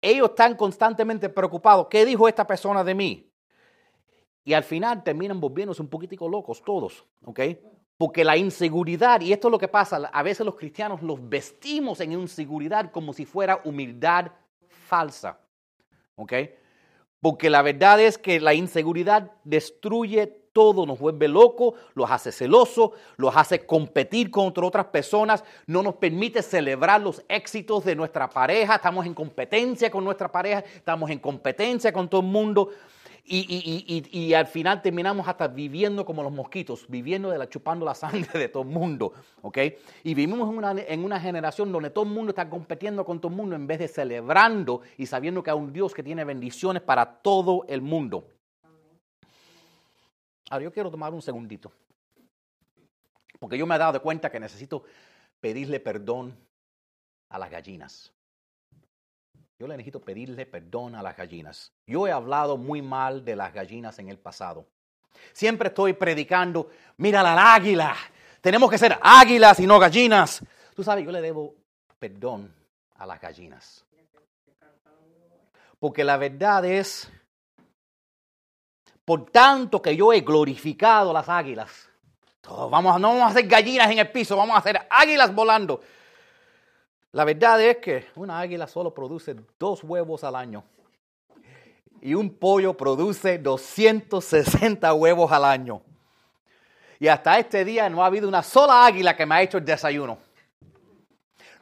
ellos 0.00 0.30
están 0.30 0.56
constantemente 0.56 1.28
preocupados. 1.28 1.88
¿Qué 1.90 2.04
dijo 2.04 2.28
esta 2.28 2.46
persona 2.46 2.84
de 2.84 2.94
mí? 2.94 3.32
Y 4.44 4.52
al 4.54 4.62
final 4.62 5.02
terminan 5.02 5.40
volviéndose 5.40 5.82
un 5.82 5.88
poquitico 5.88 6.28
locos 6.28 6.62
todos, 6.62 7.04
¿ok? 7.24 7.40
Porque 7.98 8.24
la 8.24 8.36
inseguridad, 8.36 9.20
y 9.20 9.32
esto 9.32 9.48
es 9.48 9.52
lo 9.52 9.58
que 9.58 9.68
pasa, 9.68 9.96
a 9.96 10.22
veces 10.22 10.46
los 10.46 10.54
cristianos 10.54 11.02
los 11.02 11.28
vestimos 11.28 12.00
en 12.00 12.12
inseguridad 12.12 12.92
como 12.92 13.12
si 13.12 13.26
fuera 13.26 13.60
humildad 13.64 14.30
falsa, 14.68 15.40
¿ok? 16.14 16.32
Porque 17.20 17.50
la 17.50 17.62
verdad 17.62 18.00
es 18.00 18.16
que 18.16 18.40
la 18.40 18.54
inseguridad 18.54 19.32
destruye 19.42 20.28
todo, 20.52 20.86
nos 20.86 20.98
vuelve 20.98 21.28
locos, 21.28 21.74
los 21.94 22.10
hace 22.10 22.32
celosos, 22.32 22.90
los 23.16 23.36
hace 23.36 23.66
competir 23.66 24.30
contra 24.30 24.64
otras 24.64 24.86
personas, 24.86 25.44
no 25.66 25.82
nos 25.82 25.96
permite 25.96 26.42
celebrar 26.42 27.00
los 27.00 27.24
éxitos 27.28 27.84
de 27.84 27.96
nuestra 27.96 28.28
pareja, 28.28 28.76
estamos 28.76 29.06
en 29.06 29.14
competencia 29.14 29.90
con 29.90 30.04
nuestra 30.04 30.30
pareja, 30.30 30.60
estamos 30.60 31.10
en 31.10 31.18
competencia 31.18 31.92
con 31.92 32.08
todo 32.08 32.20
el 32.20 32.28
mundo. 32.28 32.70
Y, 33.30 34.32
al 34.32 34.46
final 34.46 34.80
terminamos 34.80 35.28
hasta 35.28 35.48
viviendo 35.48 36.06
como 36.06 36.22
los 36.22 36.32
mosquitos, 36.32 36.86
viviendo 36.88 37.30
de 37.30 37.36
la, 37.36 37.48
chupando 37.48 37.84
la 37.84 37.94
sangre 37.94 38.38
de 38.38 38.48
todo 38.48 38.62
el 38.62 38.70
mundo, 38.70 39.12
¿ok? 39.42 39.58
Y 40.02 40.14
vivimos 40.14 40.48
en 40.50 40.56
una, 40.56 40.70
en 40.72 41.04
una 41.04 41.20
generación 41.20 41.70
donde 41.70 41.90
todo 41.90 42.04
el 42.04 42.10
mundo 42.10 42.30
está 42.30 42.48
compitiendo 42.48 43.04
con 43.04 43.20
todo 43.20 43.30
el 43.30 43.36
mundo 43.36 43.54
en 43.54 43.66
vez 43.66 43.80
de 43.80 43.88
celebrando 43.88 44.80
y 44.96 45.04
sabiendo 45.04 45.42
que 45.42 45.50
hay 45.50 45.56
un 45.56 45.72
Dios 45.72 45.92
que 45.92 46.02
tiene 46.02 46.24
bendiciones 46.24 46.82
para 46.82 47.04
todo 47.04 47.66
el 47.68 47.82
mundo. 47.82 48.26
Ahora 50.50 50.64
yo 50.64 50.72
quiero 50.72 50.90
tomar 50.90 51.12
un 51.12 51.20
segundito, 51.20 51.70
porque 53.38 53.58
yo 53.58 53.66
me 53.66 53.74
he 53.74 53.78
dado 53.78 54.00
cuenta 54.00 54.30
que 54.30 54.40
necesito 54.40 54.84
pedirle 55.40 55.80
perdón 55.80 56.34
a 57.28 57.38
las 57.38 57.50
gallinas. 57.50 58.10
Yo 59.58 59.66
le 59.66 59.76
necesito 59.76 60.00
pedirle 60.00 60.46
perdón 60.46 60.94
a 60.94 61.02
las 61.02 61.16
gallinas. 61.16 61.72
Yo 61.84 62.06
he 62.06 62.12
hablado 62.12 62.56
muy 62.56 62.80
mal 62.80 63.24
de 63.24 63.34
las 63.34 63.52
gallinas 63.52 63.98
en 63.98 64.08
el 64.08 64.18
pasado. 64.18 64.66
Siempre 65.32 65.68
estoy 65.68 65.94
predicando, 65.94 66.70
mira 66.96 67.24
la 67.24 67.54
águila, 67.54 67.96
tenemos 68.40 68.70
que 68.70 68.78
ser 68.78 68.96
águilas 69.02 69.58
y 69.58 69.66
no 69.66 69.80
gallinas. 69.80 70.44
Tú 70.76 70.84
sabes, 70.84 71.04
yo 71.04 71.10
le 71.10 71.20
debo 71.20 71.56
perdón 71.98 72.54
a 72.94 73.04
las 73.04 73.20
gallinas. 73.20 73.84
Porque 75.80 76.04
la 76.04 76.16
verdad 76.16 76.64
es, 76.64 77.10
por 79.04 79.28
tanto 79.30 79.82
que 79.82 79.96
yo 79.96 80.12
he 80.12 80.20
glorificado 80.20 81.12
las 81.12 81.28
águilas, 81.28 81.88
vamos, 82.48 83.00
no 83.00 83.08
vamos 83.08 83.24
a 83.24 83.28
hacer 83.28 83.48
gallinas 83.48 83.90
en 83.90 83.98
el 83.98 84.10
piso, 84.12 84.36
vamos 84.36 84.54
a 84.54 84.60
hacer 84.60 84.86
águilas 84.88 85.34
volando. 85.34 85.80
La 87.12 87.24
verdad 87.24 87.60
es 87.62 87.78
que 87.78 88.06
una 88.16 88.38
águila 88.38 88.66
solo 88.66 88.92
produce 88.92 89.34
dos 89.58 89.82
huevos 89.82 90.24
al 90.24 90.36
año. 90.36 90.64
Y 92.00 92.14
un 92.14 92.34
pollo 92.34 92.74
produce 92.74 93.38
260 93.38 94.92
huevos 94.94 95.32
al 95.32 95.44
año. 95.44 95.82
Y 97.00 97.08
hasta 97.08 97.38
este 97.38 97.64
día 97.64 97.88
no 97.88 98.02
ha 98.02 98.06
habido 98.06 98.28
una 98.28 98.42
sola 98.42 98.84
águila 98.84 99.16
que 99.16 99.24
me 99.24 99.36
ha 99.36 99.42
hecho 99.42 99.58
el 99.58 99.64
desayuno. 99.64 100.18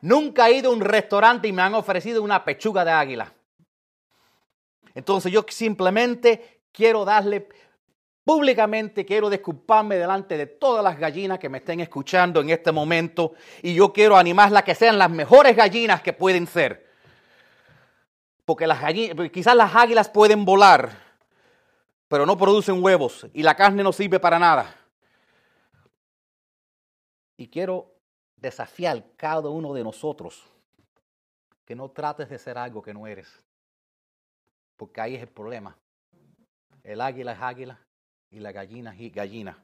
Nunca 0.00 0.48
he 0.48 0.54
ido 0.54 0.70
a 0.70 0.74
un 0.74 0.80
restaurante 0.80 1.48
y 1.48 1.52
me 1.52 1.62
han 1.62 1.74
ofrecido 1.74 2.22
una 2.22 2.44
pechuga 2.44 2.84
de 2.84 2.90
águila. 2.90 3.32
Entonces 4.94 5.30
yo 5.30 5.44
simplemente 5.48 6.62
quiero 6.72 7.04
darle 7.04 7.48
Públicamente 8.26 9.06
quiero 9.06 9.30
disculparme 9.30 9.94
delante 9.94 10.36
de 10.36 10.48
todas 10.48 10.82
las 10.82 10.98
gallinas 10.98 11.38
que 11.38 11.48
me 11.48 11.58
estén 11.58 11.78
escuchando 11.78 12.40
en 12.40 12.50
este 12.50 12.72
momento 12.72 13.34
y 13.62 13.72
yo 13.72 13.92
quiero 13.92 14.16
animarlas 14.16 14.62
a 14.62 14.64
que 14.64 14.74
sean 14.74 14.98
las 14.98 15.08
mejores 15.08 15.54
gallinas 15.54 16.02
que 16.02 16.12
pueden 16.12 16.48
ser. 16.48 16.90
Porque 18.44 18.66
las 18.66 18.80
gallinas, 18.80 19.30
quizás 19.30 19.54
las 19.54 19.72
águilas 19.76 20.08
pueden 20.08 20.44
volar, 20.44 20.90
pero 22.08 22.26
no 22.26 22.36
producen 22.36 22.82
huevos 22.82 23.28
y 23.32 23.44
la 23.44 23.54
carne 23.54 23.84
no 23.84 23.92
sirve 23.92 24.18
para 24.18 24.40
nada. 24.40 24.74
Y 27.36 27.46
quiero 27.46 27.94
desafiar 28.34 29.04
cada 29.16 29.50
uno 29.50 29.72
de 29.72 29.84
nosotros 29.84 30.42
que 31.64 31.76
no 31.76 31.92
trates 31.92 32.28
de 32.28 32.40
ser 32.40 32.58
algo 32.58 32.82
que 32.82 32.92
no 32.92 33.06
eres. 33.06 33.28
Porque 34.76 35.00
ahí 35.00 35.14
es 35.14 35.22
el 35.22 35.28
problema. 35.28 35.78
El 36.82 37.00
águila 37.00 37.30
es 37.30 37.40
águila 37.40 37.85
y 38.36 38.40
la 38.40 38.52
gallina 38.52 38.94
es 38.98 39.12
gallina. 39.12 39.58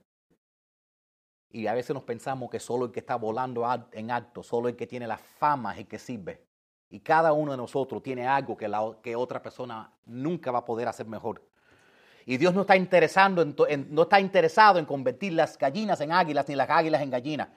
Y 1.50 1.66
a 1.66 1.74
veces 1.74 1.92
nos 1.92 2.04
pensamos 2.04 2.48
que 2.48 2.58
solo 2.58 2.86
el 2.86 2.90
que 2.90 3.00
está 3.00 3.16
volando 3.16 3.66
en 3.92 4.10
alto, 4.10 4.42
solo 4.42 4.70
el 4.70 4.76
que 4.76 4.86
tiene 4.86 5.06
la 5.06 5.18
fama 5.18 5.74
es 5.74 5.80
el 5.80 5.86
que 5.86 5.98
sirve. 5.98 6.42
Y 6.88 7.00
cada 7.00 7.34
uno 7.34 7.50
de 7.50 7.58
nosotros 7.58 8.02
tiene 8.02 8.26
algo 8.26 8.56
que, 8.56 8.68
la, 8.68 8.96
que 9.02 9.14
otra 9.14 9.42
persona 9.42 9.92
nunca 10.06 10.50
va 10.50 10.60
a 10.60 10.64
poder 10.64 10.88
hacer 10.88 11.06
mejor. 11.06 11.42
Y 12.24 12.38
Dios 12.38 12.54
no 12.54 12.62
está, 12.62 12.74
interesando 12.74 13.44
no 13.44 14.02
está 14.02 14.20
interesado 14.20 14.78
en 14.78 14.86
convertir 14.86 15.34
las 15.34 15.58
gallinas 15.58 16.00
en 16.00 16.10
águilas 16.10 16.48
ni 16.48 16.54
las 16.54 16.70
águilas 16.70 17.02
en 17.02 17.10
gallinas. 17.10 17.48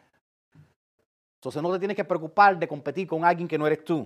Entonces 1.36 1.62
no 1.62 1.72
te 1.72 1.80
tienes 1.80 1.96
que 1.96 2.04
preocupar 2.04 2.60
de 2.60 2.68
competir 2.68 3.08
con 3.08 3.24
alguien 3.24 3.48
que 3.48 3.58
no 3.58 3.66
eres 3.68 3.86
tú. 3.86 4.06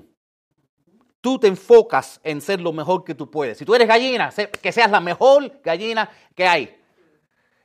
Tú 1.21 1.39
te 1.39 1.47
enfocas 1.47 2.21
en 2.23 2.39
ser 2.39 2.61
lo 2.61 2.71
mejor 2.71 3.03
que 3.03 3.15
tú 3.15 3.31
puedes. 3.31 3.57
Si 3.57 3.65
tú 3.65 3.73
eres 3.73 3.87
gallina, 3.87 4.31
que 4.61 4.71
seas 4.71 4.91
la 4.91 4.99
mejor 4.99 5.59
gallina 5.63 6.07
que 6.35 6.47
hay. 6.47 6.78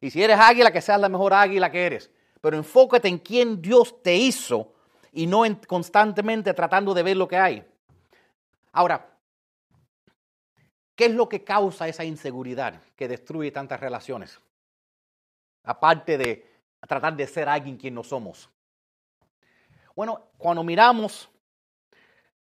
Y 0.05 0.11
si 0.11 0.23
eres 0.23 0.39
águila, 0.39 0.71
que 0.71 0.83
seas 0.83 1.01
la 1.01 1.09
mejor 1.09 1.33
águila 1.33 1.71
que 1.71 1.87
eres. 1.87 2.11
Pero 2.43 2.59
enfócate 2.59 3.09
en 3.09 3.17
quién 3.17 3.63
Dios 3.63 4.03
te 4.03 4.15
hizo 4.15 4.75
y 5.13 5.27
no 5.27 5.47
en 5.47 5.55
constantemente 5.55 6.53
tratando 6.53 6.93
de 6.93 7.03
ver 7.03 7.17
lo 7.17 7.27
que 7.27 7.39
hay. 7.39 7.65
Ahora, 8.73 9.17
¿qué 10.95 11.07
es 11.07 11.15
lo 11.15 11.27
que 11.27 11.43
causa 11.43 11.89
esa 11.89 12.05
inseguridad 12.05 12.83
que 12.95 13.09
destruye 13.09 13.51
tantas 13.51 13.81
relaciones? 13.81 14.39
Aparte 15.63 16.19
de 16.19 16.53
tratar 16.87 17.17
de 17.17 17.27
ser 17.27 17.49
alguien 17.49 17.79
quien 17.79 17.95
no 17.95 18.05
somos. 18.05 18.51
Bueno, 19.97 20.21
cuando 20.37 20.63
miramos, 20.63 21.31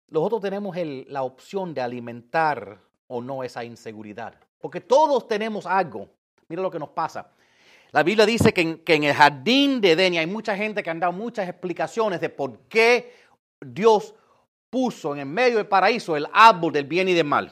nosotros 0.07 0.39
tenemos 0.39 0.77
la 1.07 1.23
opción 1.23 1.73
de 1.73 1.81
alimentar 1.81 2.79
o 3.07 3.23
no 3.23 3.43
esa 3.43 3.63
inseguridad. 3.63 4.35
Porque 4.59 4.81
todos 4.81 5.27
tenemos 5.27 5.65
algo. 5.65 6.07
Mira 6.47 6.61
lo 6.61 6.69
que 6.69 6.77
nos 6.77 6.89
pasa. 6.89 7.31
La 7.91 8.03
Biblia 8.03 8.25
dice 8.25 8.53
que 8.53 8.83
en, 8.85 9.03
el 9.03 9.13
jardín 9.13 9.81
de 9.81 9.91
Edén, 9.91 10.17
hay 10.17 10.27
mucha 10.27 10.55
gente 10.55 10.83
que 10.83 10.89
han 10.89 10.99
dado 10.99 11.13
muchas 11.13 11.49
explicaciones 11.49 12.21
de 12.21 12.29
por 12.29 12.59
qué 12.67 13.15
Dios 13.59 14.13
puso 14.69 15.13
en 15.13 15.21
el 15.21 15.25
medio 15.25 15.57
del 15.57 15.67
paraíso 15.67 16.15
el 16.15 16.27
árbol 16.31 16.71
del 16.71 16.85
bien 16.85 17.07
y 17.09 17.13
del 17.13 17.25
mal. 17.25 17.51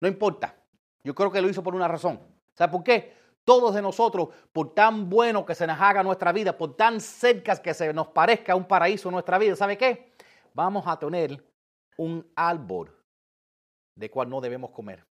No 0.00 0.08
importa. 0.08 0.56
Yo 1.04 1.14
creo 1.14 1.30
que 1.30 1.42
lo 1.42 1.48
hizo 1.48 1.62
por 1.62 1.74
una 1.74 1.86
razón. 1.86 2.18
¿Sabe 2.54 2.72
por 2.72 2.82
qué? 2.82 3.14
Todos 3.44 3.74
de 3.74 3.82
nosotros, 3.82 4.30
por 4.52 4.74
tan 4.74 5.08
bueno 5.08 5.44
que 5.44 5.54
se 5.54 5.66
nos 5.66 5.80
haga 5.80 6.02
nuestra 6.02 6.32
vida, 6.32 6.56
por 6.56 6.76
tan 6.76 7.00
cerca 7.00 7.60
que 7.60 7.74
se 7.74 7.92
nos 7.92 8.08
parezca 8.08 8.56
un 8.56 8.64
paraíso 8.64 9.10
nuestra 9.10 9.38
vida, 9.38 9.54
¿sabe 9.54 9.78
qué? 9.78 10.14
Vamos 10.52 10.84
a 10.86 10.98
tener 10.98 11.44
un 11.98 12.26
árbol 12.34 12.92
de 13.94 14.10
cual 14.10 14.28
no 14.28 14.40
debemos 14.40 14.70
comer 14.70 15.06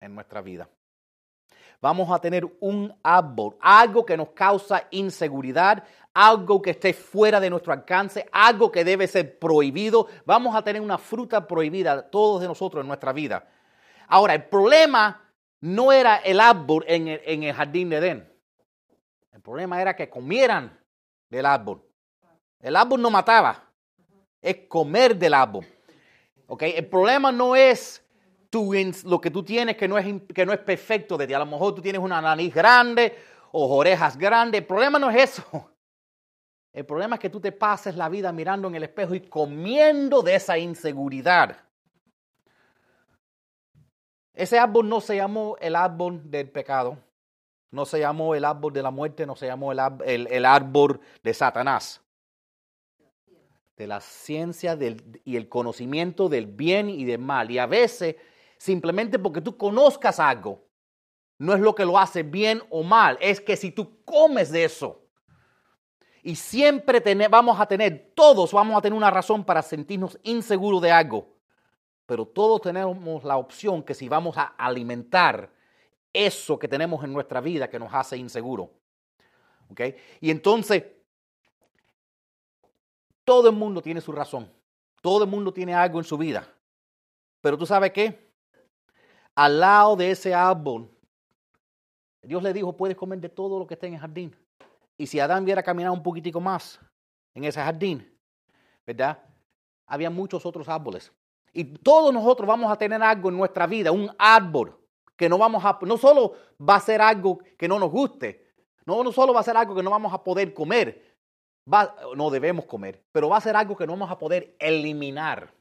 en 0.00 0.14
nuestra 0.14 0.40
vida 0.40 0.68
vamos 1.82 2.10
a 2.12 2.20
tener 2.20 2.46
un 2.60 2.94
árbol, 3.02 3.56
algo 3.60 4.06
que 4.06 4.16
nos 4.16 4.30
causa 4.30 4.86
inseguridad, 4.92 5.82
algo 6.14 6.62
que 6.62 6.70
esté 6.70 6.94
fuera 6.94 7.40
de 7.40 7.50
nuestro 7.50 7.72
alcance, 7.72 8.28
algo 8.30 8.70
que 8.70 8.84
debe 8.84 9.08
ser 9.08 9.38
prohibido. 9.38 10.06
Vamos 10.24 10.54
a 10.54 10.62
tener 10.62 10.80
una 10.80 10.96
fruta 10.96 11.46
prohibida, 11.46 12.08
todos 12.08 12.40
de 12.40 12.46
nosotros 12.46 12.82
en 12.82 12.88
nuestra 12.88 13.12
vida. 13.12 13.48
Ahora, 14.06 14.34
el 14.34 14.44
problema 14.44 15.28
no 15.60 15.90
era 15.90 16.16
el 16.18 16.38
árbol 16.38 16.84
en 16.86 17.08
el, 17.08 17.52
jardín 17.52 17.90
de 17.90 17.96
Edén. 17.96 18.32
El 19.32 19.40
problema 19.40 19.82
era 19.82 19.96
que 19.96 20.08
comieran 20.08 20.78
del 21.28 21.46
árbol. 21.46 21.82
El 22.60 22.76
árbol 22.76 23.02
no 23.02 23.10
mataba, 23.10 23.64
es 24.40 24.68
comer 24.68 25.16
del 25.16 25.34
árbol. 25.34 25.66
¿Okay? 26.46 26.74
El 26.76 26.86
problema 26.86 27.32
no 27.32 27.56
es 27.56 28.04
lo 29.04 29.20
que 29.20 29.30
tú 29.30 29.42
tienes 29.42 29.76
que 29.76 29.88
no, 29.88 29.96
es, 29.96 30.06
que 30.34 30.44
no 30.44 30.52
es 30.52 30.58
perfecto 30.58 31.16
de 31.16 31.26
ti. 31.26 31.34
A 31.34 31.38
lo 31.38 31.46
mejor 31.46 31.74
tú 31.74 31.82
tienes 31.82 32.00
una 32.00 32.20
nariz 32.20 32.52
grande 32.54 33.16
o 33.52 33.76
orejas 33.76 34.16
grandes. 34.16 34.60
El 34.60 34.66
problema 34.66 34.98
no 34.98 35.10
es 35.10 35.30
eso. 35.30 35.70
El 36.72 36.86
problema 36.86 37.16
es 37.16 37.20
que 37.20 37.30
tú 37.30 37.40
te 37.40 37.52
pases 37.52 37.96
la 37.96 38.08
vida 38.08 38.32
mirando 38.32 38.66
en 38.66 38.74
el 38.74 38.84
espejo 38.84 39.14
y 39.14 39.20
comiendo 39.20 40.22
de 40.22 40.36
esa 40.36 40.56
inseguridad. 40.56 41.58
Ese 44.32 44.58
árbol 44.58 44.88
no 44.88 45.02
se 45.02 45.16
llamó 45.16 45.58
el 45.60 45.76
árbol 45.76 46.30
del 46.30 46.48
pecado, 46.48 46.96
no 47.70 47.84
se 47.84 48.00
llamó 48.00 48.34
el 48.34 48.46
árbol 48.46 48.72
de 48.72 48.82
la 48.82 48.90
muerte, 48.90 49.26
no 49.26 49.36
se 49.36 49.46
llamó 49.46 49.72
el, 49.72 50.26
el, 50.30 50.44
árbol 50.46 50.98
de 51.22 51.34
Satanás. 51.34 52.00
De 53.76 53.86
la 53.86 54.00
ciencia 54.00 54.74
del, 54.74 55.20
y 55.26 55.36
el 55.36 55.50
conocimiento 55.50 56.30
del 56.30 56.46
bien 56.46 56.88
y 56.88 57.04
del 57.04 57.18
mal. 57.18 57.50
Y 57.50 57.58
a 57.58 57.66
veces 57.66 58.16
simplemente 58.62 59.18
porque 59.18 59.40
tú 59.40 59.56
conozcas 59.56 60.20
algo. 60.20 60.64
No 61.36 61.52
es 61.52 61.60
lo 61.60 61.74
que 61.74 61.84
lo 61.84 61.98
hace 61.98 62.22
bien 62.22 62.62
o 62.70 62.84
mal, 62.84 63.18
es 63.20 63.40
que 63.40 63.56
si 63.56 63.72
tú 63.72 64.04
comes 64.04 64.52
de 64.52 64.64
eso, 64.64 65.02
y 66.22 66.36
siempre 66.36 67.02
vamos 67.28 67.58
a 67.58 67.66
tener, 67.66 68.12
todos 68.14 68.52
vamos 68.52 68.78
a 68.78 68.80
tener 68.80 68.96
una 68.96 69.10
razón 69.10 69.42
para 69.44 69.60
sentirnos 69.62 70.16
inseguros 70.22 70.80
de 70.80 70.92
algo. 70.92 71.32
pero 72.06 72.26
todos 72.26 72.60
tenemos 72.60 73.24
la 73.24 73.36
opción 73.36 73.82
que 73.82 73.94
si 73.94 74.08
vamos 74.08 74.36
a 74.36 74.54
alimentar 74.58 75.50
eso 76.12 76.58
que 76.58 76.68
tenemos 76.68 77.02
en 77.02 77.12
nuestra 77.12 77.40
vida 77.40 77.70
que 77.70 77.78
nos 77.78 77.92
hace 77.92 78.16
inseguro. 78.16 78.70
¿Ok? 79.70 79.80
Y 80.20 80.30
entonces, 80.30 80.84
todo 83.24 83.48
el 83.48 83.56
mundo 83.56 83.80
tiene 83.80 84.00
su 84.00 84.12
razón. 84.12 84.52
Todo 85.00 85.24
el 85.24 85.30
mundo 85.30 85.52
tiene 85.52 85.74
algo 85.74 85.98
en 85.98 86.04
su 86.04 86.18
vida. 86.18 86.46
Pero 87.40 87.56
tú 87.56 87.64
sabes 87.64 87.92
qué? 87.92 88.31
Al 89.34 89.60
lado 89.60 89.96
de 89.96 90.10
ese 90.10 90.34
árbol, 90.34 90.90
Dios 92.22 92.42
le 92.42 92.52
dijo, 92.52 92.76
puedes 92.76 92.96
comer 92.96 93.18
de 93.20 93.28
todo 93.28 93.58
lo 93.58 93.66
que 93.66 93.74
está 93.74 93.86
en 93.86 93.94
el 93.94 94.00
jardín. 94.00 94.36
Y 94.96 95.06
si 95.06 95.18
Adán 95.18 95.44
hubiera 95.44 95.62
caminado 95.62 95.94
un 95.94 96.02
poquitico 96.02 96.40
más 96.40 96.78
en 97.34 97.44
ese 97.44 97.60
jardín, 97.60 98.08
¿verdad? 98.86 99.18
Había 99.86 100.10
muchos 100.10 100.44
otros 100.46 100.68
árboles. 100.68 101.12
Y 101.52 101.64
todos 101.64 102.12
nosotros 102.12 102.46
vamos 102.46 102.70
a 102.70 102.76
tener 102.76 103.02
algo 103.02 103.28
en 103.28 103.36
nuestra 103.36 103.66
vida, 103.66 103.90
un 103.90 104.10
árbol 104.18 104.78
que 105.16 105.28
no 105.28 105.38
vamos 105.38 105.64
a, 105.64 105.78
no 105.82 105.96
solo 105.96 106.34
va 106.58 106.76
a 106.76 106.80
ser 106.80 107.00
algo 107.00 107.38
que 107.58 107.68
no 107.68 107.78
nos 107.78 107.90
guste, 107.90 108.54
no, 108.86 109.02
no 109.04 109.12
solo 109.12 109.32
va 109.32 109.40
a 109.40 109.44
ser 109.44 109.56
algo 109.56 109.74
que 109.74 109.82
no 109.82 109.90
vamos 109.90 110.12
a 110.12 110.22
poder 110.22 110.54
comer, 110.54 111.16
va, 111.72 111.94
no 112.16 112.30
debemos 112.30 112.64
comer, 112.64 113.04
pero 113.12 113.28
va 113.28 113.36
a 113.36 113.40
ser 113.40 113.54
algo 113.54 113.76
que 113.76 113.86
no 113.86 113.92
vamos 113.92 114.10
a 114.10 114.18
poder 114.18 114.56
eliminar. 114.58 115.52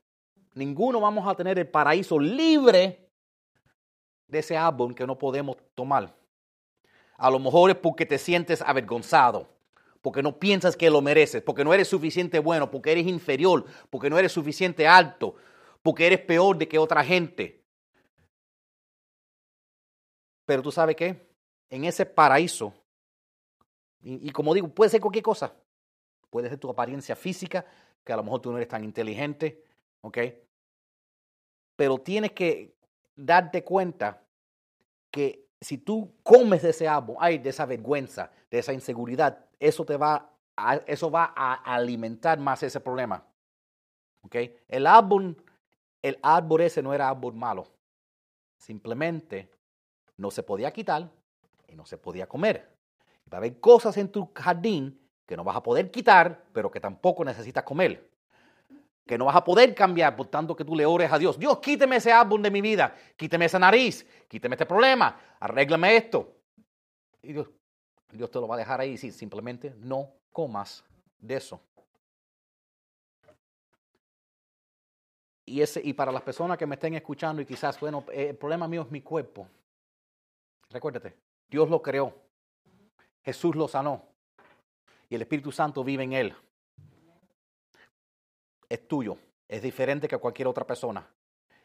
Ninguno 0.53 0.99
vamos 0.99 1.27
a 1.27 1.35
tener 1.35 1.59
el 1.59 1.69
paraíso 1.69 2.19
libre 2.19 3.10
de 4.31 4.39
ese 4.39 4.57
árbol 4.57 4.95
que 4.95 5.05
no 5.05 5.17
podemos 5.17 5.57
tomar. 5.75 6.15
A 7.17 7.29
lo 7.29 7.37
mejor 7.37 7.69
es 7.69 7.75
porque 7.75 8.05
te 8.05 8.17
sientes 8.17 8.61
avergonzado, 8.61 9.49
porque 10.01 10.23
no 10.23 10.39
piensas 10.39 10.75
que 10.75 10.89
lo 10.89 11.01
mereces, 11.01 11.43
porque 11.43 11.63
no 11.63 11.73
eres 11.73 11.89
suficiente 11.89 12.39
bueno, 12.39 12.71
porque 12.71 12.93
eres 12.93 13.05
inferior, 13.05 13.65
porque 13.89 14.09
no 14.09 14.17
eres 14.17 14.31
suficiente 14.31 14.87
alto, 14.87 15.35
porque 15.83 16.07
eres 16.07 16.21
peor 16.21 16.57
de 16.57 16.67
que 16.67 16.79
otra 16.79 17.03
gente. 17.03 17.61
Pero 20.45 20.61
tú 20.61 20.71
sabes 20.71 20.95
qué? 20.95 21.29
En 21.69 21.83
ese 21.83 22.05
paraíso, 22.05 22.73
y, 24.01 24.27
y, 24.27 24.31
como 24.31 24.53
digo, 24.53 24.67
puede 24.69 24.89
ser 24.89 24.99
cualquier 24.99 25.23
cosa. 25.23 25.53
Puede 26.31 26.49
ser 26.49 26.57
tu 26.57 26.69
apariencia 26.69 27.15
física, 27.15 27.65
que 28.03 28.13
a 28.13 28.15
lo 28.15 28.23
mejor 28.23 28.41
tú 28.41 28.49
no 28.49 28.57
eres 28.57 28.69
tan 28.69 28.83
inteligente, 28.83 29.63
¿ok? 30.01 30.17
Pero 31.75 31.99
tienes 31.99 32.31
que 32.31 32.73
darte 33.15 33.63
cuenta 33.63 34.20
que 35.11 35.47
si 35.59 35.77
tú 35.77 36.13
comes 36.23 36.63
de 36.63 36.71
ese 36.71 36.87
árbol, 36.87 37.17
ay, 37.19 37.37
de 37.37 37.49
esa 37.49 37.65
vergüenza, 37.65 38.31
de 38.49 38.59
esa 38.59 38.73
inseguridad, 38.73 39.45
eso 39.59 39.85
te 39.85 39.95
va 39.95 40.31
a, 40.57 40.75
eso 40.87 41.11
va 41.11 41.33
a 41.35 41.53
alimentar 41.75 42.39
más 42.39 42.63
ese 42.63 42.79
problema. 42.79 43.23
¿Ok? 44.23 44.35
El 44.67 44.87
árbol, 44.87 45.37
el 46.01 46.17
árbol 46.21 46.61
ese 46.61 46.81
no 46.81 46.93
era 46.93 47.09
árbol 47.09 47.33
malo. 47.33 47.67
Simplemente 48.57 49.51
no 50.17 50.31
se 50.31 50.43
podía 50.43 50.71
quitar 50.71 51.09
y 51.67 51.75
no 51.75 51.85
se 51.85 51.97
podía 51.97 52.27
comer. 52.27 52.69
Va 53.31 53.37
a 53.37 53.39
haber 53.39 53.59
cosas 53.59 53.97
en 53.97 54.09
tu 54.09 54.31
jardín 54.33 54.99
que 55.25 55.37
no 55.37 55.43
vas 55.43 55.55
a 55.55 55.63
poder 55.63 55.91
quitar, 55.91 56.43
pero 56.53 56.69
que 56.69 56.79
tampoco 56.79 57.23
necesitas 57.23 57.63
comer. 57.63 58.10
Que 59.05 59.17
no 59.17 59.25
vas 59.25 59.35
a 59.35 59.43
poder 59.43 59.73
cambiar 59.75 60.15
por 60.15 60.27
tanto 60.27 60.55
que 60.55 60.63
tú 60.63 60.75
le 60.75 60.85
ores 60.85 61.11
a 61.11 61.17
Dios. 61.17 61.37
Dios, 61.37 61.59
quíteme 61.59 61.97
ese 61.97 62.11
árbol 62.11 62.41
de 62.41 62.51
mi 62.51 62.61
vida, 62.61 62.95
quíteme 63.17 63.45
esa 63.45 63.59
nariz, 63.59 64.05
quíteme 64.27 64.55
este 64.55 64.65
problema, 64.65 65.19
arréglame 65.39 65.95
esto. 65.95 66.35
Y 67.21 67.33
Dios, 67.33 67.47
Dios 68.11 68.31
te 68.31 68.39
lo 68.39 68.47
va 68.47 68.55
a 68.55 68.59
dejar 68.59 68.79
ahí 68.79 68.97
si 68.97 69.11
simplemente 69.11 69.73
no 69.77 70.09
comas 70.31 70.83
de 71.19 71.35
eso. 71.35 71.61
Y, 75.45 75.61
ese, 75.61 75.81
y 75.83 75.93
para 75.93 76.11
las 76.11 76.21
personas 76.21 76.57
que 76.57 76.65
me 76.65 76.75
estén 76.75 76.93
escuchando 76.93 77.41
y 77.41 77.45
quizás, 77.45 77.79
bueno, 77.79 78.05
eh, 78.11 78.29
el 78.29 78.37
problema 78.37 78.67
mío 78.67 78.83
es 78.83 78.91
mi 78.91 79.01
cuerpo. 79.01 79.47
Recuérdate, 80.69 81.17
Dios 81.49 81.69
lo 81.69 81.81
creó. 81.81 82.13
Jesús 83.23 83.55
lo 83.55 83.67
sanó. 83.67 84.07
Y 85.09 85.15
el 85.15 85.21
Espíritu 85.21 85.51
Santo 85.51 85.83
vive 85.83 86.03
en 86.03 86.13
él. 86.13 86.35
Es 88.71 88.87
tuyo. 88.87 89.17
Es 89.49 89.61
diferente 89.61 90.07
que 90.07 90.17
cualquier 90.17 90.47
otra 90.47 90.65
persona. 90.65 91.05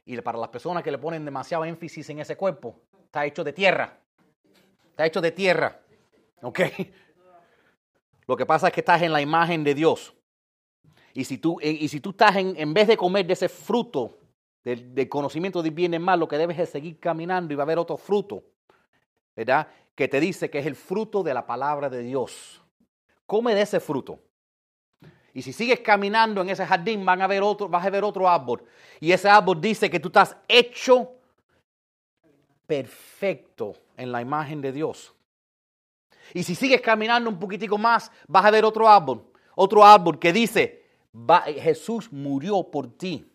Y 0.05 0.21
para 0.23 0.37
las 0.39 0.49
personas 0.49 0.83
que 0.83 0.91
le 0.91 0.99
ponen 0.99 1.25
demasiado 1.25 1.65
énfasis 1.65 2.11
en 2.11 2.19
ese 2.19 2.37
cuerpo, 2.37 2.81
está 3.05 3.25
hecho 3.25 3.45
de 3.45 3.53
tierra. 3.53 3.97
Está 4.91 5.07
hecho 5.07 5.21
de 5.21 5.31
tierra. 5.31 5.81
¿Ok? 6.43 6.61
Lo 8.27 8.37
que 8.37 8.45
pasa 8.45 8.67
es 8.67 8.73
que 8.73 8.81
estás 8.81 9.03
en 9.03 9.13
la 9.13 9.23
imagen 9.23 9.63
de 9.63 9.73
Dios. 9.73 10.13
Y 11.15 11.23
si 11.23 11.39
tú, 11.39 11.61
y 11.63 11.87
si 11.87 12.01
tú 12.01 12.11
estás 12.11 12.35
en, 12.35 12.57
en 12.57 12.75
vez 12.75 12.89
de 12.89 12.97
comer 12.97 13.25
de 13.25 13.35
ese 13.35 13.49
fruto 13.49 14.19
del, 14.65 14.93
del 14.93 15.09
conocimiento 15.09 15.63
de 15.63 15.71
bien 15.71 15.95
y 15.95 16.01
mal, 16.01 16.19
lo 16.19 16.27
que 16.27 16.39
debes 16.39 16.59
es 16.59 16.71
seguir 16.71 16.99
caminando 16.99 17.53
y 17.53 17.57
va 17.57 17.63
a 17.63 17.67
haber 17.67 17.79
otro 17.79 17.97
fruto, 17.97 18.43
¿verdad? 19.37 19.69
Que 19.95 20.09
te 20.09 20.19
dice 20.19 20.51
que 20.51 20.59
es 20.59 20.67
el 20.67 20.75
fruto 20.75 21.23
de 21.23 21.35
la 21.35 21.47
palabra 21.47 21.89
de 21.89 22.03
Dios. 22.03 22.61
Come 23.27 23.55
de 23.55 23.63
ese 23.63 23.79
fruto. 23.79 24.26
Y 25.37 25.43
si 25.43 25.53
sigues 25.53 25.81
caminando 25.81 26.41
en 26.41 26.49
ese 26.49 26.65
jardín, 26.65 27.05
van 27.05 27.21
a 27.21 27.27
ver 27.27 27.43
otro, 27.43 27.69
vas 27.69 27.85
a 27.85 27.91
ver 27.91 28.03
otro 28.03 28.27
árbol. 28.27 28.65
Y 29.01 29.13
ese 29.13 29.29
árbol 29.29 29.61
dice 29.61 29.91
que 29.91 30.01
tú 30.01 30.09
estás 30.09 30.35
hecho 30.49 31.13
perfecto 32.67 33.75
en 33.99 34.11
la 34.11 34.23
imagen 34.23 34.63
de 34.63 34.73
Dios. 34.73 35.15
Y 36.33 36.43
si 36.43 36.55
sigues 36.55 36.81
caminando 36.81 37.29
un 37.29 37.39
poquitico 37.39 37.77
más, 37.77 38.11
vas 38.27 38.47
a 38.47 38.51
ver 38.51 38.65
otro 38.65 38.89
árbol. 38.89 39.31
Otro 39.55 39.85
árbol 39.85 40.19
que 40.19 40.33
dice, 40.33 40.87
Jesús 41.61 42.11
murió 42.11 42.63
por 42.71 42.97
ti 42.97 43.31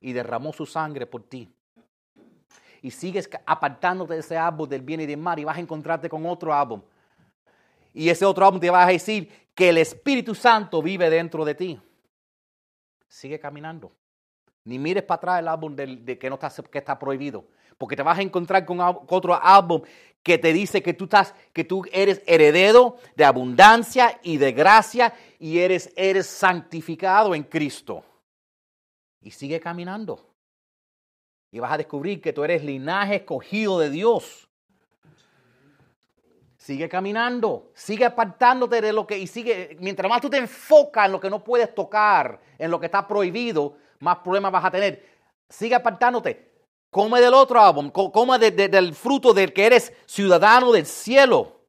y 0.00 0.12
derramó 0.12 0.52
su 0.52 0.64
sangre 0.64 1.06
por 1.06 1.24
ti. 1.24 1.52
Y 2.82 2.92
sigues 2.92 3.28
apartándote 3.46 4.14
de 4.14 4.20
ese 4.20 4.36
árbol 4.36 4.68
del 4.68 4.82
bien 4.82 5.00
y 5.00 5.06
del 5.06 5.18
mal 5.18 5.40
y 5.40 5.44
vas 5.44 5.56
a 5.56 5.60
encontrarte 5.60 6.08
con 6.08 6.24
otro 6.24 6.54
árbol. 6.54 6.84
Y 7.92 8.08
ese 8.10 8.24
otro 8.24 8.46
árbol 8.46 8.60
te 8.60 8.70
va 8.70 8.84
a 8.84 8.86
decir 8.86 9.45
que 9.56 9.70
el 9.70 9.78
Espíritu 9.78 10.34
Santo 10.34 10.82
vive 10.82 11.08
dentro 11.08 11.44
de 11.44 11.54
ti. 11.54 11.80
Sigue 13.08 13.40
caminando. 13.40 13.90
Ni 14.64 14.78
mires 14.78 15.02
para 15.02 15.38
atrás 15.38 15.58
el 15.68 15.76
del, 15.76 16.04
de 16.04 16.18
que, 16.18 16.28
no 16.28 16.34
está, 16.34 16.52
que 16.70 16.78
está 16.78 16.98
prohibido. 16.98 17.46
Porque 17.78 17.96
te 17.96 18.02
vas 18.02 18.18
a 18.18 18.22
encontrar 18.22 18.66
con 18.66 18.78
otro 18.80 19.34
árbol 19.34 19.82
que 20.22 20.36
te 20.36 20.52
dice 20.52 20.82
que 20.82 20.92
tú, 20.92 21.04
estás, 21.04 21.34
que 21.54 21.64
tú 21.64 21.84
eres 21.90 22.22
heredero 22.26 22.98
de 23.14 23.24
abundancia 23.24 24.20
y 24.22 24.36
de 24.36 24.52
gracia 24.52 25.14
y 25.38 25.58
eres, 25.58 25.90
eres 25.96 26.26
santificado 26.26 27.34
en 27.34 27.42
Cristo. 27.42 28.04
Y 29.22 29.30
sigue 29.30 29.58
caminando. 29.58 30.34
Y 31.50 31.60
vas 31.60 31.72
a 31.72 31.78
descubrir 31.78 32.20
que 32.20 32.34
tú 32.34 32.44
eres 32.44 32.62
linaje 32.62 33.16
escogido 33.16 33.78
de 33.78 33.88
Dios. 33.88 34.45
Sigue 36.66 36.88
caminando, 36.88 37.70
sigue 37.74 38.04
apartándote 38.04 38.80
de 38.80 38.92
lo 38.92 39.06
que 39.06 39.16
y 39.16 39.28
sigue 39.28 39.76
mientras 39.78 40.10
más 40.10 40.20
tú 40.20 40.28
te 40.28 40.38
enfocas 40.38 41.06
en 41.06 41.12
lo 41.12 41.20
que 41.20 41.30
no 41.30 41.44
puedes 41.44 41.72
tocar, 41.72 42.40
en 42.58 42.72
lo 42.72 42.80
que 42.80 42.86
está 42.86 43.06
prohibido, 43.06 43.76
más 44.00 44.16
problemas 44.16 44.50
vas 44.50 44.64
a 44.64 44.70
tener. 44.72 45.00
Sigue 45.48 45.76
apartándote. 45.76 46.50
Come 46.90 47.20
del 47.20 47.34
otro 47.34 47.60
árbol, 47.60 47.92
come 47.92 48.36
de, 48.40 48.50
de, 48.50 48.68
del 48.68 48.96
fruto 48.96 49.32
del 49.32 49.52
que 49.52 49.64
eres 49.64 49.92
ciudadano 50.06 50.72
del 50.72 50.86
cielo 50.86 51.60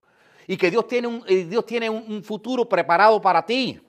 y 0.47 0.57
que 0.57 0.71
Dios 0.71 0.87
tiene 0.87 1.07
un, 1.07 1.23
Dios 1.23 1.63
tiene 1.63 1.91
un 1.91 2.23
futuro 2.23 2.67
preparado 2.67 3.21
para 3.21 3.45
ti. 3.45 3.79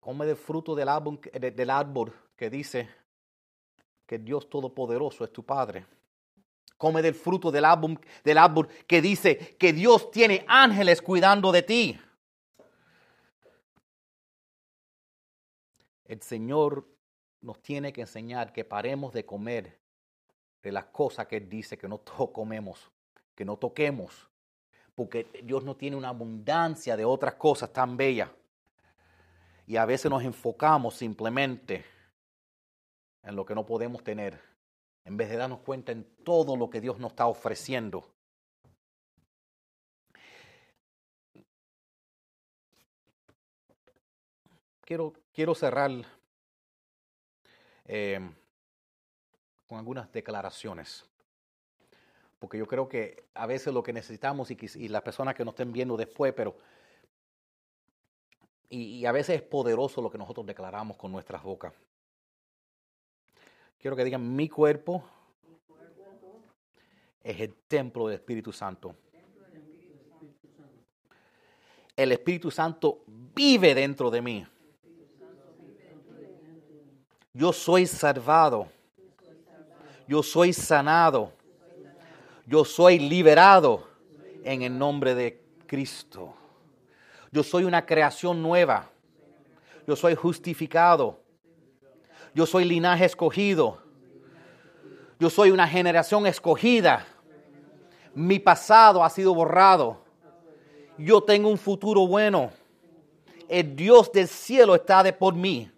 Come 0.00 0.26
del 0.26 0.36
fruto 0.36 0.74
del 0.74 0.90
árbol, 0.90 1.18
del 1.32 1.70
árbol 1.70 2.12
que 2.36 2.50
dice 2.50 2.90
que 4.04 4.18
Dios 4.18 4.50
Todopoderoso 4.50 5.24
es 5.24 5.32
tu 5.32 5.42
Padre. 5.42 5.86
Come 6.78 7.02
del 7.02 7.14
fruto 7.14 7.50
del 7.50 7.64
árbol, 7.64 8.00
del 8.24 8.38
árbol 8.38 8.68
que 8.86 9.02
dice 9.02 9.56
que 9.58 9.72
Dios 9.74 10.10
tiene 10.10 10.44
ángeles 10.48 11.02
cuidando 11.02 11.52
de 11.52 11.62
ti. 11.62 12.00
El 16.06 16.22
Señor 16.22 16.88
nos 17.42 17.60
tiene 17.60 17.92
que 17.92 18.00
enseñar 18.00 18.52
que 18.52 18.64
paremos 18.64 19.12
de 19.12 19.26
comer 19.26 19.78
de 20.62 20.72
las 20.72 20.86
cosas 20.86 21.26
que 21.26 21.36
Él 21.36 21.48
dice 21.48 21.76
que 21.76 21.88
no 21.88 22.00
comemos, 22.32 22.90
que 23.34 23.44
no 23.44 23.56
toquemos, 23.56 24.28
porque 24.94 25.26
Dios 25.44 25.64
no 25.64 25.76
tiene 25.76 25.96
una 25.96 26.08
abundancia 26.08 26.96
de 26.96 27.04
otras 27.04 27.34
cosas 27.34 27.72
tan 27.72 27.96
bellas. 27.96 28.30
Y 29.66 29.76
a 29.76 29.84
veces 29.84 30.10
nos 30.10 30.22
enfocamos 30.22 30.94
simplemente 30.94 31.84
en 33.22 33.36
lo 33.36 33.44
que 33.44 33.54
no 33.54 33.66
podemos 33.66 34.02
tener, 34.02 34.40
en 35.08 35.16
vez 35.16 35.30
de 35.30 35.36
darnos 35.38 35.60
cuenta 35.60 35.90
en 35.90 36.04
todo 36.22 36.54
lo 36.54 36.68
que 36.68 36.82
Dios 36.82 36.98
nos 36.98 37.12
está 37.12 37.26
ofreciendo. 37.26 38.04
Quiero, 44.82 45.14
quiero 45.32 45.54
cerrar 45.54 45.90
eh, 47.86 48.20
con 49.66 49.78
algunas 49.78 50.12
declaraciones, 50.12 51.06
porque 52.38 52.58
yo 52.58 52.66
creo 52.66 52.86
que 52.86 53.24
a 53.32 53.46
veces 53.46 53.72
lo 53.72 53.82
que 53.82 53.94
necesitamos 53.94 54.50
y, 54.50 54.88
las 54.88 55.02
personas 55.02 55.34
que 55.34 55.44
nos 55.44 55.52
estén 55.52 55.72
viendo 55.72 55.96
después, 55.96 56.34
pero 56.34 56.54
y 58.68 59.06
a 59.06 59.12
veces 59.12 59.36
es 59.36 59.42
poderoso 59.42 60.02
lo 60.02 60.10
que 60.10 60.18
nosotros 60.18 60.44
declaramos 60.44 60.98
con 60.98 61.10
nuestras 61.10 61.42
bocas. 61.42 61.72
Quiero 63.78 63.96
que 63.96 64.04
digan, 64.04 64.34
mi 64.34 64.48
cuerpo 64.48 65.04
es 67.22 67.40
el 67.40 67.54
templo 67.54 68.08
del 68.08 68.16
Espíritu 68.16 68.52
Santo. 68.52 68.94
El 71.94 72.12
Espíritu 72.12 72.50
Santo 72.50 73.04
vive 73.06 73.74
dentro 73.74 74.10
de 74.10 74.22
mí. 74.22 74.46
Yo 77.32 77.52
soy 77.52 77.86
salvado. 77.86 78.68
Yo 80.08 80.22
soy 80.22 80.52
sanado. 80.52 81.32
Yo 82.46 82.64
soy 82.64 82.98
liberado 82.98 83.86
en 84.42 84.62
el 84.62 84.76
nombre 84.76 85.14
de 85.14 85.40
Cristo. 85.66 86.34
Yo 87.30 87.42
soy 87.42 87.64
una 87.64 87.84
creación 87.84 88.42
nueva. 88.42 88.90
Yo 89.86 89.94
soy 89.94 90.14
justificado. 90.14 91.20
Yo 92.34 92.46
soy 92.46 92.64
linaje 92.64 93.04
escogido. 93.04 93.78
Yo 95.18 95.30
soy 95.30 95.50
una 95.50 95.66
generación 95.66 96.26
escogida. 96.26 97.06
Mi 98.14 98.38
pasado 98.38 99.02
ha 99.02 99.10
sido 99.10 99.34
borrado. 99.34 100.02
Yo 100.96 101.22
tengo 101.22 101.48
un 101.48 101.58
futuro 101.58 102.06
bueno. 102.06 102.50
El 103.48 103.74
Dios 103.74 104.12
del 104.12 104.28
cielo 104.28 104.74
está 104.74 105.02
de 105.02 105.12
por 105.12 105.34
mí. 105.34 105.70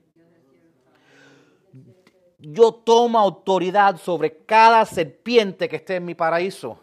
Yo 2.38 2.72
tomo 2.72 3.18
autoridad 3.18 3.96
sobre 3.98 4.44
cada 4.44 4.84
serpiente 4.86 5.68
que 5.68 5.76
esté 5.76 5.96
en 5.96 6.06
mi 6.06 6.14
paraíso. 6.14 6.78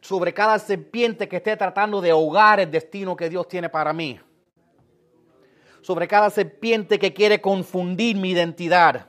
Sobre 0.00 0.32
cada 0.32 0.58
serpiente 0.58 1.28
que 1.28 1.36
esté 1.36 1.56
tratando 1.56 2.00
de 2.00 2.10
ahogar 2.10 2.60
el 2.60 2.70
destino 2.70 3.16
que 3.16 3.28
Dios 3.28 3.48
tiene 3.48 3.68
para 3.68 3.92
mí. 3.92 4.20
Sobre 5.88 6.06
cada 6.06 6.28
serpiente 6.28 6.98
que 6.98 7.14
quiere 7.14 7.40
confundir 7.40 8.14
mi 8.14 8.32
identidad. 8.32 9.06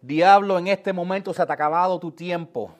Diablo, 0.00 0.56
en 0.56 0.68
este 0.68 0.92
momento 0.92 1.34
se 1.34 1.44
te 1.44 1.50
ha 1.50 1.54
acabado 1.56 1.98
tu 1.98 2.12
tiempo. 2.12 2.72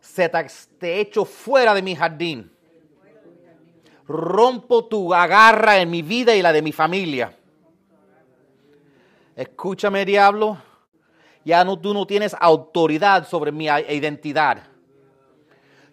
Se 0.00 0.28
te, 0.28 0.46
he 0.80 1.00
hecho 1.00 1.24
fuera 1.24 1.74
de 1.74 1.82
mi 1.82 1.94
jardín 1.94 2.50
rompo 4.08 4.84
tu 4.84 5.14
agarra 5.14 5.78
en 5.78 5.90
mi 5.90 6.02
vida 6.02 6.34
y 6.34 6.42
la 6.42 6.52
de 6.52 6.60
mi 6.60 6.72
familia. 6.72 7.38
Escúchame, 9.36 10.04
diablo. 10.04 10.58
Ya 11.44 11.62
no, 11.62 11.78
tú 11.78 11.94
no 11.94 12.04
tienes 12.04 12.34
autoridad 12.40 13.28
sobre 13.28 13.52
mi 13.52 13.66
identidad. 13.66 14.64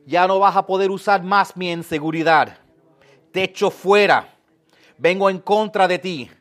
Ya 0.07 0.25
no 0.25 0.39
vas 0.39 0.55
a 0.55 0.65
poder 0.65 0.89
usar 0.89 1.21
más 1.21 1.55
mi 1.55 1.71
inseguridad. 1.71 2.64
Te 3.35 3.43
echo 3.43 3.69
fuera. 3.69 4.33
Vengo 4.97 5.29
en 5.29 5.39
contra 5.39 5.89
de 5.89 5.99
ti. 5.99 6.31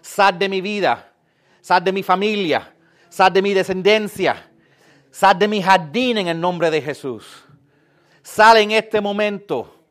Sal 0.00 0.36
de 0.36 0.48
mi 0.48 0.60
vida. 0.60 1.12
Sal 1.60 1.84
de 1.84 1.92
mi 1.92 2.02
familia. 2.02 2.74
Sal 3.08 3.32
de 3.32 3.40
mi 3.40 3.54
descendencia. 3.54 4.50
Sal 5.12 5.38
de 5.38 5.46
mi 5.46 5.62
jardín 5.62 6.18
en 6.18 6.26
el 6.26 6.40
nombre 6.40 6.68
de 6.72 6.82
Jesús. 6.82 7.44
Sal 8.24 8.56
en 8.56 8.72
este 8.72 9.00
momento 9.00 9.84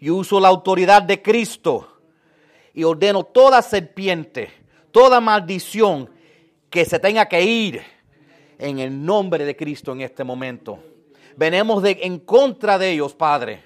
y 0.00 0.10
uso 0.10 0.40
la 0.40 0.48
autoridad 0.48 1.02
de 1.02 1.22
Cristo 1.22 2.00
y 2.74 2.82
ordeno 2.82 3.22
toda 3.22 3.62
serpiente, 3.62 4.50
toda 4.90 5.20
maldición 5.20 6.10
que 6.68 6.84
se 6.84 6.98
tenga 6.98 7.28
que 7.28 7.44
ir 7.44 7.80
en 8.58 8.80
el 8.80 9.06
nombre 9.06 9.44
de 9.44 9.54
Cristo 9.54 9.92
en 9.92 10.00
este 10.00 10.24
momento. 10.24 10.82
Venemos 11.36 11.80
de, 11.80 12.00
en 12.02 12.18
contra 12.18 12.76
de 12.76 12.90
ellos, 12.90 13.14
Padre. 13.14 13.62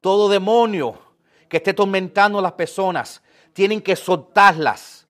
Todo 0.00 0.30
demonio 0.30 1.03
que 1.48 1.58
esté 1.58 1.74
tormentando 1.74 2.38
a 2.38 2.42
las 2.42 2.52
personas, 2.52 3.22
tienen 3.52 3.80
que 3.80 3.96
soltarlas. 3.96 5.06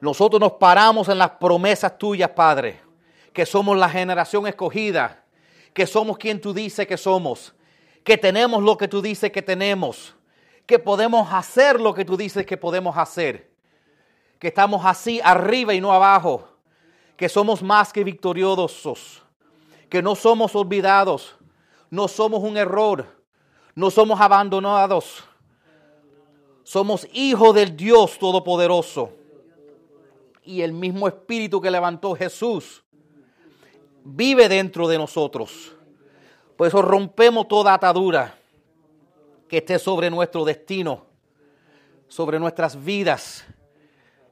Nosotros 0.00 0.40
nos 0.40 0.52
paramos 0.52 1.08
en 1.08 1.18
las 1.18 1.30
promesas 1.30 1.96
tuyas, 1.96 2.30
Padre, 2.30 2.80
que 3.32 3.46
somos 3.46 3.76
la 3.76 3.88
generación 3.88 4.46
escogida, 4.46 5.24
que 5.72 5.86
somos 5.86 6.18
quien 6.18 6.40
tú 6.40 6.52
dices 6.52 6.86
que 6.86 6.96
somos 6.96 7.54
que 8.04 8.18
tenemos 8.18 8.62
lo 8.62 8.76
que 8.76 8.88
tú 8.88 9.00
dices 9.00 9.30
que 9.30 9.42
tenemos, 9.42 10.14
que 10.66 10.78
podemos 10.78 11.32
hacer 11.32 11.80
lo 11.80 11.94
que 11.94 12.04
tú 12.04 12.16
dices 12.16 12.44
que 12.46 12.56
podemos 12.56 12.96
hacer, 12.96 13.50
que 14.38 14.48
estamos 14.48 14.84
así 14.84 15.20
arriba 15.22 15.74
y 15.74 15.80
no 15.80 15.92
abajo, 15.92 16.48
que 17.16 17.28
somos 17.28 17.62
más 17.62 17.92
que 17.92 18.02
victoriosos, 18.02 19.22
que 19.88 20.02
no 20.02 20.14
somos 20.14 20.54
olvidados, 20.56 21.36
no 21.90 22.08
somos 22.08 22.42
un 22.42 22.56
error, 22.56 23.22
no 23.74 23.90
somos 23.90 24.20
abandonados, 24.20 25.24
somos 26.62 27.06
hijos 27.12 27.54
del 27.54 27.76
Dios 27.76 28.18
Todopoderoso. 28.18 29.12
Y 30.44 30.62
el 30.62 30.72
mismo 30.72 31.06
Espíritu 31.06 31.60
que 31.60 31.70
levantó 31.70 32.14
Jesús 32.14 32.82
vive 34.04 34.48
dentro 34.48 34.88
de 34.88 34.98
nosotros. 34.98 35.74
Por 36.56 36.66
eso 36.66 36.82
rompemos 36.82 37.48
toda 37.48 37.74
atadura 37.74 38.38
que 39.48 39.58
esté 39.58 39.78
sobre 39.78 40.10
nuestro 40.10 40.44
destino, 40.44 41.06
sobre 42.08 42.38
nuestras 42.38 42.82
vidas, 42.82 43.44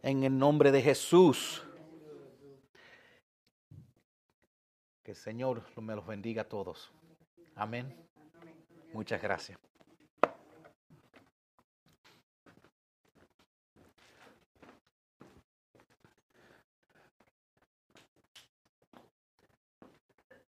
en 0.03 0.25
el 0.25 0.37
nombre 0.37 0.73
de 0.73 0.83
Jesús. 0.83 1.63
Que 5.03 5.13
el 5.13 5.17
Señor 5.17 5.63
me 5.77 5.95
los 5.95 6.07
bendiga 6.07 6.43
a 6.43 6.49
todos. 6.49 6.91
Amén. 7.55 7.95
Muchas 8.93 9.21
gracias. 9.21 9.70